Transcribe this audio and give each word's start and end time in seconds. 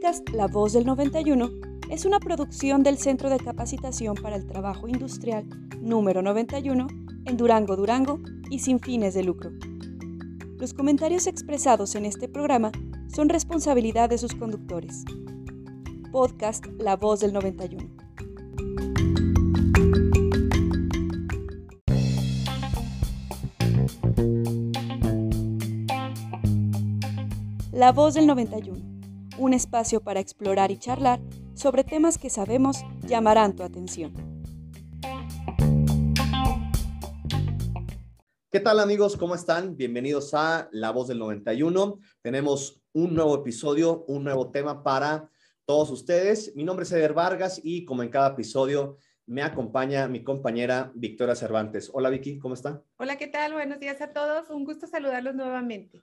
podcast 0.00 0.30
La 0.30 0.46
Voz 0.46 0.72
del 0.72 0.86
91 0.86 1.50
es 1.90 2.06
una 2.06 2.20
producción 2.20 2.82
del 2.82 2.96
Centro 2.96 3.28
de 3.28 3.38
Capacitación 3.38 4.14
para 4.14 4.36
el 4.36 4.46
Trabajo 4.46 4.88
Industrial 4.88 5.46
número 5.78 6.22
91 6.22 6.86
en 7.26 7.36
Durango, 7.36 7.76
Durango 7.76 8.18
y 8.48 8.60
sin 8.60 8.80
fines 8.80 9.12
de 9.12 9.24
lucro. 9.24 9.50
Los 10.58 10.72
comentarios 10.72 11.26
expresados 11.26 11.94
en 11.96 12.06
este 12.06 12.28
programa 12.28 12.72
son 13.14 13.28
responsabilidad 13.28 14.08
de 14.08 14.16
sus 14.16 14.34
conductores. 14.34 15.04
Podcast 16.12 16.64
La 16.78 16.96
Voz 16.96 17.20
del 17.20 17.34
91. 17.34 17.86
La 27.72 27.92
Voz 27.92 28.14
del 28.14 28.26
91 28.26 28.89
un 29.40 29.54
espacio 29.54 30.02
para 30.02 30.20
explorar 30.20 30.70
y 30.70 30.76
charlar 30.76 31.18
sobre 31.54 31.82
temas 31.82 32.18
que 32.18 32.28
sabemos 32.28 32.84
llamarán 33.06 33.56
tu 33.56 33.62
atención. 33.62 34.12
¿Qué 38.52 38.60
tal 38.60 38.80
amigos? 38.80 39.16
¿Cómo 39.16 39.34
están? 39.34 39.76
Bienvenidos 39.76 40.34
a 40.34 40.68
La 40.72 40.90
Voz 40.90 41.08
del 41.08 41.18
91. 41.18 41.98
Tenemos 42.20 42.82
un 42.92 43.14
nuevo 43.14 43.34
episodio, 43.36 44.04
un 44.08 44.24
nuevo 44.24 44.50
tema 44.50 44.82
para 44.82 45.30
todos 45.64 45.90
ustedes. 45.90 46.54
Mi 46.54 46.64
nombre 46.64 46.82
es 46.82 46.92
Eder 46.92 47.14
Vargas 47.14 47.60
y 47.62 47.84
como 47.86 48.02
en 48.02 48.10
cada 48.10 48.30
episodio 48.30 48.98
me 49.24 49.42
acompaña 49.42 50.08
mi 50.08 50.22
compañera 50.22 50.90
Victoria 50.94 51.34
Cervantes. 51.34 51.90
Hola 51.94 52.10
Vicky, 52.10 52.38
¿cómo 52.38 52.54
está? 52.54 52.82
Hola, 52.98 53.16
¿qué 53.16 53.28
tal? 53.28 53.52
Buenos 53.52 53.78
días 53.78 54.02
a 54.02 54.12
todos. 54.12 54.50
Un 54.50 54.64
gusto 54.64 54.86
saludarlos 54.86 55.34
nuevamente. 55.34 56.02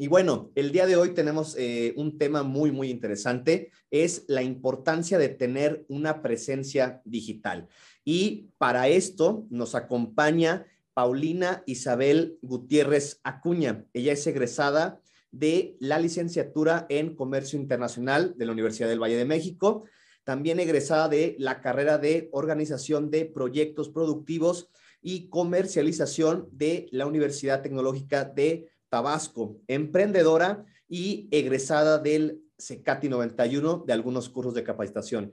Y 0.00 0.08
bueno, 0.08 0.50
el 0.54 0.72
día 0.72 0.86
de 0.86 0.96
hoy 0.96 1.12
tenemos 1.12 1.54
eh, 1.58 1.92
un 1.94 2.16
tema 2.16 2.42
muy, 2.42 2.72
muy 2.72 2.88
interesante, 2.88 3.70
es 3.90 4.24
la 4.28 4.42
importancia 4.42 5.18
de 5.18 5.28
tener 5.28 5.84
una 5.88 6.22
presencia 6.22 7.02
digital. 7.04 7.68
Y 8.02 8.48
para 8.56 8.88
esto 8.88 9.44
nos 9.50 9.74
acompaña 9.74 10.64
Paulina 10.94 11.62
Isabel 11.66 12.38
Gutiérrez 12.40 13.20
Acuña. 13.24 13.84
Ella 13.92 14.14
es 14.14 14.26
egresada 14.26 15.02
de 15.32 15.76
la 15.80 15.98
licenciatura 15.98 16.86
en 16.88 17.14
Comercio 17.14 17.60
Internacional 17.60 18.32
de 18.38 18.46
la 18.46 18.52
Universidad 18.52 18.88
del 18.88 19.02
Valle 19.02 19.18
de 19.18 19.26
México, 19.26 19.84
también 20.24 20.60
egresada 20.60 21.10
de 21.10 21.36
la 21.38 21.60
carrera 21.60 21.98
de 21.98 22.30
Organización 22.32 23.10
de 23.10 23.26
Proyectos 23.26 23.90
Productivos 23.90 24.70
y 25.02 25.28
Comercialización 25.28 26.48
de 26.52 26.88
la 26.90 27.04
Universidad 27.04 27.60
Tecnológica 27.60 28.24
de 28.24 28.70
Tabasco, 28.90 29.60
emprendedora 29.68 30.66
y 30.88 31.28
egresada 31.30 31.98
del 31.98 32.42
CECATI 32.58 33.08
91 33.08 33.84
de 33.86 33.92
algunos 33.92 34.28
cursos 34.28 34.52
de 34.52 34.64
capacitación. 34.64 35.32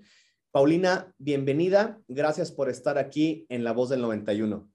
Paulina, 0.51 1.13
bienvenida. 1.17 1.99
Gracias 2.07 2.51
por 2.51 2.69
estar 2.69 2.97
aquí 2.97 3.45
en 3.49 3.63
La 3.63 3.73
Voz 3.73 3.89
del 3.89 4.01
91. 4.01 4.69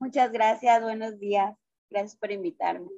Muchas 0.00 0.32
gracias. 0.32 0.82
Buenos 0.82 1.18
días. 1.18 1.56
Gracias 1.88 2.16
por 2.16 2.32
invitarme. 2.32 2.88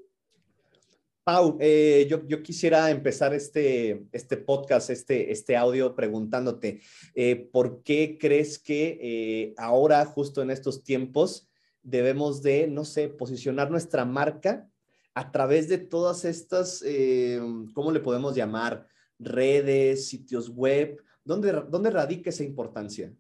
Pau, 1.23 1.59
eh, 1.61 2.07
yo, 2.09 2.27
yo, 2.27 2.43
quisiera 2.43 2.91
empezar 2.91 3.35
este, 3.35 4.07
este 4.13 4.39
podcast, 4.39 4.89
este, 4.89 5.31
este 5.31 5.59
audio 5.59 5.95
preguntándote, 5.95 6.81
eh, 7.15 7.37
¿por 7.53 7.83
qué 7.83 8.17
crees 8.19 8.59
que 8.59 8.99
eh, 9.03 9.55
ahora, 9.59 10.07
justo 10.07 10.41
en 10.41 10.51
estos 10.51 10.83
tiempos, 10.83 11.48
debemos 11.89 12.43
de, 12.43 12.67
no 12.67 12.85
sé, 12.85 13.09
posicionar 13.09 13.71
nuestra 13.71 14.05
marca 14.05 14.69
a 15.15 15.33
través 15.33 15.69
de 15.69 15.79
todas 15.79 16.25
estas, 16.25 16.83
eh, 16.87 17.41
¿cómo 17.75 17.91
le 17.91 18.01
podemos 18.01 18.37
llamar? 18.37 18.87
Redes, 19.19 20.09
sitios 20.09 20.51
web. 20.51 21.03
¿Dónde, 21.25 21.53
¿Dónde 21.69 21.91
radica 21.91 22.31
esa 22.31 22.45
importancia? 22.45 23.13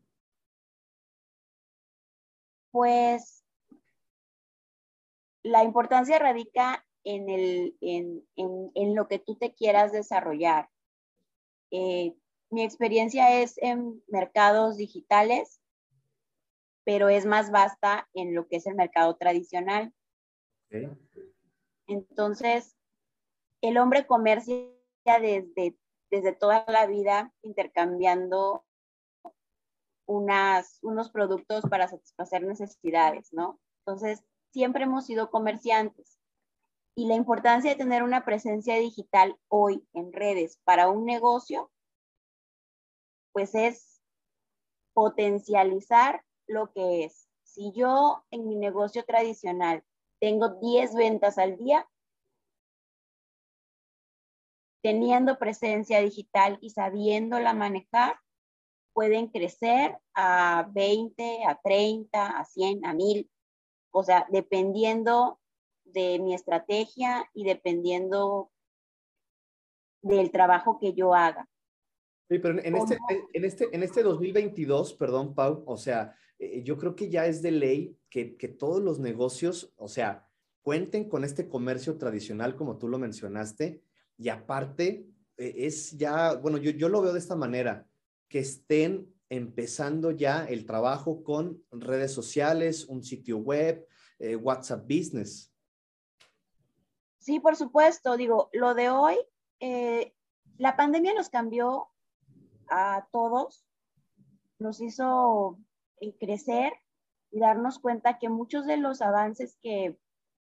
Pues 2.70 3.42
la 5.42 5.64
importancia 5.64 6.18
radica 6.18 6.86
en, 7.04 7.30
el, 7.30 7.76
en, 7.80 8.22
en, 8.36 8.94
lo 8.94 9.08
que 9.08 9.18
tú 9.18 9.36
te 9.36 9.54
quieras 9.54 9.92
desarrollar. 9.92 10.68
Eh, 11.70 12.14
mi 12.50 12.62
experiencia 12.62 13.40
es 13.40 13.56
en 13.58 14.02
mercados 14.08 14.76
digitales 14.76 15.60
pero 16.88 17.10
es 17.10 17.26
más 17.26 17.50
vasta 17.50 18.08
en 18.14 18.34
lo 18.34 18.48
que 18.48 18.56
es 18.56 18.66
el 18.66 18.74
mercado 18.74 19.14
tradicional. 19.16 19.92
Entonces, 21.86 22.78
el 23.60 23.76
hombre 23.76 24.06
comercia 24.06 24.70
desde, 25.04 25.76
desde 26.10 26.32
toda 26.32 26.64
la 26.66 26.86
vida 26.86 27.30
intercambiando 27.42 28.64
unas, 30.06 30.78
unos 30.80 31.10
productos 31.10 31.60
para 31.68 31.88
satisfacer 31.88 32.42
necesidades, 32.44 33.34
¿no? 33.34 33.60
Entonces, 33.84 34.24
siempre 34.54 34.84
hemos 34.84 35.04
sido 35.04 35.30
comerciantes. 35.30 36.18
Y 36.96 37.06
la 37.06 37.16
importancia 37.16 37.70
de 37.70 37.76
tener 37.76 38.02
una 38.02 38.24
presencia 38.24 38.76
digital 38.76 39.38
hoy 39.48 39.86
en 39.92 40.10
redes 40.14 40.58
para 40.64 40.88
un 40.88 41.04
negocio, 41.04 41.70
pues 43.34 43.54
es 43.54 44.00
potencializar 44.94 46.24
lo 46.48 46.72
que 46.72 47.04
es. 47.04 47.28
Si 47.44 47.72
yo 47.72 48.24
en 48.30 48.48
mi 48.48 48.56
negocio 48.56 49.04
tradicional 49.04 49.84
tengo 50.20 50.58
10 50.60 50.94
ventas 50.94 51.38
al 51.38 51.56
día, 51.56 51.88
teniendo 54.82 55.38
presencia 55.38 56.00
digital 56.00 56.58
y 56.60 56.70
sabiéndola 56.70 57.54
manejar, 57.54 58.18
pueden 58.92 59.28
crecer 59.28 59.96
a 60.14 60.68
20, 60.72 61.44
a 61.46 61.60
30, 61.62 62.26
a 62.26 62.44
100, 62.44 62.84
a 62.84 62.94
1000. 62.94 63.30
O 63.92 64.02
sea, 64.02 64.26
dependiendo 64.30 65.40
de 65.84 66.18
mi 66.18 66.34
estrategia 66.34 67.28
y 67.32 67.44
dependiendo 67.44 68.50
del 70.02 70.30
trabajo 70.30 70.78
que 70.78 70.94
yo 70.94 71.14
haga. 71.14 71.48
Sí, 72.28 72.38
pero 72.38 72.60
en 72.62 72.76
este, 72.76 72.98
en, 73.32 73.44
este, 73.44 73.74
en 73.74 73.82
este 73.82 74.02
2022, 74.02 74.94
perdón, 74.94 75.34
Pau, 75.34 75.64
o 75.66 75.76
sea, 75.76 76.14
eh, 76.38 76.62
yo 76.62 76.78
creo 76.78 76.94
que 76.94 77.10
ya 77.10 77.26
es 77.26 77.42
de 77.42 77.50
ley 77.50 77.98
que, 78.08 78.36
que, 78.36 78.48
todos 78.48 78.82
los 78.82 79.00
negocios, 79.00 79.72
o 79.76 79.88
sea, 79.88 80.28
cuenten 80.62 81.08
con 81.08 81.24
este 81.24 81.48
comercio 81.48 81.98
tradicional, 81.98 82.56
como 82.56 82.78
tú 82.78 82.88
lo 82.88 82.98
mencionaste, 82.98 83.82
y 84.16 84.28
aparte, 84.28 85.08
eh, 85.36 85.54
es 85.56 85.96
ya, 85.98 86.34
bueno, 86.34 86.58
yo, 86.58 86.70
yo 86.70 86.88
lo 86.88 87.02
veo 87.02 87.12
de 87.12 87.18
esta 87.18 87.36
manera, 87.36 87.86
que 88.28 88.38
estén 88.38 89.12
empezando 89.30 90.10
ya 90.10 90.44
el 90.44 90.64
trabajo 90.64 91.22
con 91.22 91.62
redes 91.70 92.12
sociales, 92.12 92.86
un 92.86 93.02
sitio 93.02 93.38
web, 93.38 93.86
eh, 94.18 94.36
WhatsApp 94.36 94.82
Business. 94.82 95.52
Sí, 97.18 97.40
por 97.40 97.56
supuesto, 97.56 98.16
digo, 98.16 98.48
lo 98.52 98.74
de 98.74 98.90
hoy, 98.90 99.16
la 100.56 100.76
pandemia 100.76 101.12
nos 101.14 101.28
cambió 101.28 101.88
a 102.68 103.06
todos, 103.10 103.66
nos 104.58 104.80
hizo 104.80 105.58
crecer 106.18 106.72
y 107.30 107.40
darnos 107.40 107.78
cuenta 107.78 108.18
que 108.18 108.28
muchos 108.28 108.66
de 108.66 108.76
los 108.76 109.02
avances 109.02 109.56
que 109.60 109.98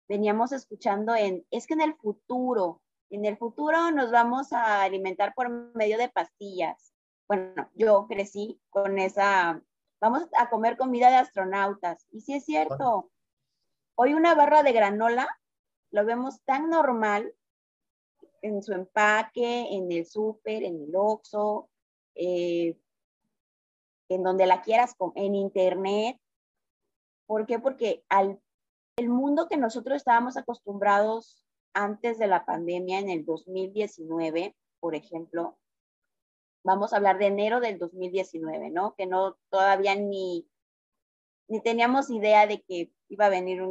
veníamos 0.07 0.51
escuchando 0.51 1.15
en, 1.15 1.45
es 1.51 1.67
que 1.67 1.73
en 1.73 1.81
el 1.81 1.95
futuro, 1.95 2.81
en 3.09 3.25
el 3.25 3.37
futuro 3.37 3.91
nos 3.91 4.11
vamos 4.11 4.53
a 4.53 4.83
alimentar 4.83 5.33
por 5.33 5.49
medio 5.75 5.97
de 5.97 6.09
pastillas. 6.09 6.93
Bueno, 7.27 7.69
yo 7.73 8.05
crecí 8.07 8.59
con 8.69 8.99
esa, 8.99 9.61
vamos 9.99 10.27
a 10.37 10.49
comer 10.49 10.77
comida 10.77 11.09
de 11.09 11.17
astronautas. 11.17 12.05
Y 12.11 12.21
sí 12.21 12.35
es 12.35 12.45
cierto, 12.45 13.09
hoy 13.95 14.13
una 14.13 14.35
barra 14.35 14.61
de 14.63 14.73
granola 14.73 15.27
lo 15.91 16.05
vemos 16.05 16.41
tan 16.43 16.69
normal 16.69 17.33
en 18.41 18.61
su 18.61 18.73
empaque, 18.73 19.67
en 19.71 19.91
el 19.91 20.05
súper, 20.05 20.63
en 20.63 20.83
el 20.83 20.95
Oxxo, 20.95 21.69
eh, 22.13 22.77
en 24.09 24.23
donde 24.23 24.45
la 24.45 24.61
quieras, 24.61 24.95
en 25.15 25.35
internet. 25.35 26.17
¿Por 27.25 27.45
qué? 27.45 27.59
Porque 27.59 28.03
al, 28.09 28.39
el 28.97 29.09
mundo 29.09 29.47
que 29.47 29.57
nosotros 29.57 29.97
estábamos 29.97 30.37
acostumbrados 30.37 31.45
antes 31.73 32.17
de 32.17 32.27
la 32.27 32.45
pandemia, 32.45 32.99
en 32.99 33.09
el 33.09 33.25
2019, 33.25 34.55
por 34.79 34.95
ejemplo, 34.95 35.57
vamos 36.63 36.93
a 36.93 36.97
hablar 36.97 37.17
de 37.17 37.27
enero 37.27 37.59
del 37.59 37.77
2019, 37.77 38.69
¿no? 38.71 38.95
Que 38.95 39.05
no 39.05 39.37
todavía 39.49 39.95
ni, 39.95 40.47
ni 41.47 41.61
teníamos 41.61 42.09
idea 42.09 42.47
de 42.47 42.61
que 42.61 42.91
iba 43.09 43.25
a 43.25 43.29
venir 43.29 43.61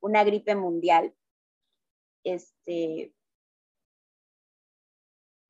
una 0.00 0.24
gripe 0.24 0.54
mundial. 0.54 1.14
Este, 2.24 3.12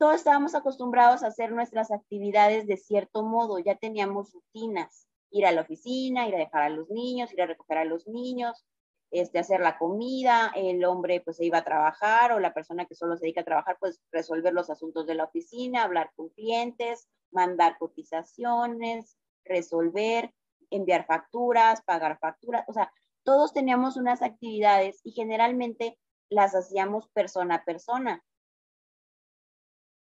todos 0.03 0.17
estábamos 0.17 0.57
acostumbrados 0.57 1.23
a 1.23 1.29
hacer 1.29 1.53
nuestras 1.53 1.93
actividades 1.93 2.67
de 2.67 2.77
cierto 2.77 3.23
modo, 3.23 3.61
ya 3.61 3.77
teníamos 3.77 4.33
rutinas, 4.33 5.07
ir 5.31 5.47
a 5.47 5.53
la 5.53 5.61
oficina, 5.61 6.27
ir 6.27 6.35
a 6.35 6.39
dejar 6.39 6.63
a 6.63 6.71
los 6.71 6.91
niños, 6.91 7.33
ir 7.33 7.41
a 7.41 7.47
recoger 7.47 7.79
a 7.79 7.85
los 7.85 8.09
niños, 8.09 8.67
este, 9.13 9.39
hacer 9.39 9.61
la 9.61 9.79
comida, 9.79 10.51
el 10.57 10.85
hombre 10.85 11.21
pues 11.21 11.37
se 11.37 11.45
iba 11.45 11.59
a 11.59 11.65
trabajar 11.65 12.33
o 12.33 12.41
la 12.41 12.53
persona 12.53 12.85
que 12.87 12.97
solo 12.97 13.15
se 13.17 13.27
dedica 13.27 13.43
a 13.43 13.45
trabajar 13.45 13.77
pues 13.79 14.03
resolver 14.11 14.53
los 14.53 14.71
asuntos 14.71 15.07
de 15.07 15.15
la 15.15 15.23
oficina, 15.23 15.85
hablar 15.85 16.11
con 16.17 16.31
clientes, 16.31 17.09
mandar 17.31 17.79
cotizaciones, 17.79 19.17
resolver, 19.45 20.35
enviar 20.71 21.07
facturas, 21.07 21.81
pagar 21.83 22.19
facturas, 22.19 22.65
o 22.67 22.73
sea, 22.73 22.93
todos 23.23 23.53
teníamos 23.53 23.97
unas 23.97 24.21
actividades 24.21 25.01
y 25.05 25.13
generalmente 25.13 25.97
las 26.29 26.57
hacíamos 26.57 27.09
persona 27.11 27.55
a 27.55 27.65
persona. 27.65 28.25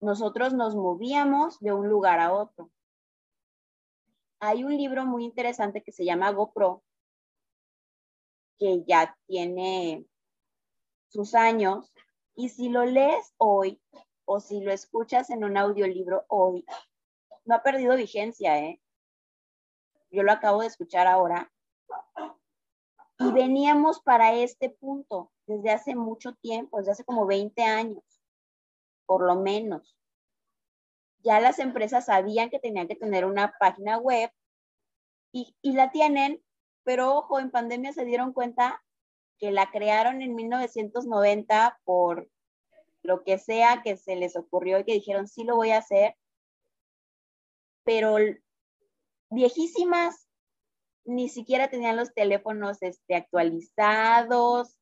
Nosotros 0.02 0.54
nos 0.54 0.76
movíamos 0.76 1.60
de 1.60 1.72
un 1.72 1.88
lugar 1.88 2.20
a 2.20 2.34
otro. 2.34 2.72
Hay 4.40 4.64
un 4.64 4.76
libro 4.76 5.06
muy 5.06 5.24
interesante 5.24 5.84
que 5.84 5.92
se 5.92 6.04
llama 6.04 6.32
GoPro, 6.32 6.84
que 8.58 8.84
ya 8.84 9.16
tiene 9.28 10.06
sus 11.08 11.36
años, 11.36 11.94
y 12.36 12.50
si 12.50 12.70
lo 12.70 12.84
lees 12.86 13.34
hoy 13.38 13.80
o 14.26 14.40
si 14.40 14.62
lo 14.62 14.72
escuchas 14.72 15.30
en 15.30 15.44
un 15.44 15.56
audiolibro 15.56 16.26
hoy, 16.30 16.66
no 17.46 17.54
ha 17.54 17.62
perdido 17.62 17.96
vigencia, 17.96 18.58
¿eh? 18.58 18.82
Yo 20.10 20.24
lo 20.24 20.32
acabo 20.32 20.62
de 20.62 20.68
escuchar 20.68 21.06
ahora. 21.06 21.52
Y 23.20 23.32
veníamos 23.32 24.00
para 24.02 24.34
este 24.34 24.72
punto 24.72 25.32
desde 25.46 25.70
hace 25.70 25.96
mucho 25.96 26.34
tiempo, 26.34 26.78
desde 26.80 26.94
hace 26.94 27.04
como 27.04 27.28
20 27.28 27.62
años, 27.62 28.04
por 29.12 29.28
lo 29.28 29.36
menos. 29.36 29.98
Ya 31.22 31.42
las 31.42 31.60
empresas 31.60 32.06
sabían 32.06 32.50
que 32.50 32.60
tenían 32.60 32.88
que 32.88 32.96
tener 32.96 33.26
una 33.26 33.54
página 33.60 33.98
web 33.98 34.32
y, 35.34 35.54
la 35.64 35.92
tienen, 35.92 36.42
pero 36.86 37.18
ojo, 37.18 37.38
en 37.38 37.52
pandemia 37.52 37.92
se 37.92 38.06
dieron 38.06 38.32
cuenta 38.32 38.82
que 39.38 39.52
la 39.52 39.70
crearon 39.70 40.22
en 40.22 40.34
1990 40.34 41.82
por 41.84 42.30
lo 43.04 43.26
que 43.26 43.38
sea 43.38 43.82
que 43.84 43.98
se 43.98 44.16
les 44.16 44.38
ocurrió 44.38 44.80
y 44.80 44.86
que 44.86 44.94
dijeron, 44.94 45.28
sí 45.28 45.44
lo 45.44 45.58
voy 45.58 45.72
a 45.72 45.80
hacer, 45.80 46.16
pero 47.84 48.16
viejísimas, 49.30 50.30
ni 51.04 51.28
siquiera 51.28 51.70
tenían 51.70 51.98
los 51.98 52.14
teléfonos 52.14 52.82
este, 52.82 53.16
actualizados, 53.16 54.78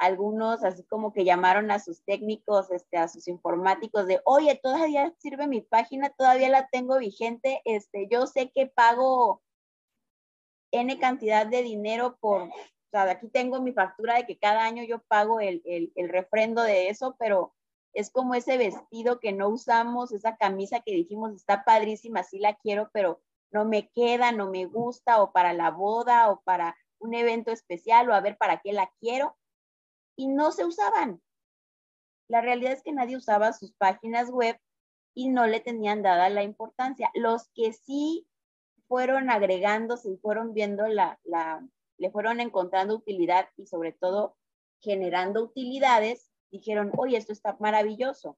algunos 0.00 0.64
así 0.64 0.82
como 0.84 1.12
que 1.12 1.24
llamaron 1.24 1.70
a 1.70 1.78
sus 1.78 2.02
técnicos, 2.04 2.70
este, 2.70 2.96
a 2.96 3.06
sus 3.06 3.28
informáticos 3.28 4.06
de, 4.06 4.20
oye, 4.24 4.58
todavía 4.62 5.14
sirve 5.18 5.46
mi 5.46 5.60
página, 5.60 6.08
todavía 6.08 6.48
la 6.48 6.68
tengo 6.68 6.98
vigente, 6.98 7.60
este, 7.66 8.08
yo 8.10 8.26
sé 8.26 8.50
que 8.50 8.66
pago 8.66 9.42
N 10.72 10.98
cantidad 10.98 11.46
de 11.46 11.62
dinero 11.62 12.16
por, 12.18 12.44
o 12.44 12.50
sea, 12.90 13.02
aquí 13.10 13.28
tengo 13.28 13.60
mi 13.60 13.72
factura 13.72 14.14
de 14.14 14.26
que 14.26 14.38
cada 14.38 14.64
año 14.64 14.84
yo 14.84 15.02
pago 15.02 15.38
el, 15.38 15.60
el, 15.66 15.92
el 15.94 16.08
refrendo 16.08 16.62
de 16.62 16.88
eso, 16.88 17.14
pero 17.18 17.52
es 17.92 18.10
como 18.10 18.34
ese 18.34 18.56
vestido 18.56 19.20
que 19.20 19.32
no 19.32 19.50
usamos, 19.50 20.12
esa 20.12 20.36
camisa 20.36 20.80
que 20.80 20.92
dijimos 20.92 21.34
está 21.34 21.64
padrísima, 21.64 22.22
sí 22.22 22.38
la 22.38 22.54
quiero, 22.54 22.88
pero 22.94 23.20
no 23.52 23.66
me 23.66 23.90
queda, 23.90 24.32
no 24.32 24.48
me 24.48 24.64
gusta, 24.64 25.22
o 25.22 25.32
para 25.32 25.52
la 25.52 25.70
boda, 25.70 26.30
o 26.30 26.40
para 26.40 26.74
un 26.98 27.12
evento 27.12 27.50
especial, 27.50 28.08
o 28.08 28.14
a 28.14 28.20
ver 28.20 28.38
para 28.38 28.62
qué 28.62 28.72
la 28.72 28.90
quiero. 29.00 29.36
Y 30.20 30.28
no 30.28 30.52
se 30.52 30.66
usaban. 30.66 31.22
La 32.28 32.42
realidad 32.42 32.74
es 32.74 32.82
que 32.82 32.92
nadie 32.92 33.16
usaba 33.16 33.54
sus 33.54 33.72
páginas 33.72 34.30
web 34.30 34.60
y 35.14 35.30
no 35.30 35.46
le 35.46 35.60
tenían 35.60 36.02
dada 36.02 36.28
la 36.28 36.42
importancia. 36.42 37.10
Los 37.14 37.48
que 37.54 37.72
sí 37.72 38.26
fueron 38.86 39.30
agregándose 39.30 40.10
y 40.10 40.18
fueron 40.18 40.52
viendo 40.52 40.86
la, 40.88 41.18
la, 41.24 41.66
le 41.96 42.10
fueron 42.10 42.38
encontrando 42.40 42.96
utilidad 42.96 43.48
y 43.56 43.64
sobre 43.64 43.92
todo 43.92 44.36
generando 44.82 45.42
utilidades, 45.42 46.30
dijeron, 46.50 46.92
oye, 46.98 47.16
esto 47.16 47.32
está 47.32 47.56
maravilloso. 47.58 48.36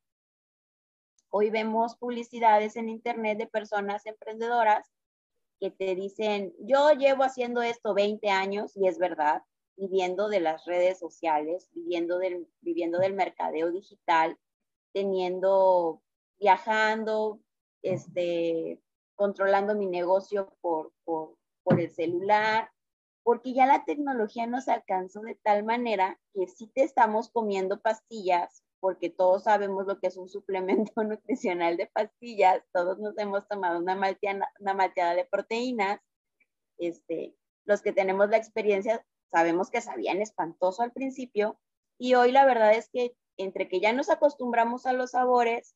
Hoy 1.31 1.50
vemos 1.50 1.96
publicidades 1.96 2.76
en 2.76 2.90
Internet 2.90 3.38
de 3.38 3.49
personas 3.49 4.06
emprendedoras 4.06 4.88
que 5.58 5.73
te 5.73 5.96
dicen, 5.96 6.55
yo 6.61 6.93
llevo 6.93 7.25
haciendo 7.25 7.61
esto 7.61 7.93
20 7.93 8.31
años 8.31 8.76
y 8.76 8.87
es 8.87 8.99
verdad, 8.99 9.43
viviendo 9.82 10.29
de 10.29 10.38
las 10.38 10.64
redes 10.64 11.00
sociales, 11.00 11.69
viviendo 11.73 12.19
del, 12.19 12.46
viviendo 12.61 13.00
del 13.00 13.14
mercadeo 13.14 13.73
digital, 13.73 14.38
teniendo, 14.93 16.00
viajando, 16.38 17.40
este, 17.82 18.81
controlando 19.17 19.75
mi 19.75 19.87
negocio 19.87 20.56
por, 20.61 20.93
por, 21.02 21.37
por 21.64 21.81
el 21.81 21.90
celular, 21.90 22.70
porque 23.25 23.55
ya 23.55 23.67
la 23.67 23.84
tecnología 23.84 24.46
nos 24.46 24.69
alcanzó 24.69 25.20
de 25.23 25.34
tal 25.34 25.64
manera 25.64 26.20
que 26.32 26.46
si 26.46 26.69
te 26.69 26.85
estamos 26.85 27.31
comiendo 27.31 27.81
pastillas, 27.81 28.62
porque 28.78 29.11
todos 29.11 29.44
sabemos 29.44 29.87
lo 29.87 29.99
que 29.99 30.06
es 30.06 30.17
un 30.17 30.28
suplemento 30.28 30.93
nutricional 31.02 31.76
de 31.76 31.87
pastillas, 31.87 32.62
todos 32.73 33.00
nos 33.00 33.19
hemos 33.19 33.49
tomado 33.49 33.81
una, 33.81 33.96
malteada, 33.96 34.49
una 34.61 34.75
malteada 34.75 35.17
de 35.17 35.25
proteínas, 35.25 36.00
este, 36.78 37.35
los 37.64 37.82
que 37.82 37.93
tenemos 37.93 38.28
la 38.28 38.37
experiencia 38.37 39.05
sabemos 39.32 39.70
que 39.70 39.81
sabían 39.81 40.20
espantoso 40.20 40.82
al 40.82 40.93
principio 40.93 41.58
y 41.99 42.14
hoy 42.14 42.32
la 42.32 42.44
verdad 42.44 42.75
es 42.75 42.90
que 42.90 43.17
entre 43.38 43.69
que 43.69 43.81
ya 43.81 43.93
nos 43.93 44.11
acostumbramos 44.11 44.87
a 44.87 44.93
los 44.93 45.12
sabores 45.12 45.75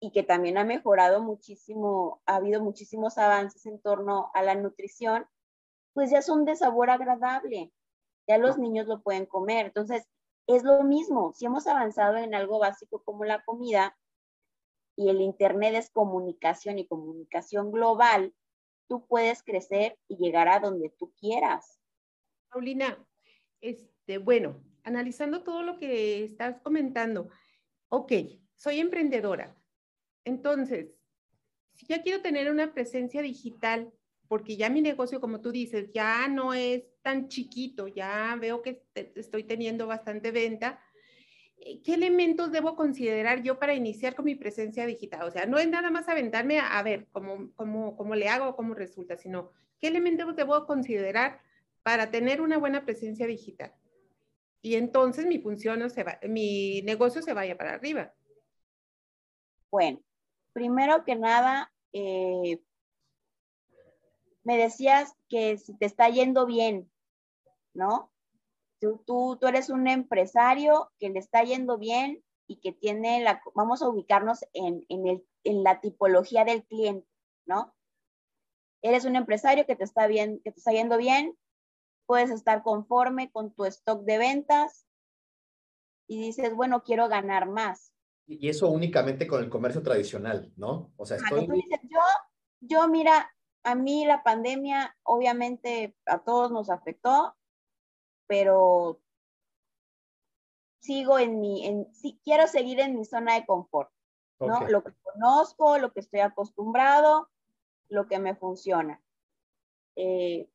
y 0.00 0.10
que 0.10 0.22
también 0.22 0.58
ha 0.58 0.64
mejorado 0.64 1.22
muchísimo, 1.22 2.20
ha 2.26 2.36
habido 2.36 2.60
muchísimos 2.60 3.18
avances 3.18 3.66
en 3.66 3.80
torno 3.80 4.30
a 4.34 4.42
la 4.42 4.54
nutrición, 4.54 5.26
pues 5.92 6.10
ya 6.10 6.22
son 6.22 6.44
de 6.44 6.56
sabor 6.56 6.90
agradable, 6.90 7.72
ya 8.26 8.38
los 8.38 8.58
niños 8.58 8.86
lo 8.86 9.02
pueden 9.02 9.26
comer. 9.26 9.66
Entonces, 9.66 10.08
es 10.46 10.64
lo 10.64 10.82
mismo, 10.82 11.32
si 11.34 11.46
hemos 11.46 11.66
avanzado 11.66 12.16
en 12.16 12.34
algo 12.34 12.58
básico 12.58 13.02
como 13.04 13.24
la 13.24 13.44
comida 13.44 13.96
y 14.96 15.10
el 15.10 15.20
Internet 15.20 15.74
es 15.74 15.90
comunicación 15.90 16.78
y 16.78 16.88
comunicación 16.88 17.70
global, 17.70 18.34
tú 18.88 19.06
puedes 19.06 19.42
crecer 19.42 19.98
y 20.08 20.16
llegar 20.16 20.48
a 20.48 20.58
donde 20.58 20.90
tú 20.98 21.12
quieras. 21.20 21.79
Paulina, 22.50 22.98
este, 23.60 24.18
bueno, 24.18 24.62
analizando 24.82 25.42
todo 25.42 25.62
lo 25.62 25.78
que 25.78 26.24
estás 26.24 26.60
comentando, 26.60 27.30
ok, 27.88 28.12
soy 28.56 28.80
emprendedora. 28.80 29.56
Entonces, 30.24 30.94
si 31.74 31.86
ya 31.86 32.02
quiero 32.02 32.20
tener 32.22 32.50
una 32.50 32.74
presencia 32.74 33.22
digital, 33.22 33.92
porque 34.28 34.56
ya 34.56 34.68
mi 34.68 34.80
negocio, 34.80 35.20
como 35.20 35.40
tú 35.40 35.50
dices, 35.50 35.90
ya 35.92 36.28
no 36.28 36.54
es 36.54 36.84
tan 37.02 37.28
chiquito, 37.28 37.88
ya 37.88 38.36
veo 38.40 38.62
que 38.62 38.84
estoy 38.94 39.44
teniendo 39.44 39.86
bastante 39.86 40.30
venta. 40.30 40.80
Eh, 41.56 41.82
¿Qué 41.82 41.94
elementos 41.94 42.52
debo 42.52 42.76
considerar 42.76 43.42
yo 43.42 43.58
para 43.58 43.74
iniciar 43.74 44.14
con 44.14 44.24
mi 44.26 44.34
presencia 44.34 44.86
digital? 44.86 45.22
O 45.22 45.30
sea, 45.30 45.46
no 45.46 45.58
es 45.58 45.68
nada 45.68 45.90
más 45.90 46.08
aventarme 46.08 46.60
a, 46.60 46.82
ver 46.82 47.08
cómo, 47.10 47.52
cómo, 47.54 47.96
cómo 47.96 48.14
le 48.14 48.28
hago 48.28 48.54
cómo 48.56 48.74
resulta, 48.74 49.16
sino 49.16 49.50
qué 49.80 49.88
elementos 49.88 50.36
debo 50.36 50.66
considerar 50.66 51.40
para 51.82 52.10
tener 52.10 52.40
una 52.40 52.58
buena 52.58 52.84
presencia 52.84 53.26
digital. 53.26 53.74
Y 54.62 54.74
entonces 54.74 55.26
mi 55.26 55.38
función, 55.38 55.88
se 55.90 56.04
va, 56.04 56.18
mi 56.28 56.82
negocio 56.82 57.22
se 57.22 57.32
vaya 57.32 57.56
para 57.56 57.74
arriba. 57.74 58.12
Bueno, 59.70 60.00
primero 60.52 61.04
que 61.04 61.16
nada, 61.16 61.72
eh, 61.92 62.60
me 64.42 64.56
decías 64.58 65.14
que 65.28 65.56
si 65.58 65.76
te 65.76 65.86
está 65.86 66.08
yendo 66.08 66.46
bien, 66.46 66.90
¿no? 67.72 68.10
Tú, 68.80 69.02
tú, 69.06 69.38
tú, 69.40 69.46
eres 69.46 69.70
un 69.70 69.88
empresario 69.88 70.90
que 70.98 71.10
le 71.10 71.18
está 71.18 71.42
yendo 71.44 71.78
bien 71.78 72.22
y 72.46 72.56
que 72.56 72.72
tiene 72.72 73.22
la, 73.22 73.42
vamos 73.54 73.82
a 73.82 73.88
ubicarnos 73.88 74.44
en, 74.52 74.84
en, 74.88 75.06
el, 75.06 75.26
en 75.44 75.62
la 75.62 75.80
tipología 75.80 76.44
del 76.44 76.64
cliente, 76.64 77.06
¿no? 77.46 77.74
Eres 78.82 79.04
un 79.04 79.16
empresario 79.16 79.66
que 79.66 79.76
te 79.76 79.84
está 79.84 80.06
bien, 80.06 80.40
que 80.42 80.50
te 80.50 80.58
está 80.58 80.72
yendo 80.72 80.96
bien, 80.96 81.36
puedes 82.10 82.30
estar 82.30 82.64
conforme 82.64 83.30
con 83.30 83.52
tu 83.52 83.64
stock 83.66 84.02
de 84.02 84.18
ventas 84.18 84.84
y 86.08 86.20
dices, 86.20 86.52
bueno, 86.56 86.82
quiero 86.82 87.08
ganar 87.08 87.48
más. 87.48 87.94
Y 88.26 88.48
eso 88.48 88.68
únicamente 88.68 89.28
con 89.28 89.44
el 89.44 89.48
comercio 89.48 89.80
tradicional, 89.80 90.52
¿no? 90.56 90.92
O 90.96 91.06
sea, 91.06 91.18
estoy... 91.18 91.46
dices, 91.46 91.78
yo, 91.84 92.00
yo, 92.62 92.88
mira, 92.88 93.32
a 93.62 93.76
mí 93.76 94.04
la 94.06 94.24
pandemia 94.24 94.96
obviamente 95.04 95.96
a 96.04 96.18
todos 96.18 96.50
nos 96.50 96.68
afectó, 96.68 97.36
pero 98.26 99.00
sigo 100.80 101.16
en 101.20 101.40
mi, 101.40 101.64
en, 101.64 101.94
sí, 101.94 102.20
quiero 102.24 102.48
seguir 102.48 102.80
en 102.80 102.96
mi 102.98 103.04
zona 103.04 103.36
de 103.36 103.46
confort, 103.46 103.92
¿no? 104.40 104.66
Lo 104.66 104.82
que 104.82 104.94
conozco, 105.00 105.78
lo 105.78 105.92
que 105.92 106.00
estoy 106.00 106.18
acostumbrado, 106.18 107.30
lo 107.88 108.08
que 108.08 108.18
me 108.18 108.34
funciona. 108.34 109.00
Eh, 109.94 110.50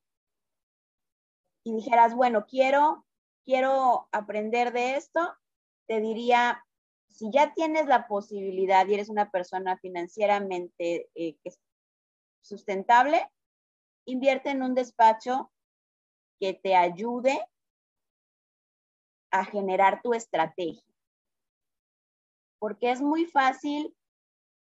y 1.66 1.72
dijeras, 1.72 2.14
bueno, 2.14 2.46
quiero, 2.46 3.04
quiero 3.44 4.08
aprender 4.12 4.72
de 4.72 4.94
esto, 4.94 5.36
te 5.88 6.00
diría, 6.00 6.64
si 7.08 7.28
ya 7.32 7.54
tienes 7.54 7.86
la 7.86 8.06
posibilidad 8.06 8.86
y 8.86 8.94
eres 8.94 9.08
una 9.08 9.32
persona 9.32 9.76
financieramente 9.76 11.10
eh, 11.16 11.36
sustentable, 12.40 13.28
invierte 14.04 14.50
en 14.50 14.62
un 14.62 14.76
despacho 14.76 15.50
que 16.38 16.54
te 16.54 16.76
ayude 16.76 17.36
a 19.32 19.44
generar 19.44 20.02
tu 20.02 20.14
estrategia. 20.14 20.84
Porque 22.60 22.92
es 22.92 23.00
muy 23.00 23.26
fácil 23.26 23.92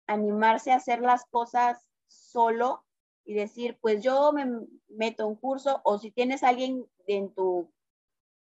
animarse 0.07 0.73
a 0.73 0.77
hacer 0.77 1.01
las 1.01 1.25
cosas 1.25 1.89
solo 2.07 2.85
y 3.25 3.35
decir, 3.35 3.79
pues 3.81 4.03
yo 4.03 4.33
me 4.33 4.47
meto 4.89 5.27
un 5.27 5.37
curso 5.37 5.81
o 5.85 5.99
si 5.99 6.11
tienes 6.11 6.43
alguien 6.43 6.87
en 7.07 7.33
tu, 7.35 7.73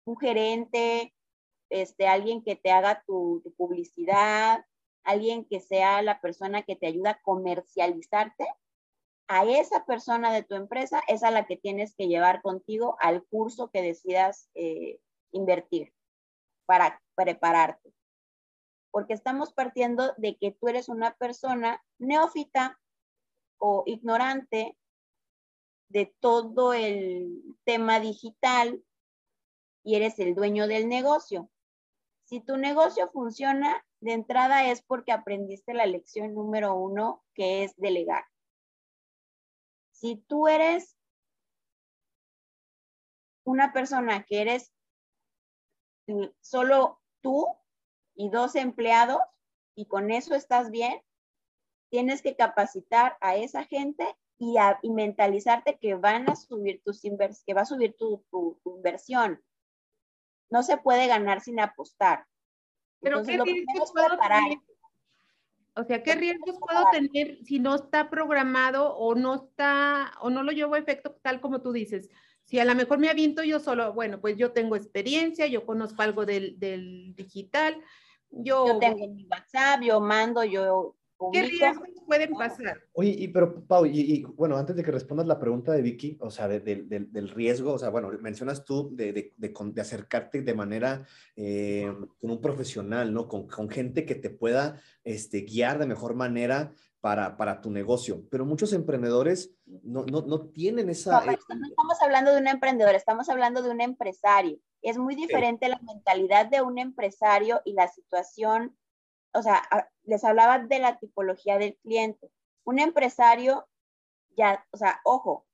un 0.05 0.17
gerente, 0.17 1.13
este, 1.69 2.07
alguien 2.07 2.43
que 2.43 2.55
te 2.55 2.71
haga 2.71 3.03
tu, 3.05 3.41
publicidad, 3.57 4.65
alguien 5.03 5.45
que 5.45 5.59
sea 5.59 6.01
la 6.01 6.19
persona 6.19 6.63
que 6.63 6.75
te 6.75 6.87
ayuda 6.87 7.11
a 7.11 7.21
comercializarte, 7.21 8.47
a 9.27 9.45
esa 9.45 9.85
persona 9.85 10.31
de 10.31 10.43
tu 10.43 10.55
empresa 10.55 11.01
es 11.07 11.23
a 11.23 11.31
la 11.31 11.47
que 11.47 11.57
tienes 11.57 11.95
que 11.95 12.07
llevar 12.07 12.41
contigo 12.43 12.95
al 12.99 13.23
curso 13.25 13.71
que 13.71 13.81
decidas 13.81 14.49
eh, 14.53 14.99
invertir 15.31 15.93
para 16.67 17.01
prepararte. 17.15 17.91
Porque 18.91 19.13
estamos 19.13 19.51
partiendo 19.51 20.13
de 20.17 20.37
que 20.37 20.51
tú 20.51 20.67
eres 20.67 20.89
una 20.89 21.15
persona 21.15 21.83
neófita 21.97 22.79
o 23.57 23.83
ignorante 23.85 24.77
de 25.89 26.13
todo 26.19 26.73
el 26.73 27.41
tema 27.63 27.99
digital 27.99 28.83
y 29.83 29.95
eres 29.95 30.19
el 30.19 30.35
dueño 30.35 30.67
del 30.67 30.89
negocio. 30.89 31.49
Si 32.25 32.41
tu 32.41 32.57
negocio 32.57 33.09
funciona, 33.11 33.85
de 33.99 34.13
entrada 34.13 34.69
es 34.69 34.81
porque 34.81 35.11
aprendiste 35.11 35.73
la 35.73 35.85
lección 35.85 36.33
número 36.33 36.75
uno, 36.75 37.23
que 37.33 37.63
es 37.63 37.75
delegar. 37.77 38.25
Si 39.91 40.17
tú 40.27 40.47
eres 40.47 40.97
una 43.43 43.73
persona 43.73 44.25
que 44.25 44.41
eres 44.41 44.73
solo 46.41 46.99
tú 47.21 47.47
y 48.15 48.29
dos 48.29 48.55
empleados 48.55 49.19
y 49.75 49.87
con 49.87 50.11
eso 50.11 50.35
estás 50.35 50.71
bien, 50.71 51.01
tienes 51.95 52.21
que 52.21 52.35
capacitar 52.35 53.17
a 53.21 53.37
esa 53.37 53.63
gente 53.63 54.05
y, 54.37 54.57
mentalizarte 54.89 55.77
que 55.79 55.95
van 55.95 56.29
a 56.29 56.35
subir 56.35 56.81
tus 56.83 57.01
que 57.01 57.53
va 57.53 57.61
a 57.61 57.65
subir 57.65 57.95
tu, 57.97 58.21
inversión. 58.65 59.41
No 60.49 60.61
se 60.61 60.75
puede 60.75 61.07
ganar 61.07 61.39
sin 61.39 61.61
apostar. 61.61 62.25
Pero 62.99 63.23
¿qué 63.23 63.37
riesgos 63.37 63.93
puedo 63.93 64.17
tener? 64.17 64.59
O 65.73 65.85
sea, 65.85 66.03
¿qué 66.03 66.15
riesgos 66.15 66.57
puedo 66.59 66.83
tener 66.91 67.41
si 67.45 67.59
no 67.59 67.75
está 67.75 68.09
programado 68.09 68.93
o 68.97 69.15
no 69.15 69.35
está 69.35 70.11
o 70.19 70.29
no 70.29 70.43
lo 70.43 70.51
llevo 70.51 70.75
a 70.75 70.79
efecto 70.79 71.15
tal 71.21 71.39
como 71.39 71.61
tú 71.61 71.71
dices? 71.71 72.09
Si 72.43 72.59
a 72.59 72.65
lo 72.65 72.75
mejor 72.75 72.99
me 72.99 73.09
aviento 73.09 73.41
yo 73.41 73.61
solo, 73.61 73.93
bueno, 73.93 74.19
pues 74.19 74.35
yo 74.35 74.51
tengo 74.51 74.75
experiencia, 74.75 75.47
yo 75.47 75.65
conozco 75.65 76.01
algo 76.01 76.25
del, 76.25 76.59
del 76.59 77.15
digital, 77.15 77.81
yo, 78.31 78.67
yo 78.67 78.79
tengo 78.79 79.07
mi 79.07 79.25
WhatsApp, 79.27 79.81
yo 79.81 80.01
mando, 80.01 80.43
yo 80.43 80.97
¿Qué 81.31 81.43
riesgos 81.43 81.89
pueden 82.05 82.33
pasar? 82.33 82.81
Oye, 82.93 83.15
y, 83.17 83.27
pero 83.29 83.65
Pau, 83.65 83.85
y, 83.85 84.23
bueno, 84.35 84.57
antes 84.57 84.75
de 84.75 84.83
que 84.83 84.91
respondas 84.91 85.27
la 85.27 85.39
pregunta 85.39 85.71
de 85.71 85.81
Vicky, 85.81 86.17
o 86.19 86.29
sea, 86.29 86.47
del 86.47 87.29
riesgo, 87.29 87.73
o 87.73 87.79
sea, 87.79 87.89
bueno, 87.89 88.11
mencionas 88.21 88.65
tú 88.65 88.89
de, 88.93 89.33
acercarte 89.79 90.41
de 90.41 90.53
manera 90.53 91.05
eh, 91.35 91.91
con 92.19 92.31
un 92.31 92.41
profesional, 92.41 93.13
¿no? 93.13 93.27
Con, 93.27 93.47
gente 93.69 94.05
que 94.05 94.15
te 94.15 94.29
pueda 94.29 94.79
este, 95.03 95.41
guiar 95.41 95.79
de 95.79 95.87
mejor 95.87 96.15
manera 96.15 96.73
para, 96.99 97.37
para, 97.37 97.61
tu 97.61 97.71
negocio. 97.71 98.23
Pero 98.29 98.45
muchos 98.45 98.73
emprendedores 98.73 99.51
no, 99.65 100.05
no, 100.05 100.21
no 100.21 100.47
tienen 100.47 100.89
esa... 100.89 101.19
No, 101.19 101.25
no, 101.25 101.31
estamos 101.31 102.01
hablando 102.01 102.31
de 102.33 102.41
un 102.41 102.47
emprendedor, 102.47 102.95
estamos 102.95 103.29
hablando 103.29 103.61
de 103.61 103.69
un 103.69 103.81
empresario. 103.81 104.59
Es 104.81 104.97
muy 104.97 105.15
diferente 105.15 105.69
la 105.69 105.79
mentalidad 105.79 106.47
de 106.47 106.61
un 106.61 106.77
empresario 106.77 107.61
y 107.65 107.73
la 107.73 107.87
situación 107.87 108.75
o 109.35 109.41
sea, 109.43 109.61
les 110.03 110.23
hablaba 110.23 110.59
de 110.59 110.79
la 110.79 110.97
tipología 110.97 111.57
del 111.57 111.75
cliente. 111.77 112.31
Un 112.63 112.79
empresario, 112.79 113.67
ya, 114.35 114.65
o 114.71 114.77
sea, 114.77 115.01
ojo, 115.03 115.45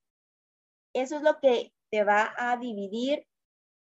eso 0.94 1.18
es 1.18 1.24
lo 1.24 1.40
que 1.40 1.74
te 1.90 2.04
va 2.04 2.34
a 2.38 2.58
dividir 2.58 3.28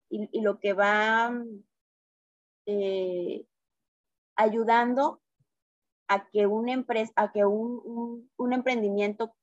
y, 0.10 0.42
lo 0.42 0.60
que 0.60 0.74
va 0.74 1.34
eh, 2.66 3.46
ayudando 4.36 5.22
a 6.08 6.30
que 6.30 6.44
empresa, 6.44 7.12
a 7.16 7.32
que 7.32 7.44
un, 7.44 8.30
un, 8.38 8.54
emprendimiento 8.54 9.36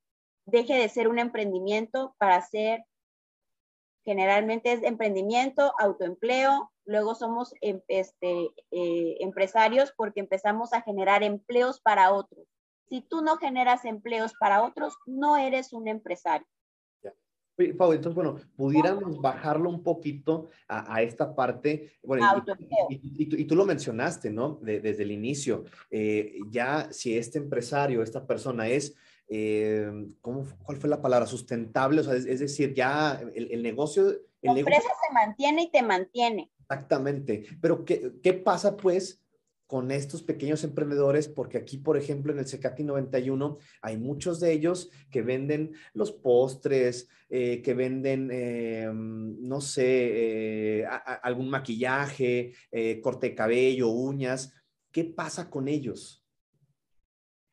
deje 0.46 0.74
de 0.74 0.88
ser 0.88 1.08
un 1.08 1.18
emprendimiento 1.18 2.14
para 2.18 2.40
ser, 2.40 2.84
generalmente 4.04 4.72
es 4.72 4.82
emprendimiento, 4.82 5.72
autoempleo, 5.78 6.70
luego 6.84 7.14
somos 7.14 7.54
em, 7.60 7.80
este, 7.88 8.50
eh, 8.70 9.16
empresarios 9.20 9.92
porque 9.96 10.20
empezamos 10.20 10.72
a 10.72 10.82
generar 10.82 11.22
empleos 11.22 11.80
para 11.80 12.12
otros. 12.12 12.46
Si 12.88 13.00
tú 13.00 13.22
no 13.22 13.36
generas 13.36 13.84
empleos 13.84 14.34
para 14.38 14.62
otros, 14.62 14.94
no 15.06 15.36
eres 15.36 15.72
un 15.72 15.88
empresario. 15.88 16.46
Pau, 17.78 17.92
entonces, 17.92 18.16
bueno, 18.16 18.36
pudiéramos 18.56 19.20
bajarlo 19.20 19.70
un 19.70 19.84
poquito 19.84 20.48
a, 20.66 21.00
esta 21.02 21.36
parte. 21.36 21.92
Bueno, 22.02 22.44
y, 22.88 23.00
y, 23.22 23.44
tú, 23.44 23.54
lo 23.54 23.64
mencionaste, 23.64 24.30
¿no? 24.30 24.58
desde 24.60 25.04
el 25.04 25.12
inicio. 25.12 25.64
Eh, 25.88 26.36
ya 26.50 26.92
si 26.92 27.16
este 27.16 27.38
empresario, 27.38 28.02
esta 28.02 28.26
persona 28.26 28.66
es, 28.66 28.96
eh, 29.28 29.90
¿cómo, 30.20 30.46
¿cuál 30.64 30.78
fue 30.78 30.90
la 30.90 31.02
palabra? 31.02 31.26
Sustentable, 31.26 32.00
o 32.00 32.04
sea, 32.04 32.14
es, 32.14 32.40
decir, 32.40 32.74
ya 32.74 33.20
el, 33.34 33.50
el 33.50 33.62
negocio... 33.62 34.04
la 34.42 34.58
empresa 34.58 34.82
se 35.06 35.14
mantiene 35.14 35.64
y 35.64 35.70
te 35.70 35.82
mantiene. 35.82 36.50
Exactamente. 36.60 37.44
Pero 37.60 37.84
¿qué, 37.84 38.12
¿qué, 38.22 38.32
pasa 38.32 38.76
pues 38.76 39.22
con 39.66 39.90
estos 39.90 40.22
pequeños 40.22 40.64
emprendedores? 40.64 41.28
Porque 41.28 41.58
aquí, 41.58 41.78
por 41.78 41.96
ejemplo, 41.96 42.32
en 42.32 42.38
el 42.38 42.46
Secati 42.46 42.84
91 42.84 43.58
hay 43.82 43.96
muchos 43.98 44.40
de 44.40 44.52
ellos 44.52 44.90
que 45.10 45.22
venden 45.22 45.74
los 45.92 46.12
postres, 46.12 47.08
eh, 47.28 47.62
que 47.62 47.74
venden, 47.74 48.30
eh, 48.32 48.88
no 48.92 49.60
sé, 49.60 50.82
eh, 50.82 50.86
algún 51.22 51.50
maquillaje, 51.50 52.54
corte 53.02 53.30
de 53.30 53.34
cabello, 53.34 53.88
uñas. 53.88 54.54
¿Qué 54.90 55.04
pasa 55.04 55.50
con 55.50 55.68
ellos? 55.68 56.24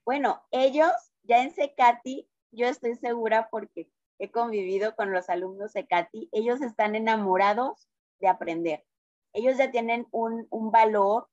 Bueno, 0.06 0.42
ellos 0.52 0.92
ya 1.24 1.44
en 1.44 1.54
Secati, 1.54 2.28
yo 2.52 2.68
estoy 2.68 2.96
segura 2.96 3.48
porque 3.50 3.90
he 4.20 4.32
convivido 4.32 4.96
con 4.96 5.12
los 5.12 5.30
alumnos 5.30 5.72
Secati, 5.72 6.30
ellos 6.32 6.62
están 6.62 6.96
enamorados 6.96 7.88
de 8.20 8.28
aprender 8.28 8.86
ellos 9.34 9.58
ya 9.58 9.72
tienen 9.72 10.08
un, 10.12 10.48
valor 10.72 11.28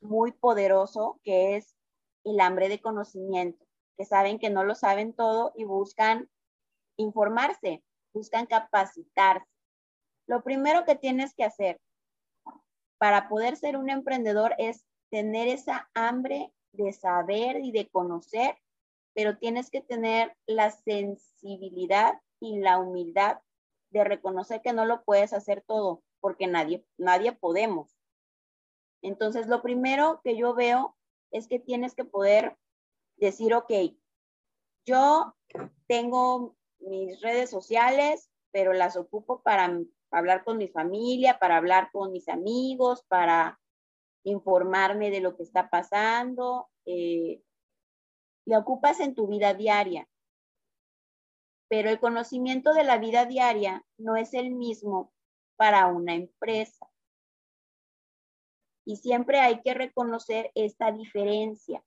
muy 0.00 0.32
poderoso 0.32 1.20
que 1.22 1.56
es 1.56 1.76
el 2.24 2.40
hambre 2.40 2.68
de 2.68 2.80
conocimiento, 2.80 3.64
que 3.96 4.04
saben 4.04 4.38
que 4.38 4.50
no 4.50 4.64
lo 4.64 4.74
saben 4.74 5.12
todo 5.12 5.52
y 5.56 5.64
buscan 5.64 6.28
informarse, 6.96 7.82
buscan 8.12 8.46
capacitarse. 8.46 9.46
Lo 10.26 10.42
primero 10.42 10.84
que 10.84 10.94
tienes 10.94 11.34
que 11.34 11.44
hacer 11.44 11.80
para 12.98 13.28
poder 13.28 13.56
ser 13.56 13.76
un 13.76 13.90
emprendedor 13.90 14.54
es 14.58 14.84
tener 15.10 15.48
esa 15.48 15.90
hambre 15.94 16.52
de 16.72 16.92
saber 16.92 17.60
y 17.60 17.72
de 17.72 17.88
conocer, 17.88 18.56
pero 19.14 19.38
tienes 19.38 19.70
que 19.70 19.80
tener 19.80 20.36
la 20.46 20.70
sensibilidad 20.70 22.20
y 22.40 22.58
la 22.58 22.78
humildad 22.78 23.38
de 23.90 24.04
reconocer 24.04 24.62
que 24.62 24.72
no 24.72 24.84
lo 24.84 25.04
puedes 25.04 25.32
hacer 25.32 25.62
todo, 25.66 26.02
porque 26.20 26.46
nadie, 26.46 26.84
nadie 26.96 27.32
podemos. 27.32 27.96
Entonces, 29.02 29.48
lo 29.48 29.62
primero 29.62 30.20
que 30.22 30.36
yo 30.36 30.54
veo 30.54 30.96
es 31.30 31.46
que 31.46 31.58
tienes 31.58 31.94
que 31.94 32.04
poder 32.04 32.56
decir, 33.16 33.54
ok, 33.54 33.72
yo 34.86 35.34
tengo 35.86 36.56
mis 36.78 37.20
redes 37.20 37.50
sociales, 37.50 38.30
pero 38.50 38.72
las 38.72 38.96
ocupo 38.96 39.42
para 39.42 39.78
hablar 40.10 40.44
con 40.44 40.58
mi 40.58 40.68
familia, 40.68 41.38
para 41.38 41.56
hablar 41.56 41.90
con 41.92 42.12
mis 42.12 42.28
amigos, 42.28 43.04
para 43.08 43.60
informarme 44.24 45.10
de 45.10 45.20
lo 45.20 45.36
que 45.36 45.42
está 45.42 45.70
pasando. 45.70 46.68
Eh, 46.84 47.42
le 48.44 48.56
ocupas 48.56 49.00
en 49.00 49.14
tu 49.14 49.26
vida 49.26 49.54
diaria, 49.54 50.08
pero 51.68 51.90
el 51.90 52.00
conocimiento 52.00 52.74
de 52.74 52.84
la 52.84 52.98
vida 52.98 53.24
diaria 53.24 53.84
no 53.96 54.16
es 54.16 54.34
el 54.34 54.50
mismo 54.50 55.12
para 55.56 55.86
una 55.86 56.14
empresa. 56.14 56.86
Y 58.84 58.96
siempre 58.96 59.40
hay 59.40 59.62
que 59.62 59.74
reconocer 59.74 60.50
esta 60.54 60.90
diferencia, 60.90 61.84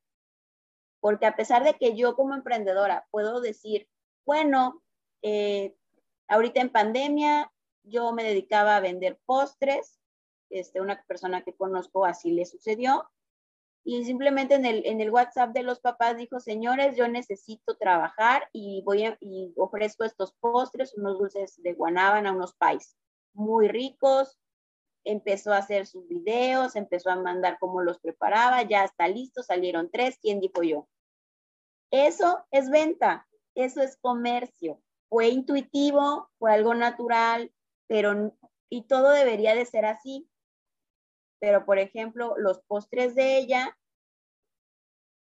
porque 1.01 1.25
a 1.25 1.35
pesar 1.35 1.63
de 1.63 1.73
que 1.75 1.95
yo 1.95 2.15
como 2.15 2.33
emprendedora 2.33 3.05
puedo 3.11 3.41
decir, 3.41 3.87
bueno, 4.25 4.81
eh, 5.21 5.75
ahorita 6.27 6.61
en 6.61 6.71
pandemia 6.71 7.51
yo 7.83 8.11
me 8.13 8.23
dedicaba 8.23 8.77
a 8.77 8.79
vender 8.81 9.19
postres, 9.25 9.99
este, 10.49 10.81
una 10.81 11.03
persona 11.03 11.43
que 11.43 11.55
conozco 11.55 12.05
así 12.05 12.31
le 12.31 12.45
sucedió, 12.45 13.09
y 13.87 14.03
simplemente 14.03 14.55
en 14.55 14.65
el, 14.65 14.83
en 14.85 14.99
el 14.99 15.11
WhatsApp 15.11 15.53
de 15.53 15.61
los 15.61 15.79
papás 15.79 16.17
dijo, 16.17 16.39
señores, 16.39 16.97
yo 16.97 17.07
necesito 17.07 17.77
trabajar 17.77 18.49
y 18.51 18.81
voy 18.83 19.15
y 19.21 19.53
ofrezco 19.57 20.03
estos 20.03 20.33
postres, 20.33 20.95
unos 20.97 21.19
dulces 21.19 21.61
de 21.61 21.73
guanábana, 21.73 22.31
unos 22.31 22.55
pais 22.55 22.97
muy 23.33 23.67
ricos, 23.67 24.39
empezó 25.03 25.53
a 25.53 25.57
hacer 25.57 25.85
sus 25.85 26.07
videos, 26.07 26.75
empezó 26.75 27.11
a 27.11 27.15
mandar 27.15 27.57
cómo 27.59 27.83
los 27.83 27.99
preparaba, 27.99 28.63
ya 28.63 28.83
está 28.83 29.07
listo, 29.07 29.43
salieron 29.43 29.91
tres, 29.91 30.17
¿quién 30.19 30.39
dijo 30.39 30.63
yo? 30.63 30.87
Eso 31.91 32.43
es 32.49 32.71
venta, 32.71 33.27
eso 33.53 33.83
es 33.83 33.97
comercio. 33.97 34.81
Fue 35.09 35.27
intuitivo, 35.27 36.31
fue 36.39 36.51
algo 36.51 36.73
natural, 36.73 37.53
pero 37.87 38.35
y 38.67 38.87
todo 38.87 39.11
debería 39.11 39.53
de 39.53 39.65
ser 39.65 39.85
así. 39.85 40.27
Pero, 41.45 41.63
por 41.63 41.77
ejemplo, 41.77 42.33
los 42.39 42.59
postres 42.61 43.13
de 43.13 43.37
ella 43.37 43.77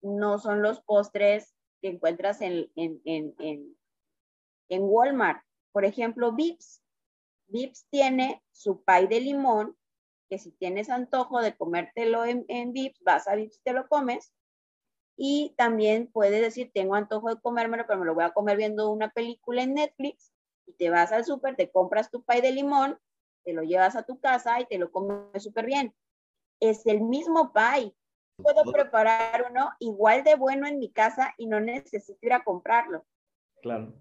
no 0.01 0.37
son 0.37 0.61
los 0.61 0.81
postres 0.81 1.55
que 1.81 1.87
encuentras 1.87 2.41
en, 2.41 2.69
en, 2.75 2.99
en, 3.05 3.77
en 4.67 4.81
Walmart. 4.83 5.41
Por 5.71 5.85
ejemplo, 5.85 6.33
Vips. 6.33 6.83
Vips 7.47 7.87
tiene 7.89 8.43
su 8.51 8.83
pay 8.83 9.07
de 9.07 9.21
limón, 9.21 9.77
que 10.29 10.39
si 10.39 10.51
tienes 10.51 10.89
antojo 10.89 11.39
de 11.39 11.55
comértelo 11.55 12.25
en, 12.25 12.43
en 12.49 12.73
Vips, 12.73 13.01
vas 13.01 13.29
a 13.29 13.35
Vips 13.35 13.55
y 13.55 13.61
te 13.61 13.71
lo 13.71 13.87
comes. 13.87 14.33
Y 15.15 15.53
también 15.55 16.11
puedes 16.11 16.41
decir, 16.41 16.69
tengo 16.73 16.95
antojo 16.95 17.29
de 17.29 17.39
comérmelo, 17.39 17.85
pero 17.87 17.97
me 17.97 18.05
lo 18.05 18.13
voy 18.13 18.25
a 18.25 18.33
comer 18.33 18.57
viendo 18.57 18.91
una 18.91 19.09
película 19.09 19.63
en 19.63 19.75
Netflix. 19.75 20.33
Y 20.65 20.73
te 20.73 20.89
vas 20.89 21.13
al 21.13 21.23
súper, 21.23 21.55
te 21.55 21.71
compras 21.71 22.11
tu 22.11 22.23
pay 22.25 22.41
de 22.41 22.51
limón, 22.51 22.99
te 23.45 23.53
lo 23.53 23.63
llevas 23.63 23.95
a 23.95 24.03
tu 24.03 24.19
casa 24.19 24.59
y 24.59 24.65
te 24.65 24.77
lo 24.77 24.91
comes 24.91 25.41
súper 25.41 25.65
bien. 25.65 25.95
Es 26.59 26.85
el 26.85 27.01
mismo 27.01 27.51
pay. 27.53 27.93
Puedo 28.37 28.71
preparar 28.71 29.47
uno 29.49 29.69
igual 29.79 30.23
de 30.23 30.35
bueno 30.35 30.65
en 30.65 30.79
mi 30.79 30.91
casa 30.91 31.33
y 31.37 31.47
no 31.47 31.59
necesito 31.59 32.19
ir 32.21 32.33
a 32.33 32.43
comprarlo. 32.43 33.05
Claro. 33.61 33.93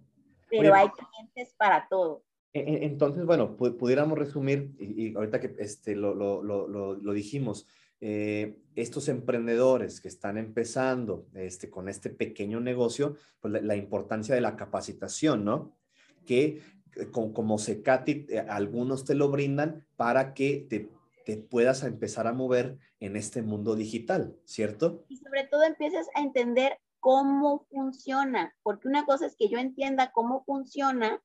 Pero 0.48 0.74
hay 0.74 0.88
clientes 0.90 1.54
para 1.56 1.88
todo. 1.88 2.22
E, 2.52 2.60
e, 2.60 2.84
entonces, 2.86 3.24
bueno, 3.26 3.56
pudiéramos 3.56 4.16
resumir, 4.18 4.74
y, 4.78 5.14
ahorita 5.14 5.40
que 5.40 5.54
este, 5.58 5.96
lo, 5.96 6.14
lo, 6.14 6.42
lo, 6.42 6.66
lo 6.94 7.12
dijimos, 7.12 7.66
eh, 8.00 8.56
estos 8.76 9.08
emprendedores 9.08 10.00
que 10.00 10.06
están 10.06 10.38
empezando 10.38 11.26
este, 11.34 11.68
con 11.68 11.88
este 11.88 12.10
pequeño 12.10 12.60
negocio, 12.60 13.16
pues 13.40 13.60
la, 13.60 13.74
importancia 13.74 14.36
de 14.36 14.40
la 14.40 14.54
capacitación, 14.54 15.44
¿no? 15.44 15.76
Que 16.24 16.60
eh, 16.94 17.10
como 17.10 17.58
Secati, 17.58 18.26
eh, 18.28 18.38
algunos 18.48 19.04
te 19.04 19.16
lo 19.16 19.30
brindan 19.30 19.84
para 19.96 20.32
que 20.32 20.64
te, 20.70 20.88
te 21.28 21.36
puedas 21.36 21.82
empezar 21.82 22.26
a 22.26 22.32
mover 22.32 22.78
en 23.00 23.14
este 23.14 23.42
mundo 23.42 23.74
digital, 23.76 24.34
¿cierto? 24.46 25.04
Y 25.10 25.18
sobre 25.18 25.44
todo 25.44 25.62
empieces 25.62 26.08
a 26.14 26.22
entender 26.22 26.80
cómo 27.00 27.66
funciona, 27.70 28.56
porque 28.62 28.88
una 28.88 29.04
cosa 29.04 29.26
es 29.26 29.36
que 29.36 29.50
yo 29.50 29.58
entienda 29.58 30.10
cómo 30.10 30.42
funciona 30.46 31.22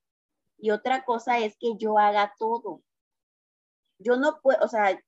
y 0.57 0.71
otra 0.71 1.05
cosa 1.05 1.39
es 1.39 1.55
que 1.57 1.77
yo 1.77 1.97
haga 1.97 2.33
todo. 2.37 2.83
Yo 3.97 4.17
no 4.17 4.41
puedo, 4.41 4.59
o 4.61 4.67
sea, 4.67 5.01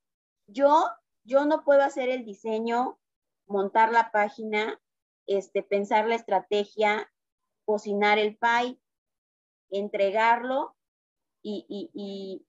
yo 0.46 0.86
yo 1.24 1.44
no 1.44 1.62
puedo 1.62 1.82
hacer 1.82 2.08
el 2.08 2.24
diseño, 2.24 2.98
montar 3.46 3.92
la 3.92 4.10
página, 4.12 4.80
este, 5.26 5.62
pensar 5.62 6.06
la 6.06 6.14
estrategia, 6.14 7.12
cocinar 7.66 8.18
el 8.18 8.38
pie, 8.38 8.80
entregarlo 9.68 10.74
y, 11.42 12.46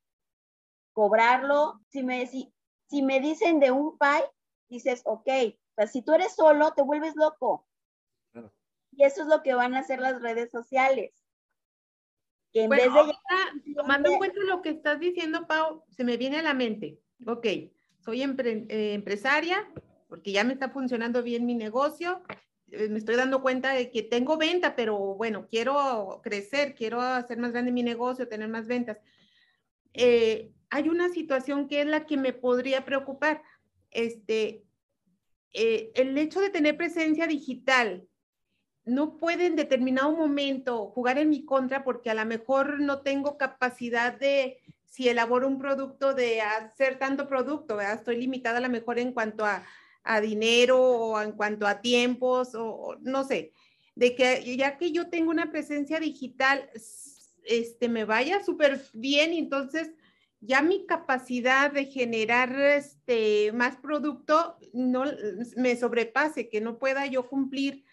cobrarlo. 0.97 1.79
Si 1.89 2.01
me, 2.01 2.25
si, 2.25 2.51
si 2.89 3.03
me 3.03 3.19
dicen 3.19 3.59
de 3.59 3.69
un 3.69 3.99
pie, 3.99 4.25
dices, 4.67 5.03
ok, 5.05 5.29
si 5.85 6.01
tú 6.01 6.15
eres 6.15 6.33
solo, 6.33 6.71
te 6.71 6.81
vuelves 6.81 7.15
loco. 7.15 7.67
Y 8.91 9.03
eso 9.03 9.21
es 9.21 9.27
lo 9.27 9.43
que 9.43 9.53
van 9.53 9.75
a 9.75 9.81
hacer 9.81 9.99
las 9.99 10.19
redes 10.23 10.49
sociales. 10.49 11.13
Que 12.51 12.63
en 12.63 12.71
vez 12.71 12.91
de... 12.91 13.73
tomando 13.75 14.09
en 14.09 14.17
cuenta 14.17 14.39
lo 14.47 14.63
que 14.63 14.69
estás 14.69 14.99
diciendo, 14.99 15.45
Pau, 15.45 15.83
se 15.91 16.03
me 16.03 16.17
viene 16.17 16.39
a 16.39 16.41
la 16.41 16.55
mente. 16.55 16.99
Ok, 17.27 17.45
soy 17.99 18.23
eh, 18.23 18.93
empresaria 18.95 19.71
porque 20.09 20.31
ya 20.31 20.43
me 20.43 20.53
está 20.53 20.69
funcionando 20.69 21.21
bien 21.21 21.45
mi 21.45 21.53
negocio. 21.53 22.23
Eh, 22.71 22.89
me 22.89 22.97
estoy 22.97 23.17
dando 23.17 23.43
cuenta 23.43 23.71
de 23.73 23.91
que 23.91 24.01
tengo 24.01 24.35
venta, 24.37 24.75
pero 24.75 24.97
bueno, 24.97 25.45
quiero 25.47 26.21
crecer, 26.23 26.73
quiero 26.73 27.01
hacer 27.01 27.37
más 27.37 27.51
grande 27.51 27.71
mi 27.71 27.83
negocio, 27.83 28.27
tener 28.27 28.47
más 28.47 28.65
ventas. 28.65 28.97
Eh, 29.93 30.53
hay 30.69 30.89
una 30.89 31.09
situación 31.09 31.67
que 31.67 31.81
es 31.81 31.87
la 31.87 32.05
que 32.05 32.17
me 32.17 32.33
podría 32.33 32.85
preocupar. 32.85 33.41
Este, 33.91 34.63
el 35.53 36.17
hecho 36.17 36.41
de 36.41 36.49
tener 36.49 36.77
presencia 36.77 37.25
digital 37.27 38.07
no 38.85 39.17
puede 39.17 39.47
en 39.47 39.55
determinado 39.55 40.11
momento 40.11 40.87
jugar 40.87 41.17
en 41.17 41.29
mi 41.29 41.43
contra 41.43 41.83
porque 41.83 42.09
a 42.09 42.13
lo 42.13 42.25
mejor 42.25 42.79
no 42.79 43.01
tengo 43.01 43.37
capacidad 43.37 44.17
de 44.17 44.59
si 44.85 45.09
elaboro 45.09 45.47
un 45.47 45.59
producto 45.59 46.13
de 46.13 46.41
hacer 46.41 46.97
tanto 46.97 47.27
producto, 47.27 47.79
estoy 47.81 48.17
limitada 48.17 48.59
a 48.59 48.61
lo 48.61 48.69
mejor 48.69 48.97
en 48.97 49.11
cuanto 49.11 49.45
a, 49.45 49.63
dinero 50.21 50.79
o 50.79 51.21
en 51.21 51.33
cuanto 51.33 51.67
a 51.67 51.81
tiempos 51.81 52.55
o, 52.55 52.95
no 53.01 53.25
sé, 53.25 53.51
de 53.93 54.15
que 54.15 54.55
ya 54.55 54.77
que 54.77 54.93
yo 54.93 55.09
tengo 55.09 55.31
una 55.31 55.51
presencia 55.51 55.99
digital, 55.99 56.69
este, 57.43 57.89
me 57.89 58.05
vaya 58.05 58.41
súper 58.41 58.81
bien 58.93 59.33
y 59.33 59.39
entonces 59.39 59.91
ya 60.39 60.61
mi 60.61 60.85
capacidad 60.85 61.71
de 61.71 61.85
generar 61.85 62.59
este, 62.59 63.51
más 63.53 63.77
producto 63.77 64.57
no 64.73 65.03
me 65.55 65.75
sobrepase, 65.75 66.49
que 66.49 66.61
no 66.61 66.77
pueda 66.77 67.05
yo 67.07 67.27
cumplir, 67.27 67.83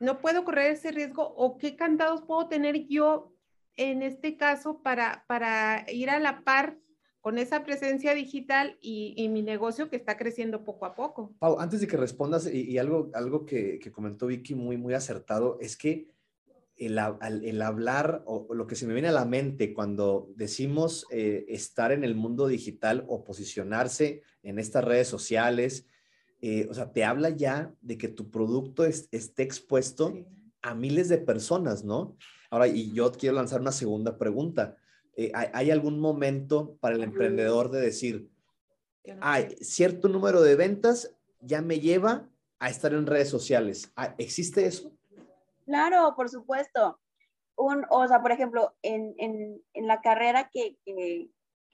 no 0.00 0.20
puedo 0.20 0.44
correr 0.44 0.72
ese 0.72 0.90
riesgo 0.90 1.22
o 1.22 1.58
qué 1.58 1.76
candados 1.76 2.22
puedo 2.22 2.48
tener 2.48 2.86
yo 2.88 3.32
en 3.76 4.02
este 4.02 4.36
caso 4.36 4.82
para, 4.82 5.24
para 5.26 5.86
ir 5.90 6.10
a 6.10 6.18
la 6.18 6.44
par 6.44 6.78
con 7.20 7.38
esa 7.38 7.64
presencia 7.64 8.14
digital 8.14 8.78
y, 8.80 9.28
mi 9.28 9.42
negocio 9.42 9.90
que 9.90 9.96
está 9.96 10.16
creciendo 10.16 10.64
poco 10.64 10.86
a 10.86 10.94
poco. 10.94 11.34
Pau, 11.38 11.58
antes 11.58 11.80
de 11.80 11.86
que 11.86 11.96
respondas, 11.96 12.48
y, 12.52 12.78
algo, 12.78 13.10
algo 13.12 13.44
que, 13.44 13.80
comentó 13.92 14.26
Vicky 14.28 14.54
muy, 14.54 14.76
muy 14.76 14.94
acertado, 14.94 15.58
es 15.60 15.76
que 15.76 16.08
el, 16.78 16.98
el, 17.44 17.62
hablar 17.62 18.22
o, 18.24 18.54
lo 18.54 18.66
que 18.66 18.76
se 18.76 18.86
me 18.86 18.92
viene 18.92 19.08
a 19.08 19.12
la 19.12 19.24
mente 19.24 19.74
cuando 19.74 20.30
decimos 20.36 21.06
eh, 21.10 21.44
estar 21.48 21.92
en 21.92 22.04
el 22.04 22.14
mundo 22.14 22.46
digital 22.46 23.04
o 23.08 23.24
posicionarse 23.24 24.22
en 24.42 24.58
estas 24.58 24.84
redes 24.84 25.08
sociales, 25.08 25.86
eh, 26.40 26.68
o 26.70 26.74
sea, 26.74 26.92
te 26.92 27.04
habla 27.04 27.30
ya 27.30 27.74
de 27.80 27.98
que 27.98 28.08
tu 28.08 28.30
producto 28.30 28.84
esté 28.84 29.42
expuesto 29.42 30.24
a 30.62 30.74
miles 30.74 31.08
de 31.08 31.18
personas, 31.18 31.84
¿no? 31.84 32.16
Ahora, 32.50 32.68
y 32.68 32.92
yo 32.92 33.10
quiero 33.12 33.36
lanzar 33.36 33.60
una 33.60 33.72
segunda 33.72 34.16
pregunta. 34.16 34.76
Eh, 35.16 35.32
¿hay, 35.34 35.70
algún 35.72 35.98
momento 35.98 36.78
para 36.80 36.94
el 36.94 37.02
emprendedor 37.02 37.70
de 37.72 37.80
decir, 37.80 38.30
hay 39.20 39.56
cierto 39.60 40.08
número 40.08 40.42
de 40.42 40.54
ventas 40.54 41.14
ya 41.40 41.60
me 41.60 41.80
lleva 41.80 42.28
a 42.60 42.70
estar 42.70 42.94
en 42.94 43.06
redes 43.06 43.28
sociales? 43.28 43.90
Ah, 43.96 44.14
¿Existe 44.18 44.64
eso? 44.64 44.97
Claro, 45.68 46.14
por 46.16 46.30
supuesto. 46.30 46.98
Un, 47.54 47.84
o 47.90 48.08
sea, 48.08 48.22
por 48.22 48.32
ejemplo, 48.32 48.74
en, 48.82 49.62
la 49.74 50.00
carrera 50.00 50.48
que, 50.50 50.78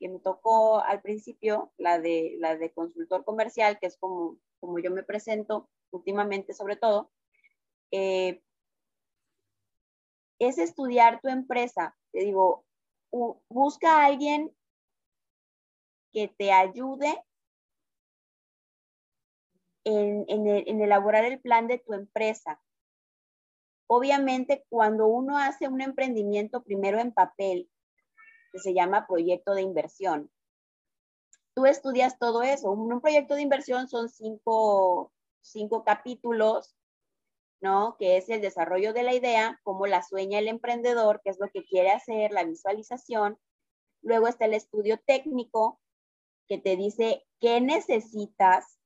me 0.01 0.19
tocó 0.19 0.81
al 0.81 1.01
principio, 1.01 1.73
la 1.79 2.01
de, 2.01 2.35
la 2.41 2.57
de 2.57 2.73
consultor 2.73 3.25
comercial, 3.25 3.79
que 3.79 3.87
es 3.87 3.97
como, 3.97 4.37
como 4.59 4.81
yo 4.81 4.91
me 4.91 5.05
presento 5.05 5.71
últimamente 5.93 6.55
sobre 6.55 6.75
todo, 6.75 7.13
eh, 7.93 8.43
es 10.41 10.59
estudiar 10.59 11.21
tu 11.21 11.29
empresa. 11.29 11.97
Te 12.11 12.19
digo, 12.25 12.65
busca 13.49 14.03
a 14.03 14.07
alguien 14.07 14.53
que 16.13 16.27
te 16.27 16.51
ayude 16.51 17.23
en, 19.85 20.25
en, 20.29 20.83
elaborar 20.83 21.25
el 21.25 21.41
plan 21.41 21.69
de 21.69 21.79
tu 21.79 21.93
empresa. 21.93 22.61
Obviamente, 23.87 24.65
cuando 24.69 25.07
uno 25.07 25.39
hace 25.39 25.69
un 25.69 25.81
emprendimiento 25.81 26.63
primero 26.63 26.99
en 26.99 27.13
papel, 27.13 27.71
que 28.53 28.59
se 28.59 28.73
llama 28.73 29.07
proyecto 29.07 29.55
de 29.55 29.63
inversión, 29.63 30.31
tú 31.55 31.67
estudias 31.67 32.19
todo 32.19 32.43
eso. 32.43 32.71
Un, 32.71 33.01
proyecto 33.01 33.35
de 33.35 33.43
inversión 33.43 33.89
son 33.89 34.09
cinco, 34.09 35.13
cinco 35.41 35.85
capítulos 35.85 36.75
¿no? 37.65 37.97
Que 37.99 38.19
es 38.19 38.29
el 38.29 38.43
desarrollo 38.43 38.93
de 38.93 39.03
la 39.03 39.15
idea, 39.15 39.59
cómo 39.63 39.87
la 39.87 40.03
sueña 40.03 40.39
el 40.39 40.49
emprendedor, 40.49 41.23
qué 41.25 41.31
es 41.31 41.41
lo 41.41 41.49
que 41.49 41.65
quiere 41.65 41.93
hacer, 41.93 42.31
la 42.31 42.45
visualización. 42.45 43.39
Luego 44.03 44.29
está 44.29 44.45
el 44.45 44.53
estudio 44.53 45.01
técnico, 45.07 45.81
que 46.47 46.59
te 46.59 46.77
dice 46.77 47.25
qué 47.41 47.63
necesitas 47.63 48.79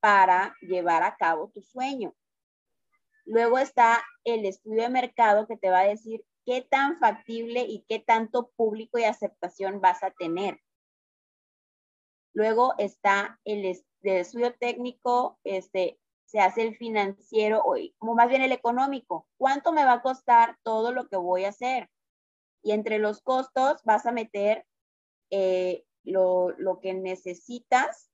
para 0.00 0.56
llevar 0.60 1.04
a 1.04 1.16
cabo 1.16 1.52
tu 1.54 1.62
sueño. 1.62 2.16
Luego 3.26 3.58
está 3.58 4.04
el 4.24 4.46
estudio 4.46 4.82
de 4.82 4.88
mercado 4.88 5.46
que 5.46 5.56
te 5.56 5.68
va 5.68 5.80
a 5.80 5.88
decir 5.88 6.24
qué 6.44 6.62
tan 6.62 6.98
factible 7.00 7.62
y 7.62 7.84
qué 7.88 7.98
tanto 7.98 8.52
público 8.56 8.98
y 8.98 9.04
aceptación 9.04 9.80
vas 9.80 10.04
a 10.04 10.12
tener. 10.12 10.60
Luego 12.32 12.74
está 12.78 13.40
el, 13.44 13.64
estudio 14.02 14.54
técnico, 14.54 15.40
este, 15.42 15.98
se 16.24 16.38
hace 16.38 16.62
el 16.62 16.76
financiero, 16.76 17.64
o 17.64 18.14
más 18.14 18.28
bien 18.28 18.42
el 18.42 18.52
económico. 18.52 19.26
¿Cuánto 19.36 19.72
me 19.72 19.84
va 19.84 19.94
a 19.94 20.02
costar 20.02 20.56
todo 20.62 20.92
lo 20.92 21.08
que 21.08 21.16
voy 21.16 21.46
a 21.46 21.48
hacer? 21.48 21.90
Y 22.62 22.72
entre 22.72 22.98
los 22.98 23.22
costos 23.22 23.82
vas 23.84 24.06
a 24.06 24.12
meter 24.12 24.64
eh, 25.30 25.84
lo, 26.04 26.50
lo 26.58 26.78
que 26.78 26.94
necesitas 26.94 28.10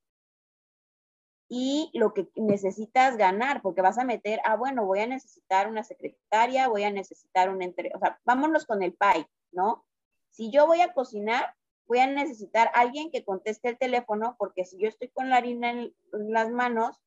y 1.55 1.91
lo 1.93 2.15
que 2.15 2.31
necesitas 2.35 3.19
ganar, 3.19 3.61
porque 3.61 3.83
vas 3.83 3.99
a 3.99 4.05
meter, 4.05 4.41
ah, 4.47 4.57
bueno, 4.57 4.87
voy 4.87 5.01
a 5.01 5.07
necesitar 5.07 5.69
una 5.69 5.85
secretaria, 5.85 6.67
voy 6.67 6.85
a 6.85 6.91
necesitar 6.91 7.51
un 7.51 7.61
entre, 7.61 7.93
o 7.95 7.99
sea, 7.99 8.19
vámonos 8.25 8.65
con 8.65 8.83
el 8.83 8.95
PAI, 8.95 9.27
¿no? 9.51 9.85
Si 10.31 10.51
yo 10.51 10.67
voy 10.67 10.81
a 10.81 10.95
cocinar, 10.95 11.55
voy 11.87 11.99
a 11.99 12.07
necesitar 12.07 12.71
alguien 12.73 13.11
que 13.11 13.23
conteste 13.23 13.69
el 13.69 13.77
teléfono, 13.77 14.35
porque 14.39 14.65
si 14.65 14.79
yo 14.79 14.89
estoy 14.89 15.11
con 15.11 15.29
la 15.29 15.37
harina 15.37 15.73
en, 15.73 15.95
las 16.13 16.51
manos, 16.51 17.03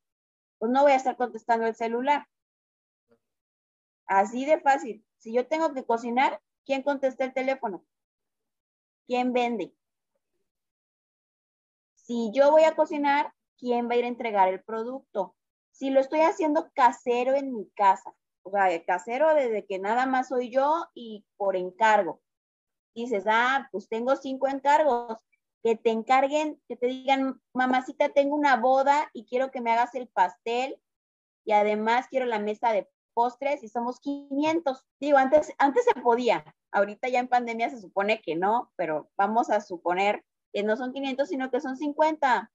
pues 0.59 0.71
no 0.71 0.83
voy 0.83 0.91
a 0.91 0.97
estar 0.97 1.17
contestando 1.17 1.65
el 1.65 1.73
celular. 1.73 2.27
Así 4.05 4.45
de 4.45 4.59
fácil. 4.61 5.03
Si 5.17 5.33
yo 5.33 5.47
tengo 5.47 5.73
que 5.73 5.85
cocinar, 5.85 6.39
¿quién 6.67 6.83
contesta 6.83 7.25
el 7.25 7.33
teléfono? 7.33 7.83
¿Quién 9.07 9.33
vende? 9.33 9.73
Si 11.95 12.29
yo 12.31 12.51
voy 12.51 12.65
a 12.65 12.75
cocinar, 12.75 13.33
¿quién 13.57 13.89
va 13.89 13.93
a 13.93 13.97
ir 13.97 14.05
a 14.05 14.09
entregar 14.09 14.49
el 14.49 14.63
producto? 14.63 15.35
Si 15.71 15.89
lo 15.89 15.99
estoy 15.99 16.21
haciendo 16.21 16.69
casero 16.73 17.33
en 17.35 17.53
mi 17.53 17.69
casa, 17.71 18.15
o 18.43 18.51
sea, 18.51 18.67
casero 18.85 19.33
desde 19.33 19.65
que 19.65 19.79
nada 19.79 20.05
más 20.05 20.29
soy 20.29 20.49
yo 20.49 20.85
y 20.93 21.25
por 21.37 21.55
encargo. 21.55 22.21
Dices, 22.93 23.25
ah, 23.27 23.67
pues 23.71 23.89
tengo 23.89 24.15
cinco 24.15 24.47
encargos, 24.47 25.17
que 25.63 25.75
te 25.75 25.89
encarguen, 25.89 26.61
que 26.67 26.77
te 26.77 26.85
digan, 26.85 27.41
mamacita, 27.53 28.09
tengo 28.09 28.35
una 28.35 28.55
boda 28.55 29.09
y 29.13 29.25
quiero 29.25 29.49
que 29.49 29.61
me 29.61 29.71
hagas 29.71 29.95
el 29.95 30.07
pastel 30.07 30.79
y 31.43 31.53
además 31.53 32.07
quiero 32.07 32.27
la 32.27 32.39
mesa 32.39 32.71
de 32.71 32.87
postres 33.15 33.63
y 33.63 33.69
somos 33.69 33.99
500. 33.99 34.85
Digo, 34.99 35.17
antes, 35.17 35.51
antes 35.57 35.83
se 35.85 35.99
podía, 36.01 36.45
ahorita 36.71 37.09
ya 37.09 37.19
en 37.19 37.27
pandemia 37.27 37.71
se 37.71 37.81
supone 37.81 38.21
que 38.21 38.35
no, 38.35 38.71
pero 38.75 39.09
vamos 39.17 39.49
a 39.49 39.59
suponer 39.59 40.23
que 40.53 40.61
no 40.61 40.77
son 40.77 40.93
500, 40.93 41.27
sino 41.27 41.49
que 41.49 41.61
son 41.61 41.77
50. 41.77 42.51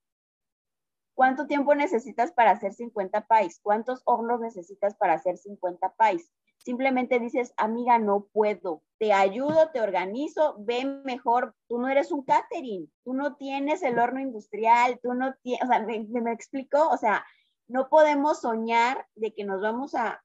¿Cuánto 1.20 1.46
tiempo 1.46 1.74
necesitas 1.74 2.32
para 2.32 2.52
hacer 2.52 2.72
50 2.72 3.26
pais? 3.26 3.60
¿Cuántos 3.62 4.00
hornos 4.06 4.40
necesitas 4.40 4.96
para 4.96 5.12
hacer 5.12 5.36
50 5.36 5.92
pais? 5.98 6.32
Simplemente 6.56 7.18
dices, 7.18 7.52
amiga, 7.58 7.98
no 7.98 8.28
puedo. 8.32 8.80
Te 8.98 9.12
ayudo, 9.12 9.68
te 9.70 9.82
organizo, 9.82 10.56
ve 10.60 10.86
mejor. 11.04 11.54
Tú 11.68 11.78
no 11.78 11.90
eres 11.90 12.10
un 12.10 12.24
catering, 12.24 12.90
tú 13.04 13.12
no 13.12 13.36
tienes 13.36 13.82
el 13.82 13.98
horno 13.98 14.20
industrial, 14.20 14.98
tú 15.02 15.12
no 15.12 15.34
tienes, 15.42 15.62
o 15.62 15.66
sea, 15.66 15.80
me, 15.80 16.06
me, 16.08 16.32
explico, 16.32 16.88
o 16.88 16.96
sea, 16.96 17.22
no 17.68 17.90
podemos 17.90 18.40
soñar 18.40 19.06
de 19.14 19.34
que 19.34 19.44
nos 19.44 19.60
vamos 19.60 19.94
a, 19.94 20.24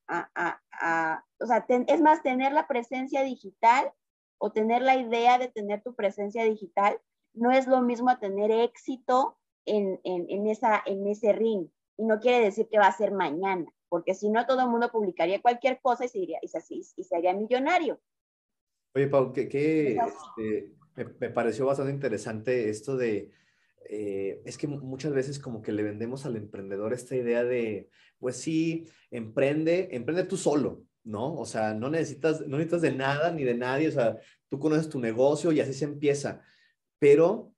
o 1.42 1.46
sea, 1.46 1.66
es 1.68 2.02
más, 2.02 2.24
tener 2.24 2.54
la 2.54 2.68
presencia 2.68 3.22
digital 3.24 3.92
o 4.38 4.54
tener 4.54 4.82
la 4.82 4.96
idea 4.96 5.40
de 5.40 5.50
tener 5.50 5.84
tu 5.84 5.94
presencia 5.94 6.46
digital 6.46 6.98
no 7.34 7.52
es 7.52 7.68
lo 7.68 7.82
mismo 7.82 8.10
a 8.10 8.20
tener 8.20 8.50
éxito 8.50 9.38
en, 9.66 10.00
en, 10.04 10.48
esa, 10.48 10.82
en 10.86 11.08
ese 11.08 11.34
ring. 11.34 11.68
Y 11.98 12.06
no 12.06 12.20
quiere 12.20 12.44
decir 12.44 12.68
que 12.70 12.78
va 12.78 12.88
a 12.88 12.98
ser 12.98 13.12
mañana, 13.12 13.66
porque 13.90 14.14
si 14.14 14.30
no, 14.30 14.46
todo 14.46 14.62
el 14.62 14.70
mundo 14.70 14.92
publicaría 14.92 15.42
cualquier 15.42 15.80
cosa 15.82 16.06
y 16.06 16.10
se, 16.10 16.20
iría, 16.20 16.40
y 16.42 16.84
y 16.96 17.04
sería 17.04 17.34
millonario. 17.34 18.00
Oye, 18.94 19.08
Pau, 19.08 19.34
que, 19.34 19.48
este, 19.48 20.72
me, 20.96 21.30
pareció 21.30 21.66
bastante 21.66 21.92
interesante 21.92 22.70
esto 22.70 22.96
de, 22.96 23.32
eh, 23.90 24.42
es 24.46 24.58
que 24.58 24.68
muchas 24.68 25.14
veces 25.14 25.40
como 25.40 25.62
que 25.62 25.72
le 25.72 25.84
vendemos 25.84 26.26
al 26.26 26.36
emprendedor 26.36 26.94
esta 26.94 27.16
idea 27.16 27.44
de, 27.44 27.90
pues 28.20 28.38
sí, 28.38 28.88
emprende, 29.12 29.90
emprende 29.92 30.24
tú 30.24 30.38
solo, 30.38 30.84
¿no? 31.04 31.34
O 31.36 31.46
sea, 31.46 31.74
no 31.74 31.90
necesitas, 31.90 32.42
no 32.48 32.58
necesitas 32.58 32.82
de 32.82 32.94
nada 32.94 33.32
ni 33.32 33.44
de 33.44 33.56
nadie, 33.56 33.90
o 33.90 33.92
sea, 33.92 34.18
tú 34.50 34.60
conoces 34.60 34.90
tu 34.90 35.00
negocio 35.00 35.52
y 35.52 35.60
así 35.60 35.74
se 35.74 35.86
empieza. 35.86 36.42
Pero 36.98 37.55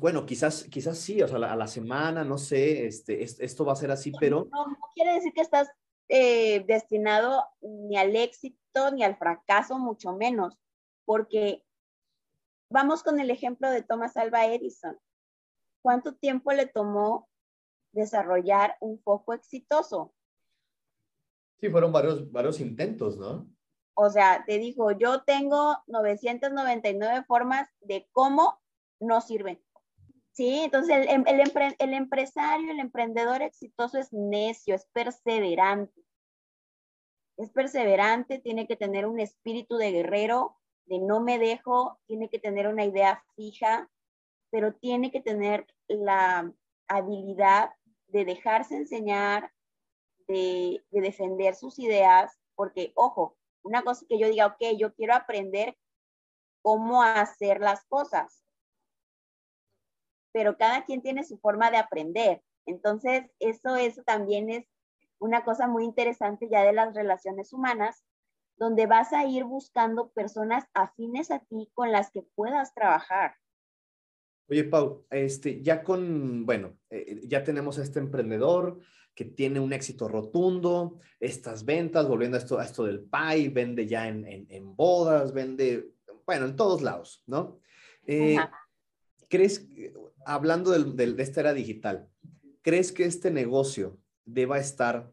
bueno, 0.00 0.26
quizás, 0.26 0.64
quizás 0.64 0.98
sí, 0.98 1.22
o 1.22 1.28
sea, 1.28 1.36
a 1.36 1.56
la, 1.56 1.66
semana, 1.66 2.24
no 2.24 2.38
sé, 2.38 2.86
este, 2.86 3.22
esto 3.22 3.64
va 3.64 3.72
a 3.72 3.76
ser 3.76 3.90
así, 3.90 4.12
pero... 4.18 4.48
No, 4.52 4.66
no 4.66 4.78
quiere 4.94 5.14
decir 5.14 5.32
que 5.32 5.40
estás 5.40 5.70
eh, 6.08 6.64
destinado 6.66 7.44
ni 7.60 7.96
al 7.96 8.14
éxito 8.14 8.90
ni 8.92 9.02
al 9.02 9.16
fracaso, 9.16 9.78
mucho 9.78 10.12
menos, 10.12 10.58
porque 11.04 11.64
vamos 12.68 13.02
con 13.02 13.20
el 13.20 13.30
ejemplo 13.30 13.70
de 13.70 13.82
Thomas 13.82 14.16
Alva 14.16 14.46
Edison. 14.46 14.98
¿Cuánto 15.82 16.14
tiempo 16.14 16.52
le 16.52 16.66
tomó 16.66 17.28
desarrollar 17.92 18.76
un 18.80 19.00
foco 19.00 19.32
exitoso? 19.32 20.12
Sí, 21.60 21.70
fueron 21.70 21.92
varios, 21.92 22.30
varios 22.30 22.60
intentos, 22.60 23.16
¿no? 23.16 23.48
O 23.94 24.10
sea, 24.10 24.44
te 24.44 24.58
dijo, 24.58 24.90
yo 24.90 25.22
tengo 25.22 25.78
999 25.86 27.24
formas 27.26 27.68
de 27.80 28.08
cómo 28.12 28.60
no 28.98 29.20
sirven. 29.20 29.63
Sí, 30.34 30.62
entonces 30.64 30.96
el, 30.96 31.08
em, 31.08 31.24
el, 31.28 31.94
empresario, 31.94 32.72
el 32.72 32.80
emprendedor 32.80 33.40
exitoso 33.40 33.98
es 33.98 34.12
necio, 34.12 34.74
es 34.74 34.84
perseverante. 34.92 36.02
Es 37.36 37.50
perseverante, 37.50 38.40
tiene 38.40 38.66
que 38.66 38.74
tener 38.74 39.06
un 39.06 39.20
espíritu 39.20 39.76
de 39.76 39.92
guerrero, 39.92 40.56
de 40.86 40.98
no 40.98 41.20
me 41.20 41.38
dejo, 41.38 42.00
tiene 42.06 42.28
que 42.28 42.40
tener 42.40 42.66
una 42.66 42.84
idea 42.84 43.24
fija, 43.36 43.88
pero 44.50 44.74
tiene 44.74 45.12
que 45.12 45.20
tener 45.20 45.68
la 45.86 46.52
habilidad 46.88 47.70
de 48.08 48.24
dejarse 48.24 48.76
enseñar, 48.76 49.52
de, 50.26 50.84
de 50.90 51.00
defender 51.00 51.54
sus 51.54 51.78
ideas, 51.78 52.36
porque, 52.56 52.92
ojo, 52.96 53.36
una 53.62 53.82
cosa 53.82 54.04
que 54.08 54.18
yo 54.18 54.28
diga, 54.28 54.46
ok, 54.46 54.76
yo 54.78 54.94
quiero 54.94 55.14
aprender 55.14 55.76
cómo 56.60 57.04
hacer 57.04 57.60
las 57.60 57.84
cosas, 57.84 58.43
pero 60.34 60.56
cada 60.58 60.84
quien 60.84 61.00
tiene 61.00 61.22
su 61.22 61.38
forma 61.38 61.70
de 61.70 61.76
aprender. 61.76 62.42
Entonces, 62.66 63.24
eso, 63.38 63.76
eso 63.76 64.02
también 64.02 64.50
es 64.50 64.66
una 65.20 65.44
cosa 65.44 65.68
muy 65.68 65.84
interesante 65.84 66.48
ya 66.50 66.64
de 66.64 66.72
las 66.72 66.92
relaciones 66.92 67.52
humanas, 67.52 68.04
donde 68.56 68.86
vas 68.86 69.12
a 69.12 69.24
ir 69.26 69.44
buscando 69.44 70.10
personas 70.10 70.64
afines 70.74 71.30
a 71.30 71.38
ti 71.38 71.70
con 71.72 71.92
las 71.92 72.10
que 72.10 72.22
puedas 72.34 72.74
trabajar. 72.74 73.36
Oye, 74.48 74.64
Pau, 74.64 75.06
este, 75.10 75.62
ya 75.62 75.84
con, 75.84 76.44
bueno, 76.44 76.76
eh, 76.90 77.20
ya 77.26 77.44
tenemos 77.44 77.78
a 77.78 77.82
este 77.82 78.00
emprendedor 78.00 78.80
que 79.14 79.24
tiene 79.24 79.60
un 79.60 79.72
éxito 79.72 80.08
rotundo, 80.08 80.98
estas 81.20 81.64
ventas, 81.64 82.08
volviendo 82.08 82.36
a 82.36 82.40
esto, 82.40 82.58
a 82.58 82.64
esto 82.64 82.84
del 82.84 83.04
PAI, 83.04 83.50
vende 83.50 83.86
ya 83.86 84.08
en, 84.08 84.26
en, 84.26 84.74
bodas, 84.74 85.32
vende, 85.32 85.92
bueno, 86.26 86.46
en 86.46 86.56
todos 86.56 86.82
lados, 86.82 87.22
¿no? 87.26 87.60
Eh, 88.06 88.36
¿Crees, 89.34 89.66
hablando 90.26 90.70
de 90.70 91.20
esta 91.20 91.40
era 91.40 91.52
digital, 91.52 92.08
¿crees 92.62 92.92
que 92.92 93.04
este 93.04 93.32
negocio 93.32 93.98
deba 94.24 94.60
estar 94.60 95.12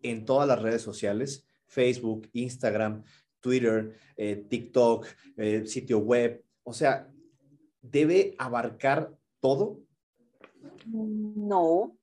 en 0.00 0.24
todas 0.24 0.46
las 0.46 0.62
redes 0.62 0.82
sociales? 0.82 1.44
Facebook, 1.66 2.30
Instagram, 2.34 3.02
Twitter, 3.40 3.98
eh, 4.16 4.36
TikTok, 4.36 5.08
eh, 5.38 5.66
sitio 5.66 5.98
web. 5.98 6.44
O 6.62 6.72
sea, 6.72 7.12
¿debe 7.82 8.36
abarcar 8.38 9.12
todo? 9.40 9.80
No. 10.84 11.98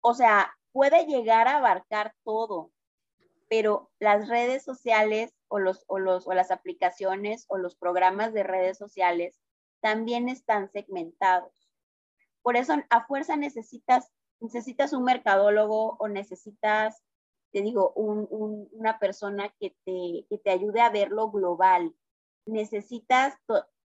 O 0.00 0.14
sea, 0.14 0.56
puede 0.70 1.06
llegar 1.06 1.48
a 1.48 1.56
abarcar 1.56 2.14
todo, 2.22 2.70
pero 3.48 3.90
las 3.98 4.28
redes 4.28 4.62
sociales 4.62 5.34
o, 5.48 5.58
los, 5.58 5.82
o, 5.88 5.98
los, 5.98 6.28
o 6.28 6.34
las 6.34 6.52
aplicaciones 6.52 7.46
o 7.48 7.58
los 7.58 7.74
programas 7.74 8.32
de 8.32 8.44
redes 8.44 8.78
sociales 8.78 9.40
también 9.82 10.28
están 10.28 10.70
segmentados. 10.70 11.52
Por 12.40 12.56
eso 12.56 12.74
a 12.88 13.06
fuerza 13.06 13.36
necesitas, 13.36 14.10
necesitas 14.40 14.92
un 14.92 15.04
mercadólogo 15.04 15.96
o 15.98 16.08
necesitas, 16.08 17.02
te 17.52 17.60
digo, 17.60 17.92
una 17.94 18.98
persona 18.98 19.52
que 19.60 19.76
te, 19.84 20.26
que 20.30 20.38
te 20.38 20.50
ayude 20.50 20.80
a 20.80 20.90
verlo 20.90 21.30
global. 21.30 21.94
Necesitas, 22.46 23.34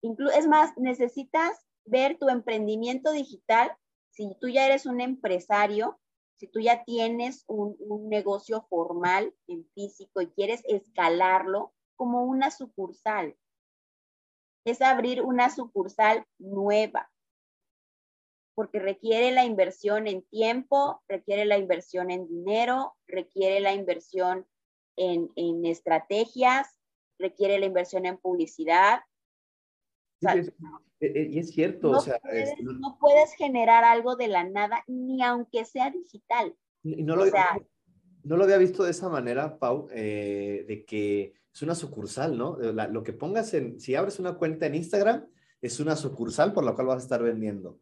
es 0.01 0.47
más, 0.47 0.77
necesitas 0.77 1.65
ver 1.85 2.17
tu 2.17 2.27
emprendimiento 2.27 3.11
digital. 3.11 3.71
Si 4.09 4.35
tú 4.41 4.49
ya 4.49 4.65
eres 4.65 4.85
un 4.85 4.99
empresario, 4.99 5.99
si 6.35 6.47
tú 6.47 6.59
ya 6.59 6.83
tienes 6.83 7.45
un, 7.47 7.77
un 7.79 8.09
negocio 8.09 8.65
formal 8.69 9.33
en 9.47 9.65
físico 9.73 10.21
y 10.21 10.31
quieres 10.31 10.61
escalarlo 10.65 11.73
como 11.95 12.23
una 12.23 12.51
sucursal, 12.51 13.37
es 14.65 14.81
abrir 14.81 15.21
una 15.21 15.49
sucursal 15.49 16.25
nueva, 16.39 17.11
porque 18.55 18.79
requiere 18.79 19.31
la 19.31 19.45
inversión 19.45 20.07
en 20.07 20.21
tiempo, 20.23 21.01
requiere 21.07 21.45
la 21.45 21.57
inversión 21.57 22.11
en 22.11 22.27
dinero, 22.27 22.95
requiere 23.07 23.59
la 23.59 23.73
inversión 23.73 24.45
en, 24.95 25.65
estrategias, 25.65 26.67
requiere 27.19 27.59
la 27.59 27.65
inversión 27.65 28.05
en 28.05 28.17
publicidad. 28.17 29.01
E, 30.21 30.53
e, 30.99 31.27
y 31.31 31.39
es 31.39 31.49
cierto, 31.49 31.91
no, 31.91 31.97
o 31.97 32.01
sea, 32.01 32.19
puedes, 32.19 32.49
este, 32.49 32.63
no 32.63 32.97
puedes 32.99 33.33
generar 33.33 33.83
algo 33.83 34.15
de 34.15 34.27
la 34.27 34.43
nada, 34.43 34.83
ni 34.87 35.21
aunque 35.23 35.65
sea 35.65 35.89
digital. 35.89 36.55
Y 36.83 37.03
no, 37.03 37.15
lo, 37.15 37.25
no 38.23 38.37
lo 38.37 38.43
había 38.43 38.57
visto 38.57 38.83
de 38.83 38.91
esa 38.91 39.09
manera, 39.09 39.57
Pau, 39.57 39.87
eh, 39.91 40.63
de 40.67 40.85
que 40.85 41.33
es 41.53 41.61
una 41.61 41.75
sucursal, 41.75 42.37
¿no? 42.37 42.57
lo 42.57 43.03
que 43.03 43.13
pongas 43.13 43.53
en, 43.53 43.79
si 43.79 43.93
abres 43.93 44.19
una 44.19 44.33
cuenta 44.33 44.65
en 44.65 44.75
Instagram, 44.75 45.27
es 45.61 45.79
una 45.79 45.95
sucursal 45.95 46.51
por 46.51 46.63
la 46.63 46.73
cual 46.73 46.87
vas 46.87 46.97
a 46.97 47.03
estar 47.03 47.21
vendiendo. 47.21 47.79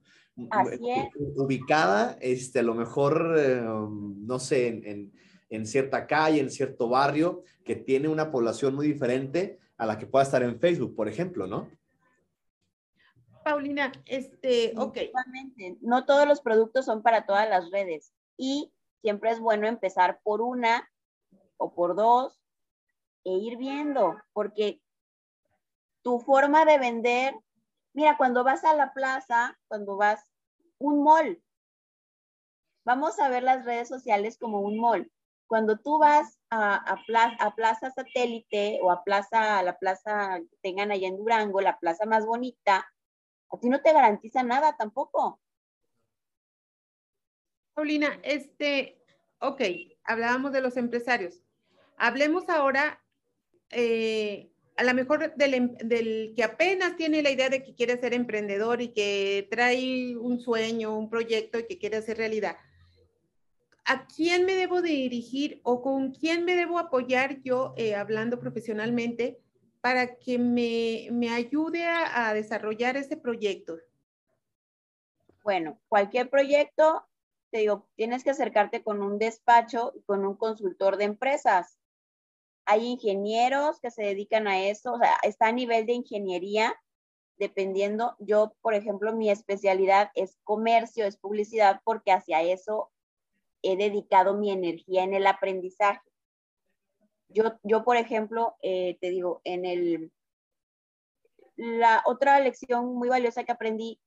Así 0.50 0.90
es. 0.90 1.10
Ubicada, 1.36 2.18
este, 2.20 2.60
a 2.60 2.64
lo 2.64 2.74
mejor, 2.74 3.36
eh, 3.38 3.62
no 3.64 4.40
sé, 4.40 4.68
en, 4.68 5.14
en, 5.50 5.66
cierta 5.66 6.06
calle, 6.06 6.42
en 6.42 6.52
cierto 6.52 6.90
barrio, 6.90 7.44
que 7.64 7.76
tiene 7.76 8.08
una 8.08 8.30
población 8.30 8.76
muy 8.76 8.88
diferente 8.88 9.60
a 9.78 9.86
la 9.86 9.98
que 9.98 10.06
pueda 10.06 10.24
estar 10.24 10.44
en 10.44 10.60
Facebook, 10.60 10.96
por 10.96 11.08
ejemplo, 11.08 11.48
¿no? 11.48 11.70
Paulina, 13.44 13.92
este, 14.06 14.74
ok. 14.78 14.98
No 15.82 16.06
todos 16.06 16.28
los 16.28 16.42
productos 16.42 16.86
son 16.86 17.02
para 17.02 17.26
todas 17.26 17.50
las 17.50 17.72
redes 17.72 18.14
y 18.38 18.72
siempre 19.02 19.32
es 19.32 19.40
bueno 19.40 19.68
empezar 19.68 20.20
por 20.24 20.42
una 20.42 20.90
o 21.58 21.74
por 21.74 21.96
dos 21.96 22.41
e 23.24 23.32
ir 23.32 23.58
viendo, 23.58 24.16
porque 24.34 24.82
tu 26.02 26.20
forma 26.20 26.66
de 26.66 26.78
vender, 26.80 27.36
mira, 27.94 28.18
cuando 28.18 28.44
vas 28.44 28.64
a 28.64 28.74
la 28.74 28.94
plaza, 28.94 29.58
cuando 29.68 29.98
vas 29.98 30.24
un 30.80 31.04
mall, 31.04 31.42
vamos 32.84 33.20
a 33.20 33.30
ver 33.30 33.44
las 33.44 33.66
redes 33.66 33.88
sociales 33.88 34.38
como 34.38 34.62
un 34.62 34.80
mall. 34.80 35.12
Cuando 35.48 35.78
tú 35.78 36.00
vas 36.00 36.40
a, 36.50 36.76
a, 36.76 37.04
plaza, 37.06 37.36
a 37.40 37.56
plaza 37.56 37.92
Satélite 37.92 38.80
o 38.82 38.90
a 38.90 39.04
plaza, 39.04 39.60
a 39.60 39.64
la 39.64 39.78
plaza 39.78 40.40
que 40.40 40.58
tengan 40.62 40.92
allá 40.92 41.08
en 41.08 41.18
Durango, 41.18 41.62
la 41.62 41.78
plaza 41.78 42.06
más 42.06 42.26
bonita, 42.26 42.90
a 43.52 43.60
ti 43.60 43.70
no 43.70 43.82
te 43.82 43.92
garantiza 43.92 44.44
nada 44.44 44.76
tampoco. 44.78 45.40
Paulina, 47.74 48.20
este, 48.24 49.04
ok, 49.40 49.62
hablábamos 50.04 50.52
de 50.52 50.62
los 50.62 50.78
empresarios. 50.78 51.42
Hablemos 51.98 52.48
ahora, 52.50 53.04
eh, 53.72 54.52
a 54.78 54.84
lo 54.84 54.94
mejor 54.94 55.36
del, 55.36 55.54
em, 55.54 55.76
del, 55.78 56.34
que 56.36 56.44
apenas 56.44 56.96
tiene 56.96 57.22
la 57.22 57.30
idea 57.30 57.50
de 57.50 57.64
que 57.64 57.76
quiere 57.76 58.00
ser 58.00 58.14
emprendedor 58.14 58.82
y 58.82 58.90
que 58.90 59.48
trae 59.52 60.18
un 60.18 60.40
sueño, 60.40 60.98
un 60.98 61.10
proyecto 61.10 61.60
y 61.60 61.68
que 61.68 61.78
quiere 61.78 61.98
hacer 61.98 62.18
realidad. 62.18 62.58
¿A 63.86 64.08
quién 64.08 64.46
me 64.46 64.56
debo 64.56 64.82
dirigir 64.82 65.60
o 65.64 65.82
con 65.82 66.14
quién 66.14 66.46
me 66.46 66.56
debo 66.56 66.80
apoyar 66.80 67.42
yo 67.42 67.74
eh, 67.78 67.96
hablando 67.96 68.40
profesionalmente 68.40 69.40
para 69.82 70.16
que 70.16 70.38
me, 70.38 71.10
me 71.12 71.30
ayude 71.30 71.86
a, 71.86 72.30
a, 72.30 72.34
desarrollar 72.34 72.96
ese 72.98 73.18
proyecto? 73.18 73.78
Bueno, 75.44 75.80
cualquier 75.90 76.30
proyecto, 76.30 77.04
te 77.50 77.60
digo, 77.60 77.88
tienes 77.96 78.24
que 78.24 78.30
acercarte 78.30 78.84
con 78.84 79.02
un 79.02 79.18
despacho 79.18 79.92
y 79.96 80.02
con 80.04 80.26
un 80.26 80.38
consultor 80.38 80.98
de 80.98 81.06
empresas. 81.06 81.81
Hay 82.72 82.88
ingenieros 82.88 83.82
que 83.82 83.92
se 83.92 84.02
dedican 84.02 84.48
a 84.48 84.62
eso, 84.62 84.94
o 84.94 84.98
sea, 84.98 85.18
está 85.24 85.48
a 85.48 85.52
nivel 85.52 85.86
de 85.86 85.92
ingeniería, 85.92 86.74
dependiendo. 87.36 88.16
Yo, 88.20 88.54
por 88.62 88.76
ejemplo, 88.76 89.14
mi 89.14 89.30
especialidad 89.30 90.10
es 90.16 90.38
comercio, 90.46 91.06
es 91.06 91.18
publicidad, 91.18 91.82
porque 91.84 92.14
hacia 92.14 92.42
eso 92.44 92.90
he 93.62 93.76
dedicado 93.76 94.38
mi 94.38 94.52
energía 94.52 95.04
en 95.04 95.14
el 95.14 95.28
aprendizaje. 95.28 96.00
Yo, 97.28 97.60
yo 97.64 97.84
por 97.84 97.98
ejemplo, 97.98 98.56
eh, 98.62 98.98
te 99.02 99.10
digo, 99.10 99.42
en 99.44 99.66
el, 99.66 100.14
la 101.58 102.04
otra 102.06 102.40
lección 102.40 102.96
muy 102.96 103.10
valiosa 103.10 103.44
que 103.44 103.52
aprendí 103.52 104.00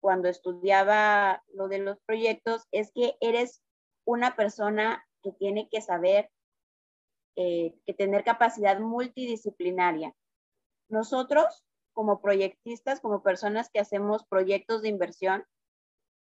cuando 0.00 0.28
estudiaba 0.28 1.42
lo 1.52 1.66
de 1.66 1.78
los 1.78 1.98
proyectos 2.06 2.62
es 2.70 2.92
que 2.92 3.16
eres 3.20 3.60
una 4.04 4.36
persona 4.36 5.04
que 5.24 5.32
tiene 5.32 5.68
que 5.68 5.80
saber, 5.80 6.30
eh, 7.36 7.74
que 7.86 7.94
tener 7.94 8.24
capacidad 8.24 8.78
multidisciplinaria. 8.78 10.14
Nosotros, 10.88 11.64
como 11.92 12.20
proyectistas, 12.20 13.00
como 13.00 13.22
personas 13.22 13.70
que 13.70 13.80
hacemos 13.80 14.24
proyectos 14.24 14.82
de 14.82 14.88
inversión, 14.88 15.44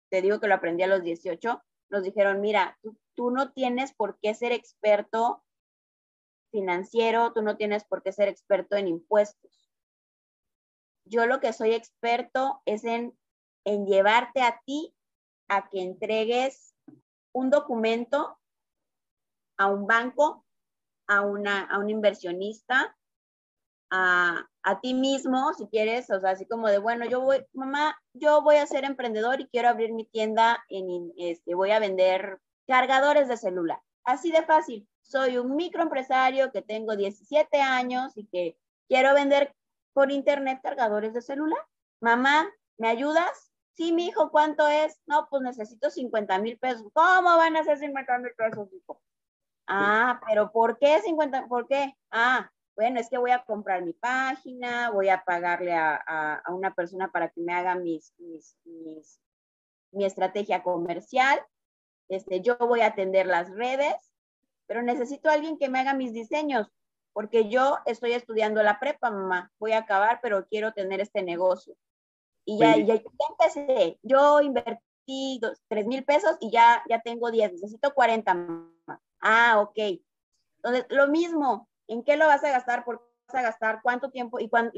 te 0.10 0.22
digo 0.22 0.40
que 0.40 0.48
lo 0.48 0.56
aprendí 0.56 0.84
a 0.84 0.88
los 0.88 1.04
18, 1.04 1.62
nos 1.90 2.04
dijeron, 2.04 2.42
mira, 2.42 2.78
tú, 2.82 2.98
tú 3.16 3.32
no 3.32 3.52
tienes 3.52 3.94
por 3.94 4.18
qué 4.20 4.34
ser 4.34 4.52
experto 4.52 5.44
financiero, 6.52 7.34
tú 7.34 7.42
no 7.42 7.58
tienes 7.58 7.84
por 7.86 8.04
qué 8.04 8.12
ser 8.12 8.28
experto 8.28 8.76
en 8.76 8.88
impuestos. 8.88 9.72
Yo 11.06 11.26
lo 11.26 11.40
que 11.40 11.54
soy 11.54 11.74
experto 11.74 12.62
es 12.66 12.84
en, 12.84 13.18
en 13.66 13.86
llevarte 13.86 14.42
a 14.42 14.62
ti 14.66 14.94
a 15.50 15.70
que 15.70 15.82
entregues 15.82 16.76
un 17.34 17.50
documento 17.50 18.38
a 19.58 19.68
un 19.68 19.86
banco, 19.86 20.46
a, 21.08 21.22
una, 21.22 21.64
a 21.64 21.80
un 21.80 21.90
inversionista, 21.90 22.96
a, 23.90 24.48
a, 24.64 24.80
ti 24.80 24.94
mismo, 24.94 25.54
si 25.54 25.68
quieres, 25.68 26.10
o 26.10 26.20
sea, 26.20 26.32
así 26.32 26.46
como 26.46 26.70
de, 26.70 26.78
bueno, 26.78 27.06
yo 27.06 27.22
voy, 27.22 27.46
mamá, 27.54 28.00
yo 28.14 28.42
voy 28.42 28.56
a 28.56 28.68
ser 28.68 28.86
emprendedor 28.86 29.42
y 29.42 29.48
quiero 29.48 29.70
abrir 29.70 29.92
mi 29.94 30.06
tienda, 30.06 30.64
en, 30.70 31.12
este, 31.18 31.56
voy 31.56 31.72
a 31.72 31.80
vender 31.80 32.40
cargadores 32.68 33.28
de 33.28 33.38
celular. 33.38 33.82
Así 34.04 34.32
de 34.32 34.44
fácil 34.44 34.88
soy 35.12 35.38
un 35.38 35.56
microempresario 35.56 36.52
que 36.52 36.62
tengo 36.62 36.96
17 36.96 37.62
años 37.62 38.14
y 38.16 38.28
que 38.28 38.58
quiero 38.88 39.14
vender 39.14 39.54
por 39.94 40.10
internet 40.10 40.60
cargadores 40.64 41.14
de 41.14 41.22
celular. 41.22 41.60
Mamá, 42.00 42.50
¿me 42.78 42.88
ayudas? 42.88 43.52
Sí, 43.74 43.92
mi 43.92 44.08
hijo, 44.08 44.32
¿cuánto 44.32 44.68
es? 44.68 45.02
No, 45.06 45.28
pues 45.30 45.42
necesito 45.44 45.90
50 45.90 46.40
mil 46.40 46.58
pesos. 46.58 46.88
¿Cómo 46.94 47.36
van 47.36 47.58
a 47.58 47.64
ser 47.64 47.78
50 47.78 48.18
mil 48.20 48.32
pesos, 48.38 48.70
hijo? 48.74 49.02
Ah, 49.74 50.22
pero 50.28 50.52
¿por 50.52 50.78
qué 50.78 51.00
50? 51.02 51.48
¿Por 51.48 51.68
qué? 51.68 51.96
Ah, 52.12 52.52
bueno, 52.76 53.00
es 53.00 53.10
que 53.10 53.18
voy 53.18 53.32
a 53.32 53.44
comprar 53.44 53.84
mi 53.84 53.94
página, 53.94 54.90
voy 54.92 55.10
a 55.10 55.24
pagarle 55.24 55.74
a, 55.74 55.96
a, 55.96 56.54
una 56.54 56.74
persona 56.74 57.12
para 57.12 57.30
que 57.30 57.42
me 57.42 57.54
haga 57.54 57.76
mis, 57.76 58.14
mis, 58.18 58.58
mis, 58.66 59.20
mi 59.92 60.06
estrategia 60.06 60.64
comercial. 60.64 61.40
Este, 62.10 62.42
yo 62.42 62.58
voy 62.58 62.82
a 62.82 62.88
atender 62.88 63.28
las 63.28 63.50
redes 63.50 64.12
pero 64.72 64.84
necesito 64.84 65.28
a 65.28 65.34
alguien 65.34 65.58
que 65.58 65.68
me 65.68 65.80
haga 65.80 65.94
mis 65.94 66.14
diseños, 66.14 66.72
porque 67.12 67.50
yo 67.50 67.80
estoy 67.86 68.14
estudiando 68.14 68.64
la 68.64 68.80
prepa, 68.80 69.12
mamá, 69.12 69.52
voy 69.60 69.74
a 69.74 69.80
acabar, 69.80 70.20
pero 70.22 70.48
quiero 70.48 70.72
tener 70.72 71.02
este 71.02 71.24
negocio. 71.24 71.76
Y 72.46 72.58
ya, 72.58 72.78
ya, 72.78 72.96
ya, 72.96 73.04
empecé, 73.30 74.00
yo 74.02 74.40
invertí 74.40 75.42
tres 75.68 75.86
mil 75.88 76.06
pesos 76.06 76.38
y 76.40 76.52
ya, 76.52 76.82
ya 76.88 77.02
tengo 77.02 77.30
10, 77.30 77.52
necesito 77.52 77.94
40, 77.94 78.34
mamá. 78.34 79.02
Ah, 79.22 79.60
ok. 79.60 80.02
Entonces, 80.58 80.86
lo 80.90 81.08
mismo, 81.08 81.70
¿en 81.88 82.04
qué 82.04 82.18
lo 82.18 82.28
vas 82.28 82.44
a 82.44 82.52
gastar? 82.52 82.84
¿Por 82.84 83.00
qué 83.00 83.06
vas 83.28 83.36
a 83.36 83.42
gastar? 83.44 83.80
¿Cuánto 83.82 84.10
tiempo? 84.12 84.40
Y 84.40 84.50
cuándo, 84.50 84.72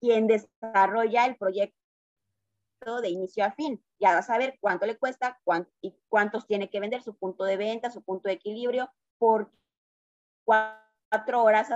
quien 0.00 0.26
desarrolla 0.26 1.26
el 1.26 1.36
proyecto 1.36 1.76
de 3.02 3.08
inicio 3.10 3.44
a 3.44 3.52
fin. 3.52 3.82
Ya 3.98 4.12
va 4.12 4.18
a 4.18 4.22
saber 4.22 4.56
cuánto 4.60 4.86
le 4.86 4.96
cuesta 4.96 5.40
y 5.80 5.94
cuántos 6.08 6.46
tiene 6.46 6.70
que 6.70 6.80
vender, 6.80 7.02
su 7.02 7.16
punto 7.16 7.44
de 7.44 7.56
venta, 7.56 7.90
su 7.90 8.02
punto 8.02 8.28
de 8.28 8.34
equilibrio, 8.34 8.90
por 9.18 9.50
cuatro 10.44 11.42
horas 11.42 11.68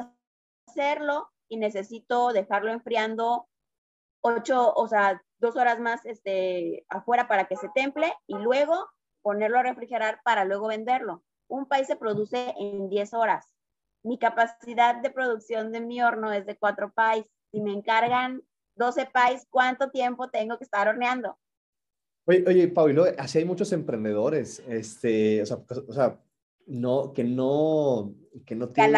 hacerlo 0.69 1.31
y 1.49 1.57
necesito 1.57 2.33
dejarlo 2.33 2.71
enfriando 2.71 3.49
ocho, 4.23 4.73
o 4.75 4.89
sea, 4.89 5.21
dos 5.39 5.57
horas 5.57 5.81
más 5.81 6.07
este, 6.07 6.87
afuera 6.89 7.27
para 7.27 7.47
que 7.47 7.57
se 7.57 7.69
temple 7.71 8.15
y 8.27 8.37
luego 8.39 8.89
ponerlo 9.23 9.59
a 9.59 9.65
refrigerar 9.65 10.21
para 10.25 10.45
luego 10.45 10.69
venderlo. 10.69 11.23
Un 11.53 11.67
país 11.67 11.87
se 11.87 11.97
produce 11.97 12.55
en 12.59 12.89
10 12.89 13.13
horas. 13.13 13.45
Mi 14.03 14.19
capacidad 14.19 15.03
de 15.03 15.11
producción 15.11 15.71
de 15.71 15.83
mi 15.83 16.03
horno 16.03 16.33
es 16.33 16.47
de 16.47 16.57
cuatro 16.57 16.91
países. 16.95 17.31
Si 17.51 17.61
me 17.61 17.75
encargan 17.75 18.43
12 18.77 19.05
países, 19.13 19.47
¿cuánto 19.51 19.91
tiempo 19.91 20.31
tengo 20.31 20.57
que 20.57 20.65
estar 20.65 20.89
horneando? 20.89 21.39
Oye, 22.25 22.43
oye 22.49 22.69
Pablo, 22.69 23.05
así 23.19 23.37
hay 23.37 23.45
muchos 23.45 23.71
emprendedores, 23.73 24.61
este, 24.67 25.43
o 25.43 25.47
sea, 25.47 25.59
o 25.89 25.93
sea 25.93 26.19
no, 26.67 27.13
que 27.13 27.23
no, 27.23 28.15
que 28.47 28.55
no 28.55 28.71
tienen... 28.71 28.93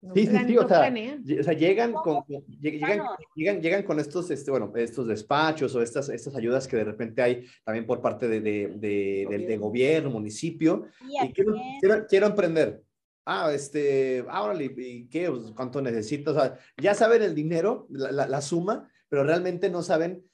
brava. 0.00 0.14
Sí, 0.14 0.26
sí, 0.26 0.44
sí, 0.46 0.56
o 0.58 0.68
sea, 0.68 0.92
o 1.40 1.42
sea 1.42 1.52
llegan, 1.52 1.92
con, 1.92 2.24
llegan, 2.60 3.02
llegan, 3.34 3.60
llegan, 3.60 3.82
con 3.82 4.00
estos, 4.00 4.30
este, 4.30 4.50
bueno, 4.50 4.72
estos 4.76 5.06
despachos 5.06 5.74
o 5.74 5.82
estas, 5.82 6.08
estas 6.08 6.34
ayudas 6.36 6.66
que 6.66 6.76
de 6.76 6.84
repente 6.84 7.22
hay 7.22 7.46
también 7.64 7.86
por 7.86 8.00
parte 8.00 8.28
de, 8.28 8.40
de, 8.40 8.68
de, 8.76 9.26
del 9.28 9.46
de 9.46 9.56
gobierno, 9.58 10.10
municipio, 10.10 10.86
y 11.00 11.32
quiero, 11.32 11.54
quiero, 11.80 12.06
quiero, 12.06 12.26
emprender 12.26 12.82
ah, 13.24 13.52
este, 13.52 14.24
ahora, 14.28 14.60
¿y 14.62 15.08
qué? 15.08 15.30
Pues, 15.30 15.52
¿Cuánto 15.54 15.80
necesitas? 15.80 16.34
O 16.34 16.40
sea, 16.40 16.58
ya 16.76 16.94
saben 16.94 17.22
el 17.22 17.34
dinero, 17.34 17.86
la, 17.90 18.26
la, 18.26 18.40
suma, 18.40 18.88
pero 19.08 19.24
realmente 19.24 19.70
no 19.70 19.82
saben 19.82 20.24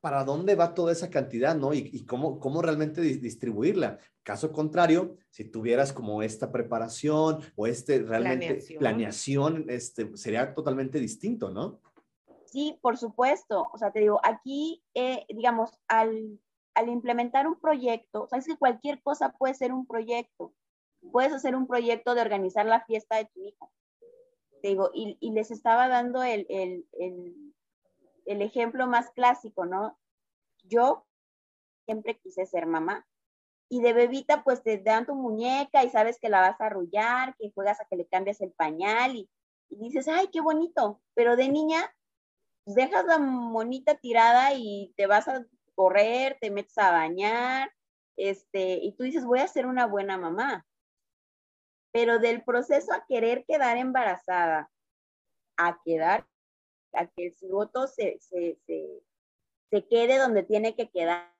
para 0.00 0.24
dónde 0.24 0.54
va 0.54 0.74
toda 0.74 0.92
esa 0.92 1.10
cantidad, 1.10 1.56
¿no? 1.56 1.72
Y, 1.72 1.90
y 1.92 2.04
cómo, 2.04 2.38
cómo 2.38 2.62
realmente 2.62 3.00
distribuirla. 3.00 3.98
Caso 4.22 4.52
contrario, 4.52 5.16
si 5.30 5.44
tuvieras 5.44 5.92
como 5.92 6.22
esta 6.22 6.50
preparación 6.52 7.40
o 7.54 7.66
este 7.66 8.00
realmente 8.00 8.46
planeación, 8.46 8.78
planeación 8.78 9.64
este, 9.68 10.16
sería 10.16 10.54
totalmente 10.54 10.98
distinto, 10.98 11.50
¿no? 11.50 11.80
Sí, 12.44 12.78
por 12.82 12.96
supuesto. 12.96 13.66
O 13.72 13.78
sea, 13.78 13.92
te 13.92 14.00
digo, 14.00 14.20
aquí, 14.22 14.82
eh, 14.94 15.24
digamos, 15.28 15.78
al, 15.88 16.40
al 16.74 16.88
implementar 16.88 17.46
un 17.46 17.58
proyecto, 17.60 18.26
sabes 18.28 18.46
que 18.46 18.56
cualquier 18.56 19.02
cosa 19.02 19.32
puede 19.32 19.54
ser 19.54 19.72
un 19.72 19.86
proyecto 19.86 20.52
puedes 21.12 21.32
hacer 21.32 21.54
un 21.54 21.66
proyecto 21.66 22.14
de 22.14 22.20
organizar 22.20 22.66
la 22.66 22.84
fiesta 22.84 23.16
de 23.16 23.26
tu 23.26 23.40
hijo. 23.40 23.72
Te 24.62 24.68
digo, 24.68 24.90
y, 24.94 25.16
y 25.20 25.32
les 25.32 25.50
estaba 25.50 25.88
dando 25.88 26.22
el, 26.22 26.46
el, 26.48 26.86
el, 26.98 27.45
el 28.26 28.42
ejemplo 28.42 28.86
más 28.86 29.10
clásico, 29.10 29.64
¿no? 29.64 29.98
Yo 30.64 31.06
siempre 31.84 32.18
quise 32.18 32.46
ser 32.46 32.66
mamá. 32.66 33.06
Y 33.68 33.80
de 33.80 33.92
bebita, 33.92 34.44
pues 34.44 34.62
te 34.62 34.78
dan 34.78 35.06
tu 35.06 35.14
muñeca 35.14 35.82
y 35.82 35.90
sabes 35.90 36.18
que 36.20 36.28
la 36.28 36.40
vas 36.40 36.60
a 36.60 36.66
arrullar, 36.66 37.34
que 37.36 37.50
juegas 37.52 37.80
a 37.80 37.86
que 37.86 37.96
le 37.96 38.06
cambias 38.06 38.40
el 38.40 38.52
pañal 38.52 39.16
y, 39.16 39.28
y 39.70 39.78
dices, 39.78 40.06
ay, 40.08 40.28
qué 40.32 40.40
bonito. 40.40 41.00
Pero 41.14 41.36
de 41.36 41.48
niña, 41.48 41.92
pues 42.64 42.76
dejas 42.76 43.06
la 43.06 43.18
monita 43.18 43.96
tirada 43.96 44.54
y 44.54 44.92
te 44.96 45.06
vas 45.06 45.26
a 45.28 45.44
correr, 45.74 46.38
te 46.40 46.50
metes 46.50 46.78
a 46.78 46.90
bañar, 46.90 47.72
este, 48.16 48.78
y 48.82 48.92
tú 48.92 49.04
dices, 49.04 49.24
voy 49.24 49.40
a 49.40 49.48
ser 49.48 49.66
una 49.66 49.86
buena 49.86 50.16
mamá. 50.16 50.66
Pero 51.92 52.18
del 52.18 52.42
proceso 52.42 52.92
a 52.92 53.04
querer 53.06 53.44
quedar 53.46 53.76
embarazada, 53.76 54.70
a 55.56 55.80
quedar, 55.84 56.26
a 56.96 57.06
que 57.06 57.30
cigoto 57.32 57.86
se, 57.86 58.18
se, 58.20 58.58
se, 58.66 59.02
se 59.70 59.86
quede 59.86 60.18
donde 60.18 60.42
tiene 60.42 60.74
que 60.74 60.90
quedar, 60.90 61.34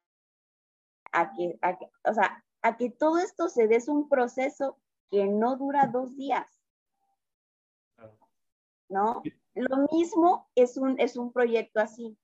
a 1.13 1.33
que, 1.33 1.59
a 1.63 1.79
que, 1.79 1.87
o 2.05 2.15
sea, 2.15 2.45
a 2.63 2.77
que 2.77 2.91
todo 2.91 3.19
esto 3.19 3.49
se 3.49 3.69
dé 3.69 3.77
es 3.77 3.89
un 3.89 4.09
proceso 4.09 4.79
que 5.11 5.27
no 5.27 5.57
dura 5.57 5.87
dos 5.87 6.17
días. 6.17 6.47
¿No? 8.89 9.23
Lo 9.55 9.89
mismo 9.91 10.49
es 10.55 10.77
un, 10.77 10.99
es 11.01 11.17
un 11.17 11.33
proyecto 11.33 11.81
así. 11.81 12.17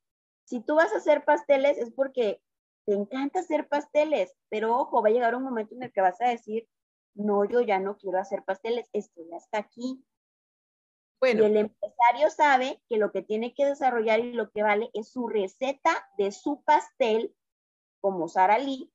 Si 0.45 0.61
tú 0.61 0.77
vas 0.77 0.93
a 0.93 0.99
hacer 0.99 1.25
pasteles 1.25 1.79
es 1.79 1.91
porque 1.93 2.41
te 2.85 2.95
encanta 2.95 3.41
hacer 3.41 3.69
pasteles, 3.69 4.35
pero 4.49 4.77
ojo, 4.77 5.03
va 5.03 5.09
a 5.09 5.13
llegar 5.13 5.35
un 5.35 5.45
momento 5.45 5.75
en 5.75 5.85
el 5.85 5.93
que 5.93 6.01
vas 6.01 6.21
a 6.21 6.29
decir, 6.29 6.69
no, 7.15 7.45
yo 7.45 7.61
ya 7.61 7.79
no 7.79 7.97
quiero 7.97 8.19
hacer 8.19 8.43
pasteles, 8.45 8.89
estoy 8.93 9.33
hasta 9.33 9.59
aquí. 9.59 10.05
Bueno. 11.23 11.45
Y 11.45 11.47
el 11.47 11.57
empresario 11.57 12.31
sabe 12.31 12.83
que 12.89 12.97
lo 12.97 13.13
que 13.13 13.23
tiene 13.23 13.55
que 13.55 13.65
desarrollar 13.65 14.19
y 14.19 14.33
lo 14.33 14.51
que 14.51 14.65
vale 14.65 14.91
es 14.93 15.13
su 15.13 15.29
receta 15.29 16.05
de 16.19 16.33
su 16.33 16.65
pastel, 16.65 17.33
como 18.01 18.27
Sara 18.27 18.59
Lee, 18.59 18.93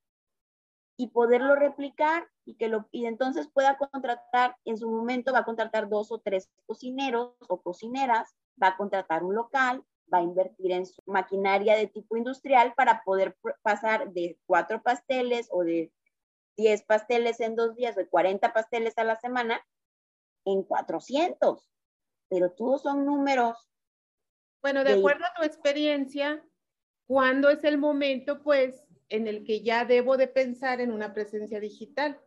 y 0.97 1.07
poderlo 1.07 1.55
replicar 1.55 2.27
y 2.43 2.55
que 2.55 2.67
lo 2.67 2.89
y 2.91 3.05
entonces 3.05 3.47
pueda 3.47 3.77
contratar 3.77 4.57
en 4.65 4.77
su 4.77 4.89
momento 4.89 5.31
va 5.31 5.39
a 5.39 5.45
contratar 5.45 5.87
dos 5.87 6.11
o 6.11 6.19
tres 6.19 6.49
cocineros 6.65 7.33
o 7.47 7.61
cocineras, 7.61 8.35
va 8.61 8.69
a 8.69 8.77
contratar 8.77 9.23
un 9.23 9.33
local, 9.33 9.85
va 10.13 10.17
a 10.17 10.23
invertir 10.23 10.73
en 10.73 10.85
su 10.85 11.01
maquinaria 11.05 11.77
de 11.77 11.87
tipo 11.87 12.17
industrial 12.17 12.73
para 12.75 13.03
poder 13.05 13.37
pasar 13.61 14.11
de 14.11 14.37
cuatro 14.45 14.83
pasteles 14.83 15.47
o 15.49 15.63
de 15.63 15.93
10 16.57 16.83
pasteles 16.83 17.39
en 17.39 17.55
dos 17.55 17.73
días 17.75 17.95
o 17.95 18.01
de 18.01 18.09
40 18.09 18.51
pasteles 18.51 18.97
a 18.97 19.05
la 19.05 19.15
semana 19.15 19.65
en 20.43 20.63
400. 20.63 21.69
Pero 22.29 22.51
todos 22.51 22.83
son 22.83 23.05
números. 23.05 23.57
Bueno, 24.61 24.83
de, 24.83 24.93
acuerdo 24.93 25.25
a 25.25 25.33
tu 25.35 25.43
experiencia, 25.43 26.43
¿cuándo 27.05 27.49
es 27.49 27.63
el 27.63 27.77
momento, 27.77 28.43
pues, 28.43 28.83
en 29.09 29.27
el 29.27 29.45
que 29.45 29.61
ya 29.61 29.85
debo 29.85 30.17
de 30.17 30.27
pensar 30.27 30.81
en 30.81 30.91
una 30.91 31.13
presencia 31.13 31.59
digital? 31.59 32.19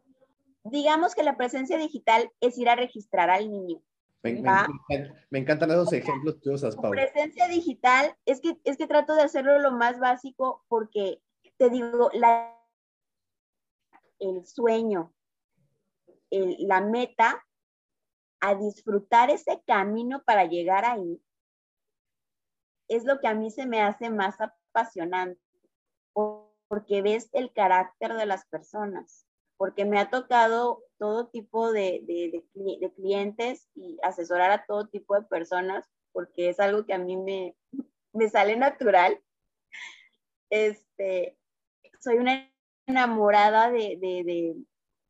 Digamos 0.65 1.15
que 1.15 1.23
la 1.23 1.37
presencia 1.37 1.77
digital 1.79 2.31
es 2.41 2.57
ir 2.59 2.69
a 2.69 2.77
registrar 2.77 3.31
al 3.31 3.51
niño. 3.51 3.83
Me, 4.23 4.31
encantan 5.39 5.71
esos 5.71 5.93
ejemplos 5.93 6.39
que 6.43 6.51
usas, 6.51 6.77
Paula. 6.77 7.03
Presencia 7.03 7.49
digital, 7.49 8.15
es 8.27 8.41
que, 8.41 8.59
es 8.65 8.77
que 8.77 8.87
trato 8.87 9.15
de 9.15 9.23
hacerlo 9.23 9.59
lo 9.59 9.73
más 9.73 9.99
básico 9.99 10.63
porque 10.69 11.23
te 11.57 11.71
digo, 11.71 12.11
la, 12.13 12.55
el 14.19 14.47
sueño, 14.47 15.13
la 16.31 16.81
meta, 16.81 17.45
a 18.41 18.55
disfrutar 18.55 19.31
ese 19.31 19.63
camino 19.67 20.23
para 20.25 20.45
llegar 20.45 20.85
ahí, 20.85 21.23
es 22.89 23.05
lo 23.05 23.21
que 23.21 23.29
a 23.29 23.35
mí 23.35 23.51
se 23.51 23.67
me 23.67 23.81
hace 23.81 24.11
más 24.11 24.37
apasionante, 24.41 25.41
porque 26.69 27.03
ves 27.03 27.29
el 27.33 27.53
carácter 27.53 28.15
de 28.15 28.27
las 28.27 28.47
personas 28.47 29.27
porque 29.61 29.85
me 29.85 30.01
ha 30.01 30.09
tocado 30.09 30.83
todo 30.97 31.27
tipo 31.27 31.71
de, 31.71 32.01
de, 32.07 32.93
clientes 32.97 33.69
y 33.75 33.99
asesorar 34.03 34.51
a 34.53 34.65
todo 34.65 34.89
tipo 34.89 35.15
de 35.15 35.27
personas, 35.27 35.87
porque 36.13 36.49
es 36.49 36.59
algo 36.61 36.87
que 36.87 36.95
a 36.95 36.99
mí 36.99 37.19
me, 37.19 37.55
me 38.15 38.31
sale 38.31 38.57
natural. 38.57 39.21
Este, 40.49 41.37
soy 42.01 42.17
una 42.17 42.51
enamorada 42.87 43.71
de, 43.71 44.57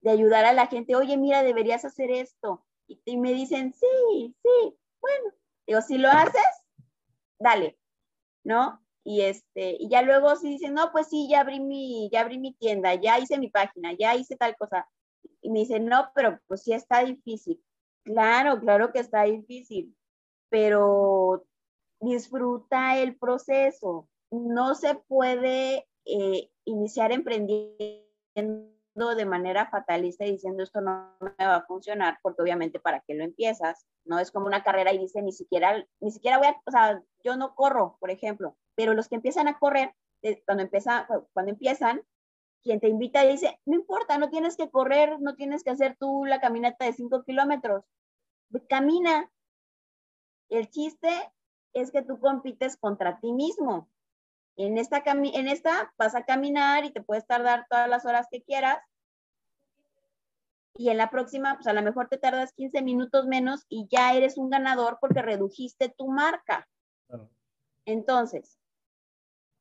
ayudar 0.04 0.44
a 0.46 0.52
la 0.52 0.66
gente, 0.66 0.96
oye, 0.96 1.16
mira, 1.16 1.44
deberías 1.44 1.84
hacer 1.84 2.10
esto. 2.10 2.66
Y, 3.04 3.16
me 3.16 3.32
dicen, 3.32 3.72
sí, 3.72 4.34
sí, 4.42 4.78
bueno. 5.00 5.32
Digo, 5.66 5.80
si 5.82 5.98
lo 5.98 6.08
haces, 6.08 6.42
dale, 7.38 7.78
¿no? 8.44 8.80
y 9.04 9.22
este, 9.22 9.76
y 9.78 9.88
ya 9.88 10.02
luego 10.02 10.36
si 10.36 10.50
dicen, 10.50 10.74
no, 10.74 10.92
pues 10.92 11.08
sí, 11.08 11.28
ya 11.30 11.40
abrí 11.40 11.60
mi, 11.60 12.08
ya 12.12 12.20
abrí 12.20 12.38
mi 12.38 12.54
tienda, 12.54 12.94
ya 12.94 13.18
hice 13.18 13.38
mi 13.38 13.48
página, 13.48 13.92
ya 13.98 14.14
hice 14.14 14.36
tal 14.36 14.56
cosa. 14.56 14.88
Y 15.40 15.50
me 15.50 15.60
dicen, 15.60 15.86
no, 15.86 16.10
pero 16.14 16.38
pues 16.46 16.62
sí 16.62 16.72
está 16.72 17.04
difícil. 17.04 17.62
Claro, 18.04 18.60
claro 18.60 18.92
que 18.92 19.00
está 19.00 19.24
difícil, 19.24 19.96
pero 20.50 21.44
disfruta 22.00 22.98
el 22.98 23.16
proceso. 23.16 24.08
No 24.30 24.74
se 24.74 24.94
puede 24.94 25.88
eh, 26.04 26.50
iniciar 26.64 27.12
emprendiendo 27.12 28.79
de 28.94 29.24
manera 29.24 29.66
fatalista 29.70 30.26
y 30.26 30.32
diciendo 30.32 30.62
esto 30.62 30.80
no 30.80 31.16
me 31.20 31.46
va 31.46 31.56
a 31.56 31.66
funcionar, 31.66 32.18
porque 32.22 32.42
obviamente 32.42 32.80
para 32.80 33.00
qué 33.00 33.14
lo 33.14 33.24
empiezas, 33.24 33.86
no 34.04 34.18
es 34.18 34.30
como 34.30 34.46
una 34.46 34.62
carrera 34.62 34.92
y 34.92 34.98
dice 34.98 35.22
ni 35.22 35.32
siquiera, 35.32 35.86
ni 36.00 36.10
siquiera 36.10 36.38
voy 36.38 36.48
a, 36.48 36.60
o 36.66 36.70
sea, 36.70 37.02
yo 37.24 37.36
no 37.36 37.54
corro, 37.54 37.96
por 38.00 38.10
ejemplo, 38.10 38.56
pero 38.74 38.94
los 38.94 39.08
que 39.08 39.16
empiezan 39.16 39.48
a 39.48 39.58
correr, 39.58 39.94
eh, 40.22 40.42
cuando, 40.44 40.64
empieza, 40.64 41.06
cuando 41.32 41.52
empiezan, 41.52 42.02
quien 42.62 42.80
te 42.80 42.88
invita 42.88 43.22
dice, 43.22 43.58
no 43.64 43.76
importa, 43.76 44.18
no 44.18 44.28
tienes 44.28 44.56
que 44.56 44.70
correr, 44.70 45.18
no 45.20 45.34
tienes 45.34 45.64
que 45.64 45.70
hacer 45.70 45.96
tú 45.98 46.26
la 46.26 46.40
caminata 46.40 46.84
de 46.84 46.92
5 46.92 47.24
kilómetros, 47.24 47.84
camina. 48.68 49.30
El 50.50 50.68
chiste 50.68 51.08
es 51.72 51.90
que 51.90 52.02
tú 52.02 52.18
compites 52.18 52.76
contra 52.76 53.20
ti 53.20 53.32
mismo. 53.32 53.88
En 54.66 54.78
esta, 54.78 55.02
en 55.06 55.48
esta 55.48 55.92
vas 55.96 56.14
a 56.14 56.24
caminar 56.24 56.84
y 56.84 56.92
te 56.92 57.02
puedes 57.02 57.26
tardar 57.26 57.66
todas 57.68 57.88
las 57.88 58.04
horas 58.04 58.26
que 58.30 58.42
quieras. 58.42 58.78
Y 60.76 60.90
en 60.90 60.96
la 60.96 61.10
próxima, 61.10 61.54
pues 61.54 61.66
a 61.66 61.72
lo 61.72 61.82
mejor 61.82 62.08
te 62.08 62.18
tardas 62.18 62.52
15 62.52 62.82
minutos 62.82 63.26
menos 63.26 63.66
y 63.68 63.88
ya 63.90 64.14
eres 64.14 64.38
un 64.38 64.50
ganador 64.50 64.98
porque 65.00 65.22
redujiste 65.22 65.88
tu 65.88 66.08
marca. 66.08 66.68
Entonces, 67.84 68.60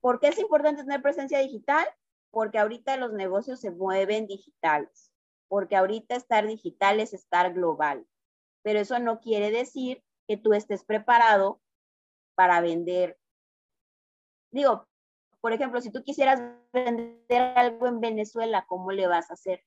¿Por 0.02 0.20
qué 0.20 0.28
es 0.28 0.40
importante 0.40 0.84
tener 0.84 1.02
presencia 1.02 1.40
digital? 1.40 1.86
Porque 2.32 2.58
ahorita 2.58 2.98
los 2.98 3.12
negocios 3.14 3.60
se 3.60 3.72
mueven 3.72 4.28
digitales, 4.28 5.12
porque 5.48 5.76
ahorita 5.76 6.16
estar 6.16 6.48
digital 6.48 7.00
es 7.00 7.14
estar 7.14 7.54
global, 7.54 8.08
pero 8.62 8.80
eso 8.80 9.00
no 9.00 9.20
quiere 9.20 9.52
decir 9.52 10.04
que 10.28 10.38
tú 10.38 10.54
estés 10.54 10.86
preparado 10.86 11.60
para 12.36 12.62
vender. 12.62 13.18
Digo, 14.52 14.88
por 15.42 15.54
ejemplo, 15.54 15.82
si 15.82 15.92
tú 15.92 16.04
quisieras 16.04 16.42
vender 16.74 17.42
algo 17.56 17.88
en 17.88 18.00
Venezuela, 18.00 18.66
¿cómo 18.68 18.92
le 18.92 19.08
vas 19.08 19.30
a 19.30 19.34
hacer 19.34 19.64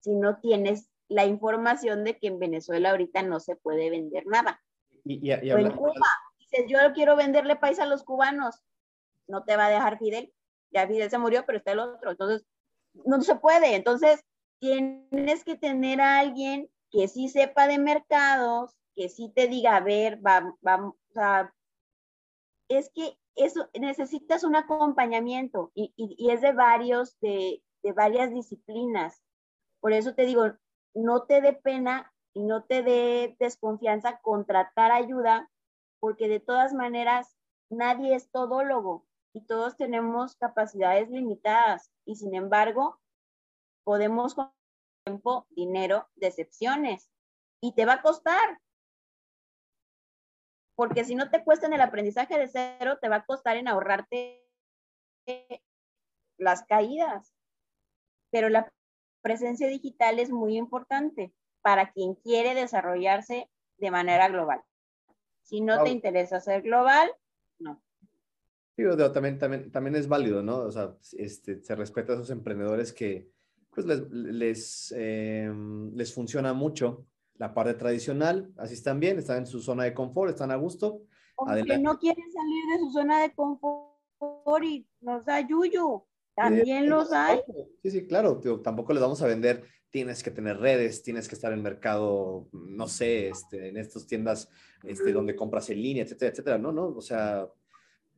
si 0.00 0.14
no 0.14 0.38
tienes 0.38 0.88
la 1.08 1.24
información 1.24 2.04
de 2.04 2.18
que 2.18 2.28
en 2.28 2.38
Venezuela 2.38 2.90
ahorita 2.90 3.22
no 3.22 3.40
se 3.40 3.56
puede 3.56 3.90
vender 3.90 4.26
nada? 4.26 4.62
Y, 5.04 5.30
en 5.30 5.70
Cuba, 5.70 5.92
dices, 6.38 6.66
yo 6.68 6.78
quiero 6.94 7.16
venderle 7.16 7.56
país 7.56 7.78
a 7.78 7.86
los 7.86 8.02
cubanos, 8.02 8.62
no 9.28 9.44
te 9.44 9.56
va 9.56 9.66
a 9.66 9.70
dejar 9.70 9.98
Fidel. 9.98 10.32
Ya 10.70 10.86
Fidel 10.86 11.10
se 11.10 11.18
murió, 11.18 11.44
pero 11.46 11.58
está 11.58 11.72
el 11.72 11.80
otro. 11.80 12.10
Entonces, 12.10 12.44
no 13.04 13.20
se 13.22 13.36
puede. 13.36 13.74
Entonces, 13.74 14.24
tienes 14.58 15.44
que 15.44 15.56
tener 15.56 16.00
a 16.00 16.18
alguien 16.18 16.68
que 16.90 17.08
sí 17.08 17.28
sepa 17.28 17.66
de 17.66 17.78
mercados, 17.78 18.76
que 18.94 19.08
sí 19.08 19.32
te 19.34 19.48
diga, 19.48 19.76
a 19.76 19.80
ver, 19.80 20.24
va, 20.24 20.54
va, 20.66 20.86
o 20.86 20.96
sea, 21.12 21.52
es 22.68 22.90
que 22.90 23.16
eso 23.36 23.68
necesitas 23.78 24.44
un 24.44 24.56
acompañamiento 24.56 25.70
y, 25.74 25.92
es 26.30 26.40
de 26.40 26.52
varios, 26.52 27.18
de, 27.20 27.62
de 27.82 27.92
varias 27.92 28.32
disciplinas. 28.32 29.22
Por 29.80 29.92
eso 29.92 30.14
te 30.14 30.24
digo, 30.24 30.52
no 30.94 31.24
te 31.24 31.40
dé 31.40 31.52
pena 31.52 32.12
y 32.32 32.42
no 32.42 32.64
te 32.64 32.82
dé 32.82 33.36
desconfianza 33.38 34.20
contratar 34.20 34.90
ayuda, 34.90 35.50
porque 36.00 36.28
de 36.28 36.40
todas 36.40 36.72
maneras 36.72 37.36
nadie 37.70 38.14
es 38.14 38.30
todólogo 38.30 39.06
y 39.32 39.42
todos 39.42 39.76
tenemos 39.76 40.36
capacidades 40.36 41.10
limitadas 41.10 41.90
y 42.04 42.16
sin 42.16 42.34
embargo 42.34 42.98
podemos 43.84 44.34
con 44.34 44.50
tiempo, 45.04 45.46
dinero, 45.50 46.08
decepciones 46.16 47.10
y 47.60 47.72
te 47.74 47.86
va 47.86 47.94
a 47.94 48.02
costar. 48.02 48.60
Porque 50.76 51.04
si 51.04 51.14
no 51.14 51.30
te 51.30 51.42
cuesta 51.42 51.66
en 51.66 51.72
el 51.72 51.80
aprendizaje 51.80 52.38
de 52.38 52.48
cero, 52.48 52.98
te 53.00 53.08
va 53.08 53.16
a 53.16 53.24
costar 53.24 53.56
en 53.56 53.66
ahorrarte 53.66 54.46
las 56.36 56.64
caídas. 56.64 57.34
Pero 58.30 58.48
la 58.50 58.70
presencia 59.22 59.66
digital 59.68 60.18
es 60.18 60.30
muy 60.30 60.56
importante 60.56 61.32
para 61.62 61.90
quien 61.90 62.14
quiere 62.14 62.54
desarrollarse 62.54 63.50
de 63.78 63.90
manera 63.90 64.28
global. 64.28 64.62
Si 65.42 65.60
no 65.60 65.82
te 65.82 65.90
interesa 65.90 66.40
ser 66.40 66.62
global, 66.62 67.10
no. 67.58 67.82
también, 69.12 69.38
también, 69.38 69.72
también 69.72 69.96
es 69.96 70.08
válido, 70.08 70.42
¿no? 70.42 70.58
O 70.58 70.70
sea, 70.70 70.94
este, 71.16 71.62
se 71.62 71.74
respeta 71.74 72.12
a 72.12 72.16
esos 72.16 72.30
emprendedores 72.30 72.92
que 72.92 73.30
pues 73.70 73.86
les, 73.86 74.10
les, 74.10 74.94
em, 74.96 75.94
les 75.94 76.12
funciona 76.12 76.52
mucho 76.52 77.06
la 77.38 77.54
parte 77.54 77.74
tradicional, 77.74 78.52
así 78.56 78.74
están 78.74 79.00
bien, 79.00 79.18
están 79.18 79.38
en 79.38 79.46
su 79.46 79.60
zona 79.60 79.84
de 79.84 79.94
confort, 79.94 80.30
están 80.30 80.50
a 80.50 80.56
gusto. 80.56 81.02
Aunque 81.36 81.78
no 81.78 81.98
quieren 81.98 82.24
salir 82.32 82.64
de 82.72 82.78
su 82.78 82.92
zona 82.92 83.22
de 83.22 83.34
confort 83.34 84.64
y 84.64 84.86
nos 85.00 85.24
da 85.24 85.40
yuyu, 85.40 86.04
también 86.34 86.88
los 86.88 87.12
hay. 87.12 87.40
Sí, 87.82 87.90
sí, 87.90 88.06
claro, 88.06 88.40
tampoco 88.62 88.92
les 88.92 89.02
vamos 89.02 89.20
a 89.22 89.26
vender, 89.26 89.64
tienes 89.90 90.22
que 90.22 90.30
tener 90.30 90.58
redes, 90.58 91.02
tienes 91.02 91.28
que 91.28 91.34
estar 91.34 91.52
en 91.52 91.62
mercado, 91.62 92.48
no 92.52 92.88
sé, 92.88 93.28
este, 93.28 93.68
en 93.68 93.76
estas 93.76 94.06
tiendas 94.06 94.48
este, 94.84 95.12
donde 95.12 95.36
compras 95.36 95.70
en 95.70 95.80
línea, 95.82 96.04
etcétera, 96.04 96.32
etcétera, 96.32 96.58
no, 96.58 96.72
no, 96.72 96.88
o 96.88 97.00
sea, 97.00 97.48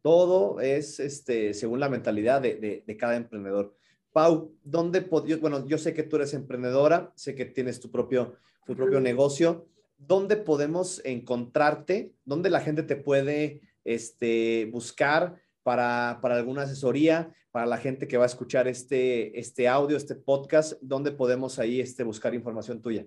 todo 0.02 0.60
es 0.60 1.00
este, 1.00 1.54
según 1.54 1.80
la 1.80 1.88
mentalidad 1.88 2.40
de, 2.40 2.82
de, 2.84 2.96
cada 2.96 3.16
emprendedor. 3.16 3.74
Pau, 4.12 4.52
¿dónde 4.64 5.00
bueno, 5.00 5.66
yo 5.66 5.78
sé 5.78 5.94
que 5.94 6.02
tú 6.02 6.16
eres 6.16 6.34
emprendedora, 6.34 7.12
sé 7.14 7.34
que 7.34 7.44
tienes 7.44 7.78
tu 7.78 7.90
propio, 7.90 8.36
tu 8.68 8.76
propio 8.76 9.00
negocio. 9.00 9.66
¿Dónde 9.96 10.36
podemos 10.36 11.00
encontrarte? 11.06 12.12
¿Dónde 12.26 12.50
la 12.50 12.60
gente 12.60 12.82
te 12.82 12.96
puede 12.96 13.62
este, 13.82 14.68
buscar 14.70 15.40
para, 15.62 16.18
para, 16.20 16.36
alguna 16.36 16.62
asesoría? 16.62 17.34
Para 17.50 17.64
la 17.64 17.78
gente 17.78 18.06
que 18.06 18.18
va 18.18 18.24
a 18.24 18.26
escuchar 18.26 18.68
este, 18.68 19.38
este 19.40 19.68
audio, 19.68 19.96
este 19.96 20.16
podcast, 20.16 20.74
¿dónde 20.82 21.12
podemos 21.12 21.58
ahí 21.58 21.80
este, 21.80 22.04
buscar 22.04 22.34
información 22.34 22.82
tuya? 22.82 23.06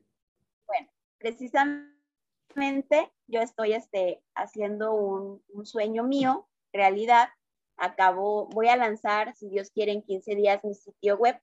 Bueno, 0.65 0.87
precisamente 1.19 3.11
yo 3.27 3.41
estoy 3.41 3.73
este, 3.73 4.23
haciendo 4.33 4.93
un, 4.95 5.43
un 5.49 5.65
sueño 5.67 6.03
mío 6.03 6.49
realidad. 6.73 7.29
Acabo, 7.77 8.47
voy 8.47 8.67
a 8.67 8.77
lanzar, 8.77 9.35
si 9.35 9.47
Dios 9.47 9.69
quiere, 9.69 9.91
en 9.91 10.01
15 10.01 10.35
días 10.35 10.63
mi 10.63 10.73
sitio 10.73 11.17
web 11.17 11.39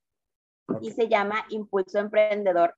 y 0.81 0.91
se 0.91 1.09
llama 1.09 1.47
Impulso 1.51 2.01
Emprendedor 2.01 2.75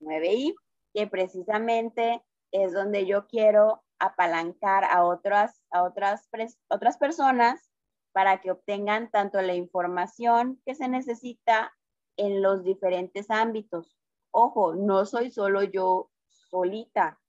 99i, 0.00 0.54
que 0.94 1.06
precisamente 1.06 2.22
es 2.52 2.72
donde 2.72 3.06
yo 3.06 3.26
quiero 3.26 3.82
apalancar 3.98 4.84
a 4.84 5.04
otras, 5.04 5.62
a 5.70 5.82
otras, 5.84 6.28
otras 6.68 6.98
personas 6.98 7.70
para 8.12 8.40
que 8.40 8.50
obtengan 8.50 9.10
tanto 9.10 9.40
la 9.40 9.54
información 9.54 10.60
que 10.64 10.74
se 10.74 10.88
necesita 10.88 11.72
en 12.16 12.42
los 12.42 12.64
diferentes 12.64 13.30
ámbitos. 13.30 13.96
Ojo, 14.32 14.74
no 14.74 15.06
soy 15.06 15.30
solo 15.30 15.62
yo 15.62 16.10
solita, 16.28 17.20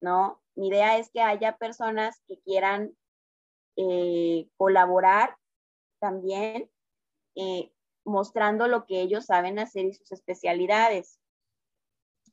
¿no? 0.00 0.40
Mi 0.54 0.68
idea 0.68 0.98
es 0.98 1.10
que 1.10 1.22
haya 1.22 1.56
personas 1.56 2.22
que 2.26 2.40
quieran 2.40 2.96
eh, 3.76 4.48
colaborar 4.56 5.36
también, 5.98 6.70
eh, 7.34 7.72
mostrando 8.04 8.68
lo 8.68 8.86
que 8.86 9.00
ellos 9.02 9.26
saben 9.26 9.58
hacer 9.58 9.84
y 9.84 9.92
sus 9.92 10.12
especialidades. 10.12 11.20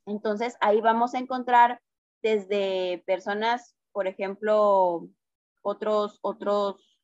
Entonces, 0.05 0.57
ahí 0.59 0.81
vamos 0.81 1.13
a 1.13 1.19
encontrar 1.19 1.81
desde 2.21 3.03
personas, 3.05 3.75
por 3.91 4.07
ejemplo, 4.07 5.07
otros, 5.61 6.19
otros, 6.21 6.99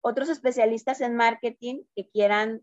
otros 0.00 0.28
especialistas 0.28 1.00
en 1.00 1.16
marketing 1.16 1.82
que 1.94 2.08
quieran 2.08 2.62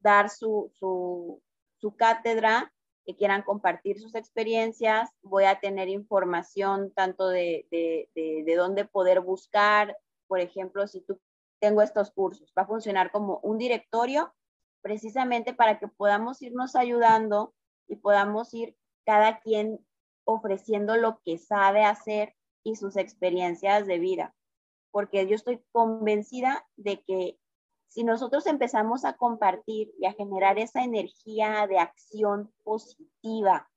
dar 0.00 0.30
su, 0.30 0.70
su, 0.74 1.42
su 1.78 1.96
cátedra 1.96 2.72
que 3.04 3.16
quieran 3.16 3.42
compartir 3.42 3.98
sus 3.98 4.14
experiencias. 4.14 5.10
Voy 5.22 5.44
a 5.44 5.60
tener 5.60 5.88
información 5.88 6.92
tanto 6.94 7.28
de, 7.28 7.66
de, 7.70 8.08
de, 8.14 8.54
dónde 8.54 8.84
poder 8.84 9.20
buscar. 9.20 9.96
Por 10.28 10.40
ejemplo, 10.40 10.86
si 10.86 11.00
tú 11.00 11.20
tengo 11.60 11.82
estos 11.82 12.10
cursos, 12.10 12.52
va 12.56 12.62
a 12.62 12.66
funcionar 12.66 13.10
como 13.10 13.38
un 13.42 13.58
directorio 13.58 14.32
precisamente 14.82 15.54
para 15.54 15.78
que 15.78 15.88
podamos 15.88 16.42
irnos 16.42 16.74
ayudando 16.76 17.54
y 17.88 17.96
podamos 17.96 18.52
ir 18.54 18.76
cada 19.04 19.40
quien 19.40 19.84
ofreciendo 20.24 20.96
lo 20.96 21.20
que 21.24 21.38
sabe 21.38 21.84
hacer 21.84 22.34
y 22.62 22.76
sus 22.76 22.96
experiencias 22.96 23.86
de 23.86 23.98
vida. 23.98 24.34
Porque 24.90 25.26
yo 25.26 25.34
estoy 25.34 25.62
convencida 25.72 26.66
de 26.76 27.02
que 27.02 27.38
si 27.88 28.04
nosotros 28.04 28.46
empezamos 28.46 29.04
a 29.04 29.16
compartir 29.16 29.92
y 29.98 30.06
a 30.06 30.12
generar 30.12 30.58
esa 30.58 30.82
energía 30.82 31.66
de 31.66 31.78
acción 31.78 32.52
positiva, 32.62 33.68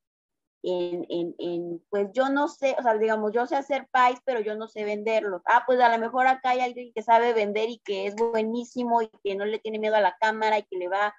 en, 0.68 1.06
en, 1.10 1.36
en, 1.38 1.86
pues 1.90 2.10
yo 2.12 2.30
no 2.30 2.48
sé, 2.48 2.76
o 2.80 2.82
sea, 2.82 2.98
digamos, 2.98 3.32
yo 3.32 3.46
sé 3.46 3.56
hacer 3.56 3.88
pais, 3.92 4.20
pero 4.26 4.40
yo 4.40 4.56
no 4.56 4.68
sé 4.68 4.84
venderlos. 4.84 5.42
Ah, 5.46 5.64
pues 5.68 5.80
a 5.80 5.90
lo 5.90 6.00
mejor 6.00 6.26
acá 6.26 6.52
hay 6.52 6.62
alguien 6.62 6.92
que 6.94 7.04
sabe 7.04 7.34
vender 7.34 7.70
y 7.70 7.80
que 7.80 8.08
es 8.08 8.16
buenísimo 8.16 9.02
y 9.02 9.10
que 9.24 9.36
no 9.36 9.46
le 9.46 9.60
tiene 9.60 9.78
miedo 9.78 9.96
a 9.96 10.02
la 10.02 10.18
cámara 10.20 10.58
y 10.58 10.64
que 10.64 10.78
le 10.78 10.88
va, 10.88 11.14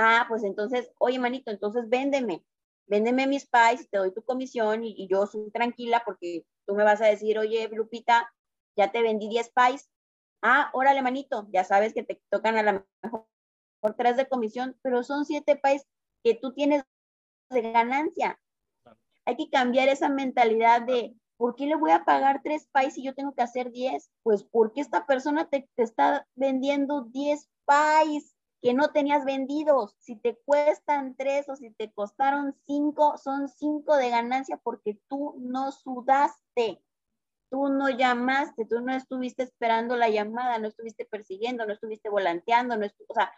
ah, 0.00 0.24
pues 0.28 0.44
entonces, 0.44 0.90
oye, 0.98 1.18
manito, 1.18 1.50
entonces 1.50 1.88
véndeme, 1.88 2.42
véndeme 2.86 3.26
mis 3.26 3.46
pais, 3.46 3.88
te 3.90 3.98
doy 3.98 4.12
tu 4.14 4.22
comisión 4.22 4.82
y, 4.82 5.06
yo 5.08 5.26
soy 5.26 5.50
tranquila 5.50 6.02
porque 6.04 6.46
tú 6.66 6.74
me 6.74 6.84
vas 6.84 7.02
a 7.02 7.06
decir, 7.06 7.38
oye, 7.38 7.68
Lupita, 7.68 8.32
ya 8.76 8.90
te 8.90 9.02
vendí 9.02 9.28
10 9.28 9.50
pais, 9.50 9.90
Ah, 10.42 10.70
órale, 10.72 11.02
manito, 11.02 11.48
ya 11.52 11.64
sabes 11.64 11.92
que 11.92 12.02
te 12.02 12.18
tocan 12.30 12.56
a 12.56 12.62
la 12.62 12.86
mejor 13.02 13.26
por 13.80 13.94
tres 13.94 14.16
de 14.16 14.26
comisión, 14.26 14.74
pero 14.82 15.02
son 15.02 15.26
siete 15.26 15.56
países 15.56 15.86
que 16.24 16.34
tú 16.34 16.54
tienes 16.54 16.84
de 17.50 17.60
ganancia. 17.60 18.40
Hay 19.26 19.36
que 19.36 19.50
cambiar 19.50 19.88
esa 19.88 20.08
mentalidad 20.08 20.80
de, 20.82 21.14
¿por 21.36 21.56
qué 21.56 21.66
le 21.66 21.76
voy 21.76 21.90
a 21.90 22.04
pagar 22.06 22.40
tres 22.42 22.66
países 22.72 22.94
si 22.94 23.02
yo 23.02 23.14
tengo 23.14 23.34
que 23.34 23.42
hacer 23.42 23.70
diez? 23.70 24.10
Pues 24.22 24.44
porque 24.44 24.80
esta 24.80 25.04
persona 25.06 25.48
te, 25.48 25.68
te 25.76 25.82
está 25.82 26.26
vendiendo 26.34 27.02
diez 27.02 27.48
países 27.66 28.34
que 28.60 28.74
no 28.74 28.90
tenías 28.90 29.24
vendidos. 29.24 29.96
Si 29.98 30.16
te 30.16 30.38
cuestan 30.44 31.16
tres 31.16 31.48
o 31.48 31.56
si 31.56 31.70
te 31.70 31.92
costaron 31.92 32.54
cinco, 32.66 33.16
son 33.16 33.48
cinco 33.48 33.96
de 33.96 34.10
ganancia 34.10 34.60
porque 34.62 34.98
tú 35.08 35.36
no 35.38 35.72
sudaste. 35.72 36.82
Tú 37.50 37.68
no 37.68 37.88
llamaste, 37.88 38.64
tú 38.64 38.80
no 38.80 38.94
estuviste 38.94 39.42
esperando 39.42 39.96
la 39.96 40.08
llamada, 40.08 40.58
no 40.58 40.68
estuviste 40.68 41.04
persiguiendo, 41.04 41.66
no 41.66 41.72
estuviste 41.72 42.08
volanteando, 42.08 42.76
no 42.76 42.86
o 42.86 43.14
sea, 43.14 43.32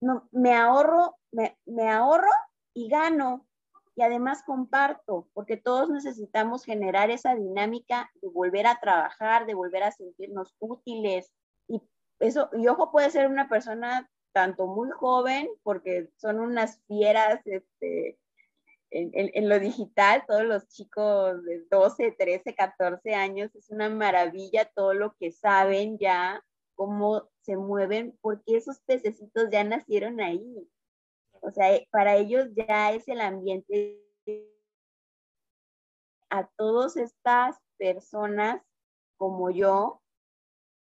no, 0.00 0.28
me 0.30 0.54
ahorro, 0.54 1.16
me, 1.32 1.58
me 1.64 1.90
ahorro 1.90 2.30
y 2.72 2.88
gano. 2.88 3.46
Y 3.94 4.02
además 4.02 4.42
comparto, 4.44 5.28
porque 5.34 5.56
todos 5.56 5.90
necesitamos 5.90 6.64
generar 6.64 7.10
esa 7.10 7.34
dinámica 7.34 8.10
de 8.22 8.28
volver 8.28 8.66
a 8.66 8.80
trabajar, 8.80 9.44
de 9.44 9.54
volver 9.54 9.82
a 9.82 9.90
sentirnos 9.90 10.54
útiles. 10.60 11.30
Y 11.68 11.82
eso, 12.20 12.48
y 12.52 12.68
ojo, 12.68 12.90
puede 12.90 13.10
ser 13.10 13.26
una 13.26 13.48
persona 13.48 14.08
tanto 14.32 14.66
muy 14.66 14.90
joven, 14.90 15.48
porque 15.62 16.10
son 16.16 16.40
unas 16.40 16.80
fieras, 16.86 17.40
este, 17.46 18.18
en, 18.90 19.48
lo 19.48 19.58
digital, 19.58 20.24
todos 20.26 20.44
los 20.44 20.68
chicos 20.68 21.42
de 21.44 21.64
12, 21.70 22.12
13, 22.12 22.54
14 22.54 23.14
años, 23.14 23.54
es 23.54 23.70
una 23.70 23.88
maravilla 23.88 24.70
todo 24.74 24.92
lo 24.94 25.14
que 25.16 25.32
saben 25.32 25.98
ya, 25.98 26.44
cómo 26.74 27.28
se 27.40 27.56
mueven, 27.56 28.18
porque 28.20 28.56
esos 28.56 28.80
pececitos 28.80 29.48
ya 29.50 29.64
nacieron 29.64 30.20
ahí. 30.20 30.68
O 31.40 31.50
sea, 31.50 31.74
eh, 31.74 31.88
para 31.90 32.16
ellos 32.16 32.48
ya 32.54 32.92
es 32.92 33.08
el 33.08 33.20
ambiente. 33.20 33.98
A 36.30 36.46
todas 36.56 36.96
estas 36.96 37.58
personas 37.76 38.62
como 39.16 39.50
yo, 39.50 40.02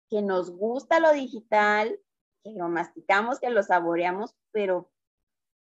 que 0.09 0.21
nos 0.21 0.51
gusta 0.51 1.01
lo 1.01 1.13
digital, 1.13 1.99
que 2.43 2.53
lo 2.53 2.69
masticamos, 2.69 3.41
que 3.41 3.51
lo 3.51 3.63
saboreamos, 3.63 4.35
pero 4.51 4.91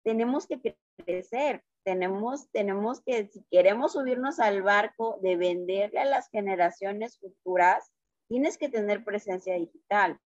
tenemos 0.04 0.48
que 0.48 0.76
crecer, 0.98 1.64
tenemos, 1.84 2.50
tenemos 2.52 3.02
que, 3.02 3.28
si 3.28 3.44
queremos 3.52 3.94
subirnos 3.94 4.40
al 4.40 4.62
barco 4.62 5.20
de 5.22 5.36
venderle 5.36 6.00
a 6.00 6.06
las 6.06 6.30
generaciones 6.30 7.18
futuras, 7.20 7.92
tienes 8.28 8.58
que 8.58 8.70
tener 8.70 9.04
presencia 9.04 9.56
digital, 9.56 10.20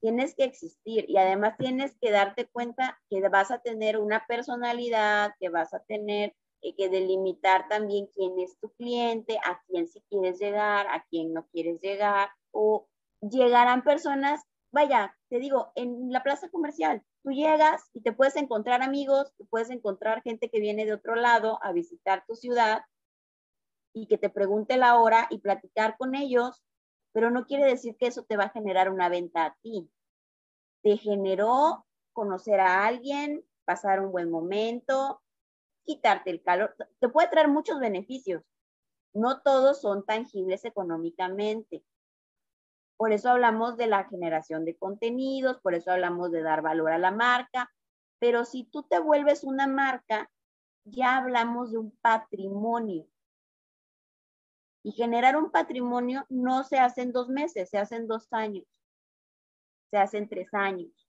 tienes 0.00 0.34
que 0.34 0.44
existir 0.44 1.04
y 1.08 1.16
además 1.16 1.56
tienes 1.58 1.94
que 2.00 2.10
darte 2.10 2.46
cuenta 2.46 3.00
que 3.08 3.20
vas 3.28 3.50
a 3.50 3.58
tener 3.58 3.98
una 3.98 4.26
personalidad, 4.26 5.34
que 5.38 5.48
vas 5.48 5.74
a 5.74 5.80
tener 5.80 6.34
que 6.76 6.88
delimitar 6.88 7.68
también 7.68 8.06
quién 8.14 8.38
es 8.38 8.58
tu 8.58 8.70
cliente, 8.74 9.38
a 9.44 9.62
quién 9.66 9.88
si 9.88 10.00
quieres 10.02 10.38
llegar, 10.38 10.86
a 10.88 11.04
quién 11.08 11.32
no 11.32 11.46
quieres 11.48 11.80
llegar, 11.80 12.30
o 12.50 12.86
llegarán 13.20 13.82
personas, 13.82 14.42
vaya, 14.72 15.16
te 15.28 15.38
digo, 15.38 15.72
en 15.74 16.12
la 16.12 16.22
plaza 16.22 16.48
comercial, 16.48 17.02
tú 17.22 17.30
llegas 17.30 17.82
y 17.92 18.02
te 18.02 18.12
puedes 18.12 18.36
encontrar 18.36 18.82
amigos, 18.82 19.32
te 19.36 19.44
puedes 19.44 19.70
encontrar 19.70 20.22
gente 20.22 20.48
que 20.50 20.60
viene 20.60 20.84
de 20.84 20.92
otro 20.92 21.14
lado 21.14 21.58
a 21.62 21.72
visitar 21.72 22.24
tu 22.26 22.34
ciudad 22.34 22.82
y 23.92 24.06
que 24.06 24.18
te 24.18 24.30
pregunte 24.30 24.76
la 24.76 24.98
hora 24.98 25.26
y 25.30 25.38
platicar 25.38 25.96
con 25.98 26.14
ellos, 26.14 26.62
pero 27.12 27.30
no 27.30 27.46
quiere 27.46 27.66
decir 27.66 27.96
que 27.96 28.06
eso 28.06 28.24
te 28.24 28.36
va 28.36 28.44
a 28.44 28.50
generar 28.50 28.90
una 28.90 29.08
venta 29.08 29.44
a 29.44 29.56
ti. 29.62 29.90
Te 30.82 30.96
generó 30.96 31.86
conocer 32.12 32.60
a 32.60 32.86
alguien, 32.86 33.44
pasar 33.64 34.00
un 34.00 34.12
buen 34.12 34.30
momento, 34.30 35.20
quitarte 35.84 36.30
el 36.30 36.42
calor, 36.42 36.76
te 37.00 37.08
puede 37.08 37.28
traer 37.28 37.48
muchos 37.48 37.80
beneficios. 37.80 38.42
No 39.12 39.40
todos 39.40 39.80
son 39.80 40.04
tangibles 40.04 40.64
económicamente, 40.64 41.82
Por 43.00 43.14
eso 43.14 43.30
hablamos 43.30 43.78
de 43.78 43.86
la 43.86 44.04
generación 44.04 44.66
de 44.66 44.76
contenidos, 44.76 45.58
por 45.62 45.74
eso 45.74 45.90
hablamos 45.90 46.30
de 46.32 46.42
dar 46.42 46.60
valor 46.60 46.92
a 46.92 46.98
la 46.98 47.10
marca, 47.10 47.72
pero 48.18 48.44
si 48.44 48.64
tú 48.64 48.82
te 48.82 48.98
vuelves 48.98 49.42
una 49.42 49.66
marca, 49.66 50.30
ya 50.84 51.16
hablamos 51.16 51.72
de 51.72 51.78
un 51.78 51.92
patrimonio. 52.02 53.08
Y 54.82 54.92
generar 54.92 55.38
un 55.38 55.50
patrimonio 55.50 56.26
no 56.28 56.62
se 56.62 56.78
hace 56.78 57.00
en 57.00 57.12
dos 57.12 57.30
meses, 57.30 57.70
se 57.70 57.78
hace 57.78 57.96
en 57.96 58.06
dos 58.06 58.30
años, 58.34 58.66
se 59.90 59.96
hace 59.96 60.18
en 60.18 60.28
tres 60.28 60.52
años. 60.52 61.08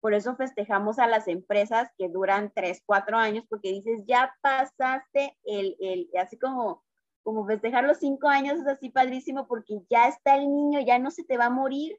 Por 0.00 0.12
eso 0.12 0.36
festejamos 0.36 0.98
a 0.98 1.06
las 1.06 1.28
empresas 1.28 1.90
que 1.96 2.10
duran 2.10 2.52
tres, 2.54 2.82
cuatro 2.84 3.16
años, 3.16 3.46
porque 3.48 3.70
dices, 3.70 4.02
ya 4.06 4.36
pasaste 4.42 5.34
el, 5.44 5.78
el 5.80 6.10
así 6.20 6.38
como, 6.38 6.83
como 7.24 7.46
festejar 7.46 7.84
los 7.84 7.98
cinco 7.98 8.28
años 8.28 8.60
es 8.60 8.66
así 8.66 8.90
padrísimo, 8.90 9.48
porque 9.48 9.80
ya 9.90 10.06
está 10.06 10.36
el 10.36 10.54
niño, 10.54 10.80
ya 10.80 10.98
no 10.98 11.10
se 11.10 11.24
te 11.24 11.36
va 11.36 11.46
a 11.46 11.50
morir, 11.50 11.98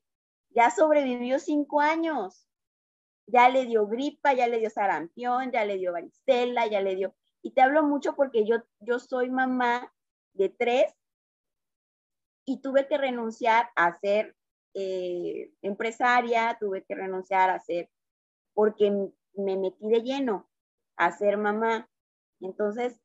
ya 0.51 0.69
sobrevivió 0.69 1.39
cinco 1.39 1.81
años, 1.81 2.47
ya 3.27 3.49
le 3.49 3.65
dio 3.65 3.87
gripa, 3.87 4.33
ya 4.33 4.47
le 4.47 4.59
dio 4.59 4.69
sarampión, 4.69 5.51
ya 5.51 5.65
le 5.65 5.77
dio 5.77 5.91
varicela, 5.91 6.67
ya 6.67 6.79
le 6.81 6.95
dio, 6.95 7.15
y 7.41 7.51
te 7.51 7.61
hablo 7.61 7.83
mucho 7.83 8.15
porque 8.15 8.45
yo, 8.45 8.57
yo 8.79 8.99
soy 8.99 9.29
mamá 9.29 9.91
de 10.33 10.49
tres 10.49 10.93
y 12.45 12.61
tuve 12.61 12.87
que 12.87 12.97
renunciar 12.97 13.69
a 13.75 13.97
ser 13.99 14.35
eh, 14.75 15.51
empresaria, 15.63 16.55
tuve 16.59 16.83
que 16.83 16.93
renunciar 16.93 17.49
a 17.49 17.59
ser, 17.59 17.89
porque 18.53 18.91
me 19.33 19.57
metí 19.57 19.89
de 19.89 20.01
lleno 20.03 20.47
a 20.97 21.11
ser 21.11 21.37
mamá. 21.37 21.89
Entonces, 22.41 22.99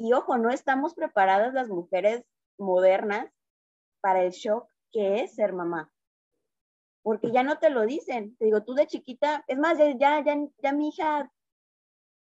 y 0.00 0.14
ojo, 0.14 0.38
no 0.38 0.48
estamos 0.48 0.94
preparadas 0.94 1.52
las 1.52 1.68
mujeres 1.68 2.24
modernas 2.56 3.30
para 4.00 4.22
el 4.22 4.30
shock 4.30 4.66
que 4.90 5.20
es 5.20 5.34
ser 5.34 5.52
mamá. 5.52 5.92
Porque 7.02 7.30
ya 7.30 7.42
no 7.42 7.58
te 7.58 7.68
lo 7.68 7.84
dicen. 7.84 8.34
Te 8.36 8.46
digo, 8.46 8.64
tú 8.64 8.72
de 8.72 8.86
chiquita, 8.86 9.44
es 9.46 9.58
más, 9.58 9.76
ya, 9.76 10.24
ya, 10.24 10.24
ya 10.56 10.72
mi 10.72 10.88
hija 10.88 11.30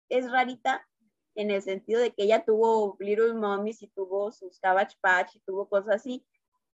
es 0.08 0.28
rarita 0.28 0.88
en 1.36 1.52
el 1.52 1.62
sentido 1.62 2.00
de 2.00 2.12
que 2.12 2.24
ella 2.24 2.44
tuvo 2.44 2.96
Little 2.98 3.34
Mommies 3.34 3.82
y 3.82 3.88
tuvo 3.88 4.32
sus 4.32 4.58
Cabbage 4.58 4.96
Patch 5.00 5.36
y 5.36 5.40
tuvo 5.40 5.68
cosas 5.68 5.94
así, 5.94 6.26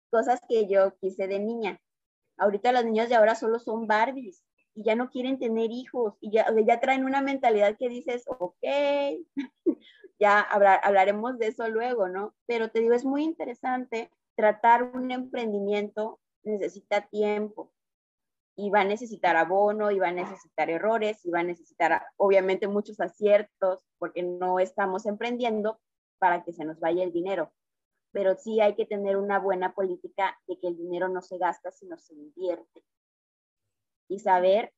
cosas 0.08 0.40
que 0.48 0.68
yo 0.68 0.96
quise 0.98 1.26
de 1.26 1.40
niña. 1.40 1.80
Ahorita 2.36 2.70
las 2.70 2.84
niñas 2.84 3.08
de 3.08 3.16
ahora 3.16 3.34
solo 3.34 3.58
son 3.58 3.88
Barbies 3.88 4.44
y 4.74 4.84
ya 4.84 4.94
no 4.94 5.10
quieren 5.10 5.38
tener 5.38 5.70
hijos 5.70 6.14
y 6.20 6.30
ya, 6.30 6.46
ya 6.66 6.80
traen 6.80 7.04
una 7.04 7.20
mentalidad 7.20 7.76
que 7.76 7.88
dices, 7.88 8.24
ok, 8.26 8.56
ya 10.18 10.40
hablaremos 10.40 11.38
de 11.38 11.48
eso 11.48 11.68
luego, 11.68 12.08
¿no? 12.08 12.34
Pero 12.46 12.70
te 12.70 12.80
digo, 12.80 12.94
es 12.94 13.04
muy 13.04 13.24
interesante 13.24 14.10
tratar 14.34 14.82
un 14.82 15.10
emprendimiento, 15.10 16.20
necesita 16.42 17.02
tiempo, 17.08 17.72
y 18.54 18.70
va 18.70 18.80
a 18.80 18.84
necesitar 18.84 19.36
abono, 19.36 19.90
y 19.90 19.98
va 19.98 20.08
a 20.08 20.12
necesitar 20.12 20.70
errores, 20.70 21.24
y 21.24 21.30
va 21.30 21.40
a 21.40 21.44
necesitar 21.44 22.02
obviamente 22.16 22.68
muchos 22.68 23.00
aciertos, 23.00 23.84
porque 23.98 24.22
no 24.22 24.58
estamos 24.58 25.06
emprendiendo 25.06 25.80
para 26.18 26.44
que 26.44 26.52
se 26.52 26.64
nos 26.64 26.78
vaya 26.78 27.02
el 27.02 27.12
dinero. 27.12 27.52
Pero 28.12 28.36
sí 28.36 28.60
hay 28.60 28.74
que 28.74 28.84
tener 28.84 29.16
una 29.16 29.38
buena 29.38 29.74
política 29.74 30.38
de 30.46 30.58
que 30.58 30.68
el 30.68 30.76
dinero 30.76 31.08
no 31.08 31.22
se 31.22 31.38
gasta, 31.38 31.70
sino 31.70 31.96
se 31.96 32.14
invierte. 32.14 32.84
Y 34.08 34.20
saber, 34.20 34.72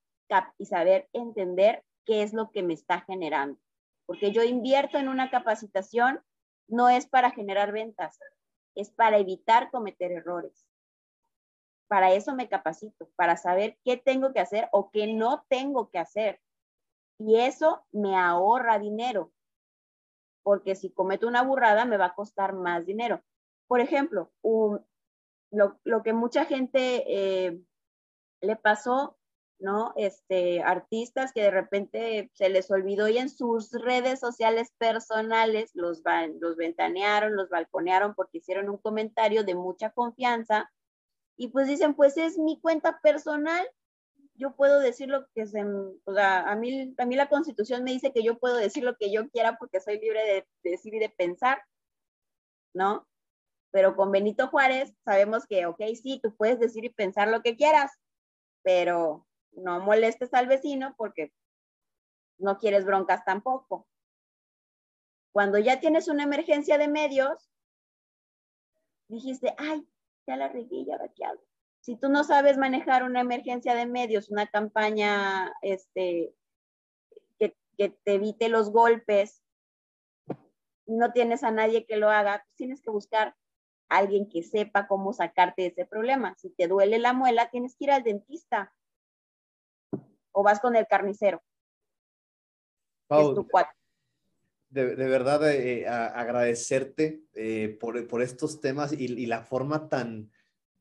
y 0.59 0.66
saber 0.66 1.09
entender 1.12 1.85
qué 2.05 2.22
es 2.22 2.33
lo 2.33 2.51
que 2.51 2.62
me 2.62 2.75
está 2.75 3.01
generando. 3.03 3.59
Porque 4.07 4.33
yo 4.33 4.43
invierto 4.43 4.99
en 4.99 5.09
una 5.09 5.31
capacitación, 5.31 6.20
no 6.68 6.89
es 6.89 7.07
para 7.07 7.31
generar 7.31 7.72
ventas, 7.72 8.18
es 8.75 8.91
para 8.91 9.18
evitar 9.18 9.70
cometer 9.70 10.12
errores 10.12 10.66
para 11.89 12.12
eso 12.12 12.35
me 12.35 12.49
capacito, 12.49 13.09
para 13.16 13.37
saber 13.37 13.79
qué 13.85 13.97
tengo 13.97 14.33
que 14.33 14.41
hacer 14.41 14.68
o 14.72 14.91
qué 14.91 15.07
no 15.07 15.45
tengo 15.49 15.91
que 15.91 15.99
hacer. 15.99 16.41
Y 17.18 17.39
eso 17.39 17.85
me 17.93 18.16
ahorra 18.16 18.79
dinero, 18.79 19.31
porque 20.43 20.75
si 20.75 20.91
cometo 20.91 21.29
una 21.29 21.43
burrada 21.43 21.85
me 21.85 21.97
va 21.97 22.07
a 22.07 22.14
costar 22.14 22.55
más 22.55 22.85
dinero. 22.85 23.22
Por 23.68 23.81
ejemplo, 23.81 24.33
lo, 25.53 26.03
que 26.03 26.12
mucha 26.12 26.45
gente 26.47 27.05
eh, 27.07 27.61
le 28.45 28.57
pasó, 28.57 29.16
¿no? 29.59 29.92
Este, 29.97 30.62
artistas 30.62 31.32
que 31.32 31.42
de 31.42 31.51
repente 31.51 32.30
se 32.34 32.49
les 32.49 32.70
olvidó 32.70 33.09
y 33.09 33.18
en 33.18 33.30
sus 33.30 33.72
redes 33.72 34.20
sociales 34.20 34.72
personales 34.78 35.70
los, 35.74 36.03
los 36.40 36.57
ventanearon, 36.57 37.36
los 37.36 37.49
balconearon 37.49 38.14
porque 38.14 38.38
hicieron 38.38 38.68
un 38.68 38.78
comentario 38.78 39.45
de 39.45 39.55
mucha 39.55 39.90
confianza 39.90 40.70
y 41.36 41.49
pues 41.49 41.66
dicen, 41.66 41.95
pues 41.95 42.16
es 42.16 42.38
mi 42.38 42.61
cuenta 42.61 43.01
personal, 43.01 43.66
yo 44.36 44.55
puedo 44.57 44.80
decir 44.80 45.09
lo 45.09 45.26
que 45.34 45.47
se, 45.47 45.64
o 45.64 46.14
sea, 46.14 46.40
a 46.40 46.57
mí, 46.57 46.95
a 46.99 47.07
mí 47.07 47.16
la 47.16 47.28
constitución 47.28 47.84
me 47.84 47.92
dice 47.92 48.12
que 48.12 48.22
yo 48.22 48.38
puedo 48.38 48.57
decir 48.57 48.84
lo 48.84 48.97
que 48.97 49.12
yo 49.12 49.28
quiera 49.30 49.57
porque 49.59 49.80
soy 49.80 50.01
libre 50.01 50.20
de, 50.24 50.70
decir 50.70 50.95
y 50.95 50.99
de 50.99 51.09
pensar, 51.09 51.62
¿no? 52.72 53.07
Pero 53.70 53.97
con 53.97 54.12
Benito 54.12 54.49
Juárez 54.49 54.95
sabemos 55.05 55.47
que, 55.47 55.66
ok, 55.66 55.82
sí, 56.01 56.20
tú 56.22 56.34
puedes 56.36 56.59
decir 56.61 56.84
y 56.84 56.90
pensar 56.90 57.28
lo 57.28 57.42
que 57.42 57.57
quieras, 57.57 57.92
pero 58.65 59.29
no 59.53 59.79
molestes 59.81 60.35
al 60.35 60.49
vecino 60.49 60.95
porque 60.97 61.33
no 62.39 62.59
quieres 62.59 62.85
broncas 62.85 63.25
tampoco. 63.25 63.87
Cuando 65.33 65.59
ya 65.59 65.79
tienes 65.79 66.09
una 66.09 66.25
emergencia 66.25 66.79
de 66.79 66.89
medios, 66.89 67.51
dijiste, 69.09 69.55
ay, 69.59 69.87
ya 70.27 70.37
la 70.37 70.49
regué, 70.49 70.85
ya 70.85 70.99
Si 71.81 71.97
tú 71.97 72.09
no 72.09 72.25
sabes 72.25 72.57
manejar 72.57 73.05
una 73.05 73.21
emergencia 73.21 73.75
de 73.75 73.87
medios, 73.87 74.31
una 74.31 74.47
campaña 74.47 75.53
este, 75.61 76.35
que, 77.39 77.57
que 77.77 77.91
te 77.91 78.15
evite 78.15 78.49
los 78.49 78.71
golpes, 78.71 79.43
no 80.87 81.12
tienes 81.12 81.45
a 81.45 81.51
nadie 81.51 81.87
que 81.87 81.97
lo 81.97 82.11
haga, 82.11 82.43
pues 82.45 82.57
tienes 82.57 82.81
que 82.81 82.91
buscar 82.91 83.37
alguien 83.97 84.28
que 84.28 84.42
sepa 84.42 84.86
cómo 84.86 85.12
sacarte 85.12 85.62
de 85.62 85.68
ese 85.68 85.86
problema. 85.86 86.34
Si 86.38 86.51
te 86.51 86.68
duele 86.68 86.99
la 86.99 87.12
muela, 87.12 87.51
tienes 87.51 87.76
que 87.76 87.84
ir 87.84 87.90
al 87.90 88.03
dentista 88.03 88.72
o 90.32 90.42
vas 90.42 90.61
con 90.61 90.76
el 90.76 90.86
carnicero. 90.86 91.42
es 93.11 93.34
tu 93.34 93.47
cuate 93.49 93.74
de, 94.74 95.09
verdad 95.09 95.49
eh, 95.53 95.86
agradecerte 95.86 97.22
eh, 97.34 97.78
por, 97.80 98.22
estos 98.22 98.61
temas 98.61 98.92
y, 98.92 99.26
la 99.26 99.42
forma 99.42 99.88
tan, 99.88 100.30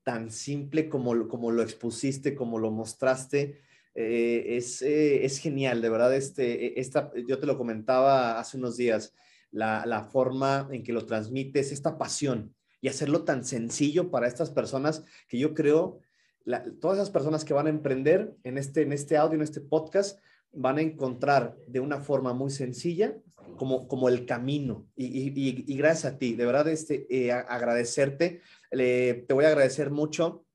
tan 0.02 0.32
simple 0.32 0.90
como, 0.90 1.28
como 1.28 1.52
lo 1.52 1.62
expusiste, 1.62 2.34
como 2.34 2.58
lo 2.58 2.72
mostraste. 2.72 3.62
Eh, 3.94 4.58
es, 4.58 5.38
genial, 5.38 5.82
de 5.82 5.90
verdad. 5.90 6.16
Este, 6.16 6.80
esta, 6.80 7.12
yo 7.28 7.38
te 7.40 7.46
lo 7.46 7.56
comentaba 7.56 8.40
hace 8.40 8.58
unos 8.58 8.78
días, 8.78 9.14
la, 9.52 10.04
forma 10.12 10.68
en 10.72 10.82
que 10.82 10.94
lo 10.94 11.06
transmites, 11.06 11.72
esta 11.72 11.98
pasión 12.00 12.56
y 12.84 12.90
hacerlo 12.90 13.24
tan 13.24 13.46
sencillo 13.46 14.12
para 14.12 14.28
estas 14.28 14.52
personas 14.52 15.06
que 15.30 15.40
yo 15.40 15.54
creo, 15.54 16.02
todas 16.82 16.98
esas 16.98 17.12
personas 17.12 17.46
que 17.46 17.54
van 17.54 17.68
a 17.68 17.70
emprender 17.70 18.36
en 18.44 18.58
este, 18.58 18.82
en 18.82 18.92
este 18.92 19.16
audio, 19.16 19.36
en 19.36 19.42
este 19.42 19.62
podcast, 19.62 20.20
van 20.52 20.78
a 20.78 20.82
encontrar 20.82 21.56
de 21.66 21.80
una 21.80 22.02
forma 22.02 22.34
muy 22.34 22.52
sencilla 22.52 23.16
como, 23.56 23.88
como 23.88 24.10
el 24.10 24.26
camino. 24.26 24.86
Y, 24.98 25.78
gracias 25.78 26.14
a 26.14 26.18
ti, 26.18 26.34
de 26.34 26.46
verdad, 26.46 26.68
este, 26.68 27.08
eh, 27.10 27.32
agradecerte. 27.32 28.42
te 28.70 29.28
voy 29.30 29.46
a 29.46 29.48
agradecer 29.48 29.90
mucho 29.90 30.46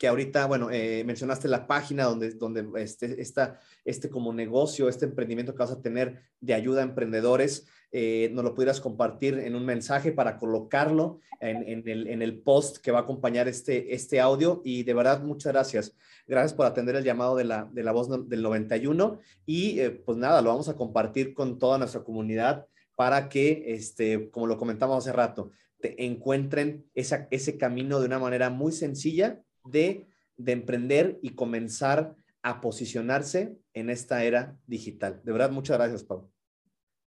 que 0.00 0.08
ahorita, 0.08 0.46
bueno, 0.46 0.72
eh, 0.72 1.04
mencionaste 1.04 1.46
la 1.46 1.68
página 1.68 2.06
donde, 2.06 2.30
donde 2.30 2.66
este, 2.82 3.22
está 3.22 3.60
este 3.84 4.10
como 4.10 4.32
negocio, 4.32 4.88
este 4.88 5.04
emprendimiento 5.04 5.54
que 5.54 5.62
vas 5.62 5.70
a 5.70 5.80
tener 5.80 6.24
de 6.40 6.54
ayuda 6.54 6.80
a 6.80 6.84
emprendedores, 6.84 7.68
eh, 7.90 8.30
nos 8.32 8.44
lo 8.44 8.54
pudieras 8.54 8.80
compartir 8.80 9.38
en 9.38 9.54
un 9.54 9.64
mensaje 9.64 10.12
para 10.12 10.36
colocarlo 10.36 11.20
en, 11.40 12.22
el, 12.22 12.40
post 12.40 12.78
que 12.78 12.90
va 12.90 12.98
a 12.98 13.02
acompañar 13.02 13.48
este, 13.48 13.94
este 13.94 14.20
audio. 14.20 14.60
Y 14.64 14.82
de 14.82 14.94
verdad, 14.94 15.22
muchas 15.22 15.52
gracias. 15.52 15.96
Gracias 16.26 16.52
por 16.52 16.66
atender 16.66 16.96
el 16.96 17.04
llamado 17.04 17.36
de 17.36 17.44
la, 17.44 17.92
voz 17.92 18.28
del 18.28 18.42
91. 18.42 19.18
Y 19.46 19.80
eh, 19.80 19.90
pues 19.90 20.18
nada, 20.18 20.42
lo 20.42 20.50
vamos 20.50 20.68
a 20.68 20.76
compartir 20.76 21.32
con 21.32 21.58
toda 21.58 21.78
nuestra 21.78 22.02
comunidad 22.04 22.66
para 22.94 23.28
que, 23.28 23.64
este, 23.68 24.30
como 24.30 24.46
lo 24.46 24.58
comentamos 24.58 24.98
hace 24.98 25.12
rato, 25.12 25.50
te 25.80 26.04
encuentren 26.04 26.84
ese 26.94 27.56
camino 27.56 28.00
de 28.00 28.06
una 28.06 28.18
manera 28.18 28.50
muy 28.50 28.72
sencilla 28.72 29.40
de, 29.64 30.08
de 30.36 30.52
emprender 30.52 31.18
y 31.22 31.30
comenzar 31.30 32.16
a 32.42 32.60
posicionarse 32.60 33.56
en 33.74 33.90
esta 33.90 34.24
era 34.24 34.58
digital. 34.66 35.20
De 35.24 35.32
verdad, 35.32 35.50
muchas 35.50 35.78
gracias, 35.78 36.02
Pau. 36.02 36.28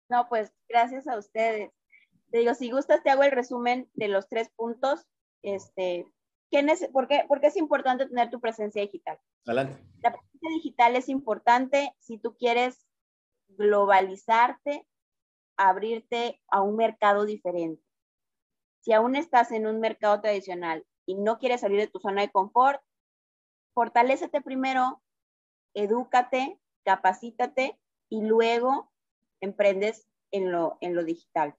No, 0.10 0.28
pues 0.28 0.52
gracias 0.68 1.08
a 1.08 1.18
ustedes. 1.18 1.72
Te 2.32 2.40
digo, 2.40 2.54
si 2.54 2.70
gustas, 2.72 3.04
te 3.04 3.10
hago 3.10 3.24
el 3.24 3.32
resumen 3.32 3.90
de 3.94 4.08
los 4.08 4.28
tres 4.28 4.50
puntos. 4.56 5.06
Este, 5.42 6.06
por, 6.92 7.08
qué, 7.08 7.26
¿Por 7.28 7.40
qué 7.40 7.48
es 7.48 7.58
importante 7.58 8.08
tener 8.08 8.30
tu 8.30 8.40
presencia 8.40 8.82
digital? 8.82 9.20
Adelante. 9.46 9.82
La 10.02 10.12
presencia 10.12 10.50
digital 10.56 10.96
es 10.96 11.10
importante 11.10 11.96
si 12.00 12.18
tú 12.18 12.36
quieres 12.36 12.86
globalizarte, 13.50 14.88
abrirte 15.58 16.42
a 16.48 16.62
un 16.62 16.76
mercado 16.76 17.26
diferente. 17.26 17.84
Si 18.82 18.94
aún 18.94 19.16
estás 19.16 19.52
en 19.52 19.68
un 19.68 19.80
mercado 19.80 20.22
tradicional 20.22 20.86
y 21.06 21.16
no 21.16 21.38
quieres 21.38 21.62
salir 21.62 21.80
de 21.80 21.88
tu 21.88 22.00
zona 22.00 22.22
de 22.22 22.32
confort, 22.32 22.82
fortalécete 23.74 24.42
primero, 24.42 25.02
edúcate, 25.74 26.60
capacítate 26.84 27.80
y 28.10 28.22
luego 28.22 28.92
emprendes 29.42 30.08
en 30.32 30.52
lo, 30.52 30.78
en 30.82 30.96
lo 30.96 31.04
digital. 31.04 31.56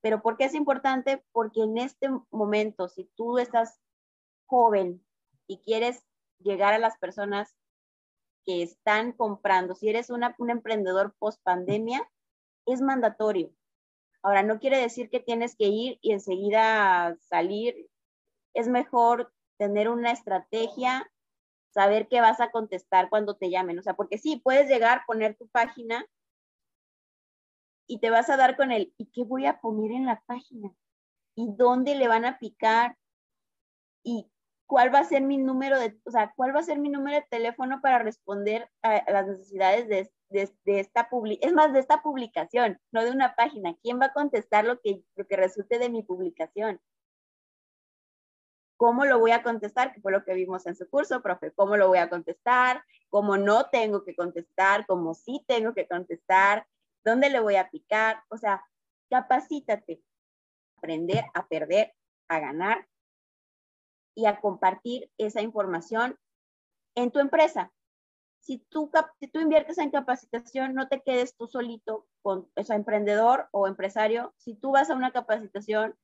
Pero 0.00 0.20
¿por 0.20 0.36
qué 0.36 0.44
es 0.44 0.54
importante? 0.54 1.24
Porque 1.32 1.62
en 1.62 1.78
este 1.78 2.08
momento, 2.30 2.88
si 2.88 3.04
tú 3.16 3.38
estás 3.38 3.80
joven 4.46 5.04
y 5.46 5.60
quieres 5.60 6.04
llegar 6.40 6.74
a 6.74 6.78
las 6.78 6.98
personas 6.98 7.56
que 8.44 8.62
están 8.62 9.12
comprando, 9.12 9.74
si 9.74 9.88
eres 9.88 10.10
una, 10.10 10.34
un 10.38 10.50
emprendedor 10.50 11.14
post 11.18 11.42
pandemia, 11.42 12.06
es 12.66 12.80
mandatorio. 12.80 13.50
Ahora, 14.22 14.42
no 14.42 14.58
quiere 14.58 14.78
decir 14.78 15.10
que 15.10 15.20
tienes 15.20 15.56
que 15.56 15.66
ir 15.66 15.98
y 16.00 16.12
enseguida 16.12 17.16
salir. 17.20 17.88
Es 18.54 18.68
mejor 18.68 19.32
tener 19.58 19.88
una 19.88 20.12
estrategia, 20.12 21.10
saber 21.72 22.08
qué 22.08 22.20
vas 22.20 22.40
a 22.40 22.50
contestar 22.50 23.10
cuando 23.10 23.36
te 23.36 23.50
llamen. 23.50 23.78
O 23.78 23.82
sea, 23.82 23.94
porque 23.94 24.18
sí, 24.18 24.36
puedes 24.36 24.68
llegar, 24.68 25.02
poner 25.06 25.34
tu 25.36 25.48
página 25.48 26.06
y 27.86 27.98
te 27.98 28.10
vas 28.10 28.30
a 28.30 28.36
dar 28.36 28.56
con 28.56 28.72
el, 28.72 28.92
¿y 28.96 29.06
qué 29.06 29.24
voy 29.24 29.46
a 29.46 29.60
poner 29.60 29.92
en 29.92 30.06
la 30.06 30.22
página? 30.26 30.72
¿Y 31.34 31.48
dónde 31.56 31.94
le 31.94 32.08
van 32.08 32.24
a 32.24 32.38
picar? 32.38 32.96
¿Y 34.02 34.30
cuál 34.66 34.94
va 34.94 35.00
a 35.00 35.04
ser 35.04 35.22
mi 35.22 35.36
número 35.38 35.78
de, 35.78 35.98
o 36.04 36.10
sea, 36.10 36.32
cuál 36.36 36.54
va 36.54 36.60
a 36.60 36.64
ser 36.64 36.78
mi 36.78 36.88
número 36.88 37.16
de 37.16 37.26
teléfono 37.28 37.80
para 37.80 37.98
responder 37.98 38.70
a, 38.82 39.10
las 39.10 39.26
necesidades 39.26 39.88
de, 39.88 40.10
de, 40.30 40.80
esta 40.80 41.08
publicación, 41.08 41.50
es 41.50 41.54
más, 41.54 41.72
de 41.72 41.80
esta 41.80 42.02
publicación, 42.02 42.80
no 42.92 43.04
de 43.04 43.10
una 43.10 43.34
página. 43.36 43.76
¿Quién 43.82 44.00
va 44.00 44.06
a 44.06 44.12
contestar 44.12 44.64
lo 44.64 44.80
que, 44.80 45.02
lo 45.16 45.26
que 45.26 45.36
resulte 45.36 45.78
de 45.78 45.90
mi 45.90 46.02
publicación? 46.02 46.80
¿Cómo 48.76 49.04
lo 49.04 49.20
voy 49.20 49.30
a 49.30 49.42
contestar? 49.42 49.92
Que 49.92 50.00
fue 50.00 50.12
lo 50.12 50.24
que 50.24 50.34
vimos 50.34 50.66
en 50.66 50.74
su 50.74 50.88
curso, 50.88 51.22
profe. 51.22 51.52
¿Cómo 51.52 51.76
lo 51.76 51.88
voy 51.88 51.98
a 51.98 52.10
contestar? 52.10 52.82
¿Cómo 53.08 53.36
no 53.36 53.70
tengo 53.70 54.04
que 54.04 54.16
contestar? 54.16 54.86
¿Cómo 54.86 55.14
sí 55.14 55.44
tengo 55.46 55.74
que 55.74 55.86
contestar? 55.86 56.66
¿Dónde 57.04 57.30
le 57.30 57.40
voy 57.40 57.56
a 57.56 57.70
picar? 57.70 58.22
O 58.28 58.36
sea, 58.38 58.64
capacítate. 59.10 60.02
Aprender 60.78 61.24
a 61.34 61.46
perder, 61.46 61.94
a 62.28 62.40
ganar 62.40 62.88
y 64.14 64.26
a 64.26 64.40
compartir 64.40 65.10
esa 65.18 65.42
información 65.42 66.18
en 66.94 67.10
tu 67.10 67.18
empresa. 67.18 67.72
Si 68.40 68.58
tú, 68.58 68.90
si 69.18 69.28
tú 69.28 69.40
inviertes 69.40 69.78
en 69.78 69.90
capacitación, 69.90 70.74
no 70.74 70.88
te 70.88 71.02
quedes 71.02 71.34
tú 71.36 71.46
solito 71.46 72.06
con, 72.22 72.50
o 72.54 72.62
sea, 72.62 72.76
emprendedor 72.76 73.48
o 73.52 73.66
empresario. 73.66 74.34
Si 74.36 74.54
tú 74.54 74.72
vas 74.72 74.90
a 74.90 74.94
una 74.94 75.12
capacitación, 75.12 75.96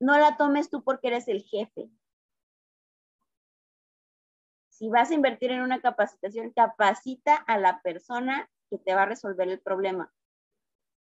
no 0.00 0.18
la 0.18 0.36
tomes 0.38 0.70
tú 0.70 0.82
porque 0.82 1.08
eres 1.08 1.28
el 1.28 1.42
jefe. 1.42 1.90
Si 4.70 4.88
vas 4.88 5.10
a 5.10 5.14
invertir 5.14 5.50
en 5.50 5.60
una 5.60 5.82
capacitación, 5.82 6.52
capacita 6.52 7.36
a 7.36 7.58
la 7.58 7.82
persona 7.82 8.50
que 8.70 8.78
te 8.78 8.94
va 8.94 9.02
a 9.02 9.06
resolver 9.06 9.48
el 9.48 9.60
problema. 9.60 10.12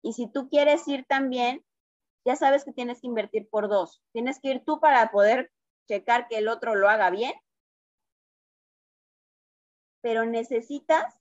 Y 0.03 0.13
si 0.13 0.27
tú 0.27 0.49
quieres 0.49 0.87
ir 0.87 1.05
también, 1.05 1.63
ya 2.25 2.35
sabes 2.35 2.65
que 2.65 2.73
tienes 2.73 3.01
que 3.01 3.07
invertir 3.07 3.47
por 3.49 3.69
dos. 3.69 4.01
Tienes 4.11 4.39
que 4.39 4.49
ir 4.49 4.63
tú 4.65 4.79
para 4.79 5.11
poder 5.11 5.51
checar 5.87 6.27
que 6.27 6.37
el 6.37 6.47
otro 6.47 6.75
lo 6.75 6.89
haga 6.89 7.09
bien, 7.09 7.33
pero 10.01 10.25
necesitas 10.25 11.15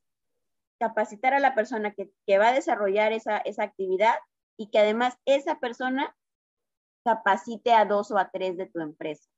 capacitar 0.78 1.34
a 1.34 1.40
la 1.40 1.54
persona 1.54 1.94
que, 1.94 2.38
va 2.38 2.48
a 2.48 2.54
desarrollar 2.54 3.12
esa, 3.12 3.42
actividad 3.58 4.14
y 4.56 4.70
que 4.70 4.78
además 4.78 5.18
esa 5.26 5.58
persona 5.58 6.16
capacite 7.04 7.72
a 7.74 7.84
dos 7.84 8.10
o 8.10 8.18
a 8.18 8.30
tres 8.30 8.56
de 8.56 8.66
tu 8.66 8.80
empresa. 8.80 9.28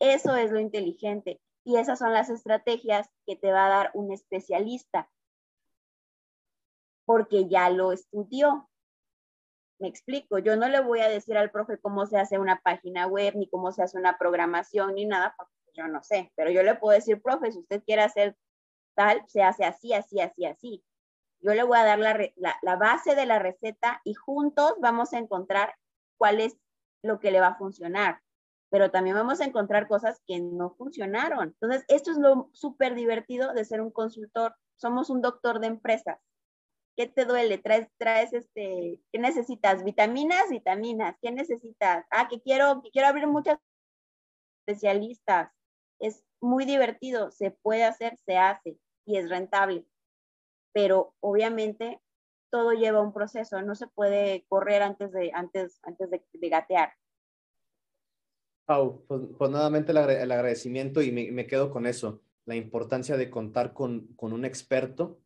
Eso 0.00 0.36
es 0.36 0.50
lo 0.52 0.60
inteligente 0.60 1.40
y 1.64 1.76
esas 1.76 1.98
son 1.98 2.12
las 2.12 2.30
estrategias 2.30 3.08
que 3.26 3.36
te 3.36 3.52
va 3.52 3.66
a 3.66 3.70
dar 3.70 3.90
un 3.94 4.12
especialista 4.12 5.10
porque 7.12 7.46
ya 7.46 7.68
lo 7.68 7.92
estudió. 7.92 8.70
Me 9.78 9.86
explico, 9.86 10.38
yo 10.38 10.56
no 10.56 10.66
le 10.68 10.80
voy 10.80 11.00
a 11.00 11.10
decir 11.10 11.36
al 11.36 11.50
profe 11.50 11.76
cómo 11.76 12.06
se 12.06 12.16
hace 12.16 12.38
una 12.38 12.62
página 12.62 13.06
web, 13.06 13.34
ni 13.36 13.50
cómo 13.50 13.70
se 13.70 13.82
hace 13.82 13.98
una 13.98 14.16
programación, 14.16 14.94
ni 14.94 15.04
nada, 15.04 15.34
porque 15.36 15.52
yo 15.74 15.88
no 15.88 16.02
sé, 16.02 16.32
pero 16.36 16.50
yo 16.50 16.62
le 16.62 16.74
puedo 16.74 16.94
decir, 16.94 17.20
profe, 17.20 17.52
si 17.52 17.58
usted 17.58 17.82
quiere 17.84 18.00
hacer 18.00 18.34
tal, 18.94 19.22
se 19.28 19.42
hace 19.42 19.66
así, 19.66 19.92
así, 19.92 20.20
así, 20.20 20.46
así. 20.46 20.84
Yo 21.40 21.52
le 21.52 21.64
voy 21.64 21.76
a 21.76 21.84
dar 21.84 21.98
la, 21.98 22.56
la 22.62 22.76
base 22.76 23.14
de 23.14 23.26
la 23.26 23.38
receta 23.38 24.00
y 24.04 24.14
juntos 24.14 24.72
vamos 24.80 25.12
a 25.12 25.18
encontrar 25.18 25.74
cuál 26.16 26.40
es 26.40 26.56
lo 27.02 27.20
que 27.20 27.30
le 27.30 27.40
va 27.40 27.48
a 27.48 27.58
funcionar 27.58 28.22
pero 28.70 28.90
también 28.90 29.16
vamos 29.16 29.42
a 29.42 29.44
encontrar 29.44 29.86
cosas 29.86 30.22
que 30.26 30.40
no 30.40 30.70
funcionaron. 30.70 31.48
Entonces, 31.60 31.84
esto 31.88 32.10
es 32.10 32.16
lo 32.16 32.48
súper 32.54 32.94
divertido 32.94 33.52
de 33.52 33.66
ser 33.66 33.82
un 33.82 33.90
consultor. 33.90 34.56
Somos 34.76 35.10
un 35.10 35.20
doctor 35.20 35.60
de 35.60 35.66
empresas. 35.66 36.18
¿Qué 36.96 37.06
te 37.06 37.24
duele? 37.24 37.58
¿Traes, 37.58 37.88
traes 37.96 38.32
este, 38.32 39.00
qué 39.10 39.18
necesitas? 39.18 39.82
¿Vitaminas? 39.82 40.50
Vitaminas. 40.50 41.16
¿Qué 41.22 41.30
necesitas? 41.30 42.04
Ah, 42.10 42.28
que 42.28 42.40
quiero, 42.40 42.82
que 42.82 42.90
quiero 42.90 43.08
abrir 43.08 43.26
muchas 43.26 43.58
especialistas. 44.60 45.50
Es 45.98 46.24
muy 46.40 46.64
divertido, 46.64 47.30
se 47.30 47.50
puede 47.50 47.84
hacer, 47.84 48.18
se 48.26 48.36
hace 48.36 48.78
y 49.06 49.16
es 49.16 49.30
rentable. 49.30 49.86
Pero 50.72 51.14
obviamente 51.20 52.00
todo 52.50 52.72
lleva 52.72 53.00
un 53.00 53.14
proceso, 53.14 53.62
no 53.62 53.74
se 53.74 53.86
puede 53.86 54.44
correr 54.48 54.82
antes 54.82 55.12
de, 55.12 55.30
antes, 55.32 55.80
antes 55.82 56.10
de, 56.10 56.48
gatear. 56.50 56.92
Pau, 58.66 59.04
pues, 59.06 59.22
pues 59.38 59.50
nuevamente 59.50 59.92
el, 59.92 59.98
agradecimiento 59.98 61.00
y 61.00 61.10
me, 61.12 61.30
me, 61.32 61.46
quedo 61.46 61.70
con 61.70 61.86
eso, 61.86 62.20
la 62.44 62.54
importancia 62.54 63.16
de 63.16 63.30
contar 63.30 63.72
con, 63.72 64.08
con 64.16 64.32
un 64.34 64.44
experto 64.44 65.18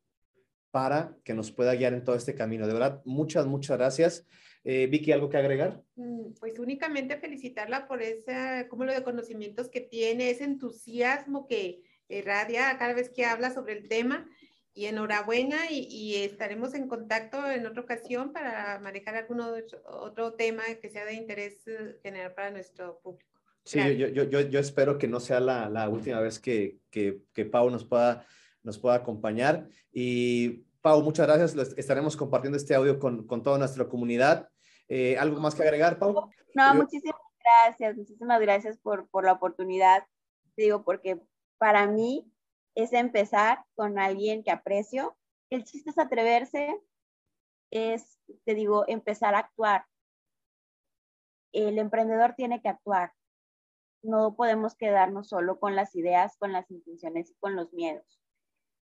para 0.76 1.16
que 1.24 1.32
nos 1.32 1.52
pueda 1.52 1.74
guiar 1.74 1.94
en 1.94 2.04
todo 2.04 2.16
este 2.16 2.34
camino. 2.34 2.66
De 2.66 2.74
verdad, 2.74 3.00
muchas, 3.06 3.46
muchas 3.46 3.78
gracias. 3.78 4.26
Eh, 4.62 4.86
Vicky, 4.88 5.10
¿algo 5.10 5.30
que 5.30 5.38
agregar? 5.38 5.82
Mm, 5.94 6.34
pues 6.38 6.58
únicamente 6.58 7.16
felicitarla 7.16 7.88
por 7.88 8.02
ese 8.02 8.66
cúmulo 8.68 8.92
de 8.92 9.02
conocimientos 9.02 9.70
que 9.70 9.80
tiene, 9.80 10.28
ese 10.28 10.44
entusiasmo 10.44 11.46
que 11.46 11.80
irradia 12.10 12.76
cada 12.76 12.92
vez 12.92 13.08
que 13.08 13.24
habla 13.24 13.54
sobre 13.54 13.72
el 13.72 13.88
tema. 13.88 14.28
Y 14.74 14.84
enhorabuena 14.84 15.70
y, 15.70 16.16
estaremos 16.16 16.74
en 16.74 16.88
contacto 16.88 17.50
en 17.50 17.64
otra 17.64 17.80
ocasión 17.80 18.34
para 18.34 18.78
manejar 18.78 19.16
algún 19.16 19.40
otro 19.40 20.34
tema 20.34 20.62
que 20.82 20.90
sea 20.90 21.06
de 21.06 21.14
interés 21.14 21.66
eh, 21.68 21.96
general 22.02 22.34
para 22.34 22.50
nuestro 22.50 23.00
público. 23.02 23.40
Sí, 23.64 23.78
yo, 23.96 24.08
yo, 24.08 24.24
yo, 24.24 24.40
yo, 24.42 24.60
espero 24.60 24.98
que 24.98 25.08
no 25.08 25.20
sea 25.20 25.40
la, 25.40 25.70
la 25.70 25.88
última 25.88 26.20
vez 26.20 26.38
que, 26.38 26.76
que, 26.90 27.22
que 27.32 27.46
Pau 27.46 27.70
nos 27.70 27.86
pueda 27.86 28.26
nos 28.66 28.78
pueda 28.78 28.96
acompañar. 28.96 29.68
Y 29.92 30.65
Pau, 30.86 31.02
muchas 31.02 31.26
gracias. 31.26 31.76
Estaremos 31.76 32.16
compartiendo 32.16 32.56
este 32.56 32.72
audio 32.72 33.00
con, 33.00 33.26
con 33.26 33.42
toda 33.42 33.58
nuestra 33.58 33.88
comunidad. 33.88 34.48
Eh, 34.86 35.18
¿Algo 35.18 35.40
más 35.40 35.56
que 35.56 35.64
agregar, 35.64 35.98
Pau? 35.98 36.30
No, 36.54 36.74
muchísimas 36.76 37.20
gracias, 37.40 37.96
muchísimas 37.96 38.40
gracias 38.40 38.78
por, 38.78 39.08
por 39.08 39.24
la 39.24 39.32
oportunidad. 39.32 40.06
Digo, 40.56 40.84
porque 40.84 41.20
para 41.58 41.88
mí 41.88 42.32
es 42.76 42.92
empezar 42.92 43.64
con 43.74 43.98
alguien 43.98 44.44
que 44.44 44.52
aprecio. 44.52 45.16
El 45.50 45.64
chiste 45.64 45.90
es 45.90 45.98
atreverse, 45.98 46.80
es, 47.72 48.20
te 48.44 48.54
digo, 48.54 48.84
empezar 48.86 49.34
a 49.34 49.40
actuar. 49.40 49.86
El 51.50 51.80
emprendedor 51.80 52.34
tiene 52.36 52.62
que 52.62 52.68
actuar. 52.68 53.12
No 54.02 54.36
podemos 54.36 54.76
quedarnos 54.76 55.30
solo 55.30 55.58
con 55.58 55.74
las 55.74 55.96
ideas, 55.96 56.36
con 56.38 56.52
las 56.52 56.70
intenciones 56.70 57.32
y 57.32 57.34
con 57.40 57.56
los 57.56 57.72
miedos 57.72 58.20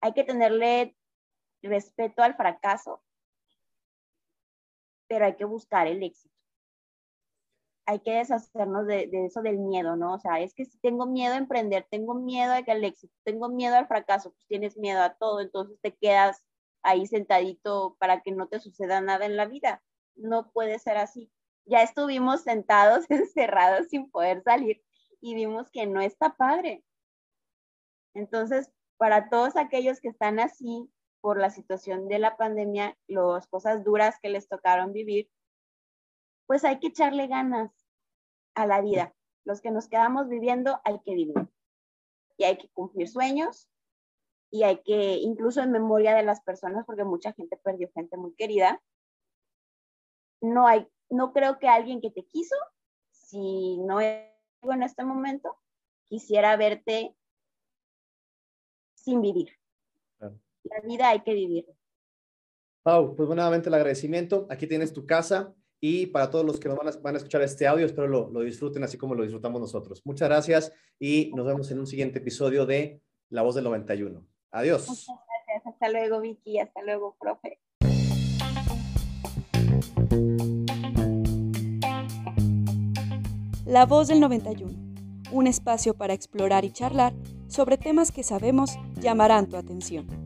hay 0.03 0.11
que 0.11 0.25
tenerle 0.25 0.97
respeto 1.63 2.21
al 2.21 2.35
fracaso, 2.35 3.01
pero 5.07 5.25
hay 5.25 5.35
que 5.35 5.45
buscar 5.45 5.87
el 5.87 6.03
éxito. 6.03 6.33
Hay 7.85 7.99
que 7.99 8.11
deshacernos 8.13 8.87
de, 8.87 9.09
eso 9.25 9.41
del 9.41 9.57
miedo, 9.57 9.95
¿no? 9.95 10.13
O 10.13 10.19
sea, 10.19 10.39
es 10.39 10.53
que 10.53 10.65
si 10.65 10.77
tengo 10.79 11.05
miedo 11.05 11.33
a 11.33 11.37
emprender, 11.37 11.85
tengo 11.89 12.13
miedo 12.13 12.53
al 12.53 12.83
éxito, 12.83 13.13
tengo 13.23 13.49
miedo 13.49 13.75
al 13.75 13.87
fracaso, 13.87 14.31
pues 14.31 14.47
tienes 14.47 14.77
miedo 14.77 15.01
a 15.01 15.15
todo, 15.15 15.41
entonces 15.41 15.77
te 15.81 15.93
quedas 15.93 16.43
ahí 16.81 17.05
sentadito 17.07 17.95
para 17.99 18.21
que 18.21 18.31
no 18.31 18.47
te 18.47 18.59
suceda 18.59 19.01
nada 19.01 19.25
en 19.25 19.35
la 19.35 19.45
vida. 19.45 19.83
No 20.15 20.51
puede 20.51 20.79
ser 20.79 20.97
así. 20.97 21.31
Ya 21.65 21.81
estuvimos 21.81 22.41
sentados, 22.43 23.05
encerrados 23.09 23.87
sin 23.89 24.09
poder 24.11 24.43
salir 24.43 24.81
y 25.21 25.35
vimos 25.35 25.69
que 25.71 25.85
no 25.87 26.01
está 26.01 26.35
padre. 26.35 26.83
Entonces, 28.13 28.71
para 28.97 29.29
todos 29.29 29.55
aquellos 29.55 29.99
que 29.99 30.09
están 30.09 30.39
así 30.39 30.89
por 31.23 31.39
la 31.39 31.49
situación 31.49 32.09
de 32.09 32.19
la 32.19 32.35
pandemia, 32.35 32.97
las 33.07 33.47
cosas 33.47 33.81
duras 33.85 34.19
que 34.21 34.27
les 34.27 34.49
tocaron 34.49 34.91
vivir, 34.91 35.31
pues 36.47 36.65
hay 36.65 36.81
que 36.81 36.87
echarle 36.87 37.27
ganas 37.27 37.71
a 38.55 38.67
la 38.67 38.81
vida. 38.81 39.15
Los 39.45 39.61
que 39.61 39.71
nos 39.71 39.87
quedamos 39.87 40.27
viviendo 40.27 40.81
hay 40.83 40.99
que 40.99 41.15
vivir. 41.15 41.47
Y 42.35 42.43
hay 42.43 42.57
que 42.57 42.67
cumplir 42.67 43.07
sueños 43.07 43.69
y 44.51 44.63
hay 44.63 44.83
que, 44.83 45.15
incluso 45.15 45.61
en 45.61 45.71
memoria 45.71 46.13
de 46.13 46.23
las 46.23 46.41
personas, 46.41 46.85
porque 46.85 47.05
mucha 47.05 47.31
gente 47.31 47.55
perdió 47.55 47.89
gente 47.93 48.17
muy 48.17 48.35
querida, 48.35 48.83
no 50.41 50.67
hay, 50.67 50.89
no 51.09 51.31
creo 51.31 51.57
que 51.57 51.69
alguien 51.69 52.01
que 52.01 52.11
te 52.11 52.25
quiso, 52.25 52.57
si 53.11 53.77
no 53.77 54.01
en 54.01 54.83
este 54.83 55.05
momento, 55.05 55.57
quisiera 56.03 56.57
verte 56.57 57.15
sin 58.93 59.21
vivir. 59.21 59.62
La 60.63 60.79
vida 60.81 61.09
hay 61.09 61.21
que 61.21 61.33
vivirla. 61.33 61.73
Pau, 62.83 63.15
pues 63.15 63.27
nuevamente 63.29 63.69
el 63.69 63.75
agradecimiento. 63.75 64.47
Aquí 64.49 64.67
tienes 64.67 64.93
tu 64.93 65.05
casa 65.05 65.53
y 65.79 66.07
para 66.07 66.29
todos 66.29 66.45
los 66.45 66.59
que 66.59 66.69
nos 66.69 66.77
van 66.77 66.87
a, 66.87 66.91
van 67.01 67.15
a 67.15 67.17
escuchar 67.17 67.41
este 67.41 67.67
audio, 67.67 67.85
espero 67.85 68.07
lo, 68.07 68.29
lo, 68.29 68.41
disfruten 68.41 68.83
así 68.83 68.97
como 68.97 69.15
lo 69.15 69.23
disfrutamos 69.23 69.59
nosotros. 69.59 70.01
Muchas 70.05 70.29
gracias 70.29 70.73
y 70.99 71.31
nos 71.35 71.45
vemos 71.45 71.69
en 71.71 71.79
un 71.79 71.87
siguiente 71.87 72.19
episodio 72.19 72.65
de 72.65 73.01
La 73.29 73.41
Voz 73.41 73.55
del 73.55 73.65
91. 73.65 74.25
Adiós. 74.51 74.87
Muchas 74.87 75.07
gracias. 75.07 75.73
Hasta 75.73 75.89
luego, 75.89 76.21
Vicky. 76.21 76.59
Hasta 76.59 76.81
luego, 76.83 77.17
profe. 77.19 77.59
La 83.65 83.85
Voz 83.85 84.07
del 84.07 84.19
91, 84.19 84.71
un 85.31 85.47
espacio 85.47 85.95
para 85.95 86.13
explorar 86.13 86.63
y 86.63 86.71
charlar 86.71 87.13
sobre 87.47 87.77
temas 87.77 88.11
que 88.11 88.23
sabemos 88.23 88.77
llamarán 88.99 89.49
tu 89.49 89.57
atención. 89.57 90.22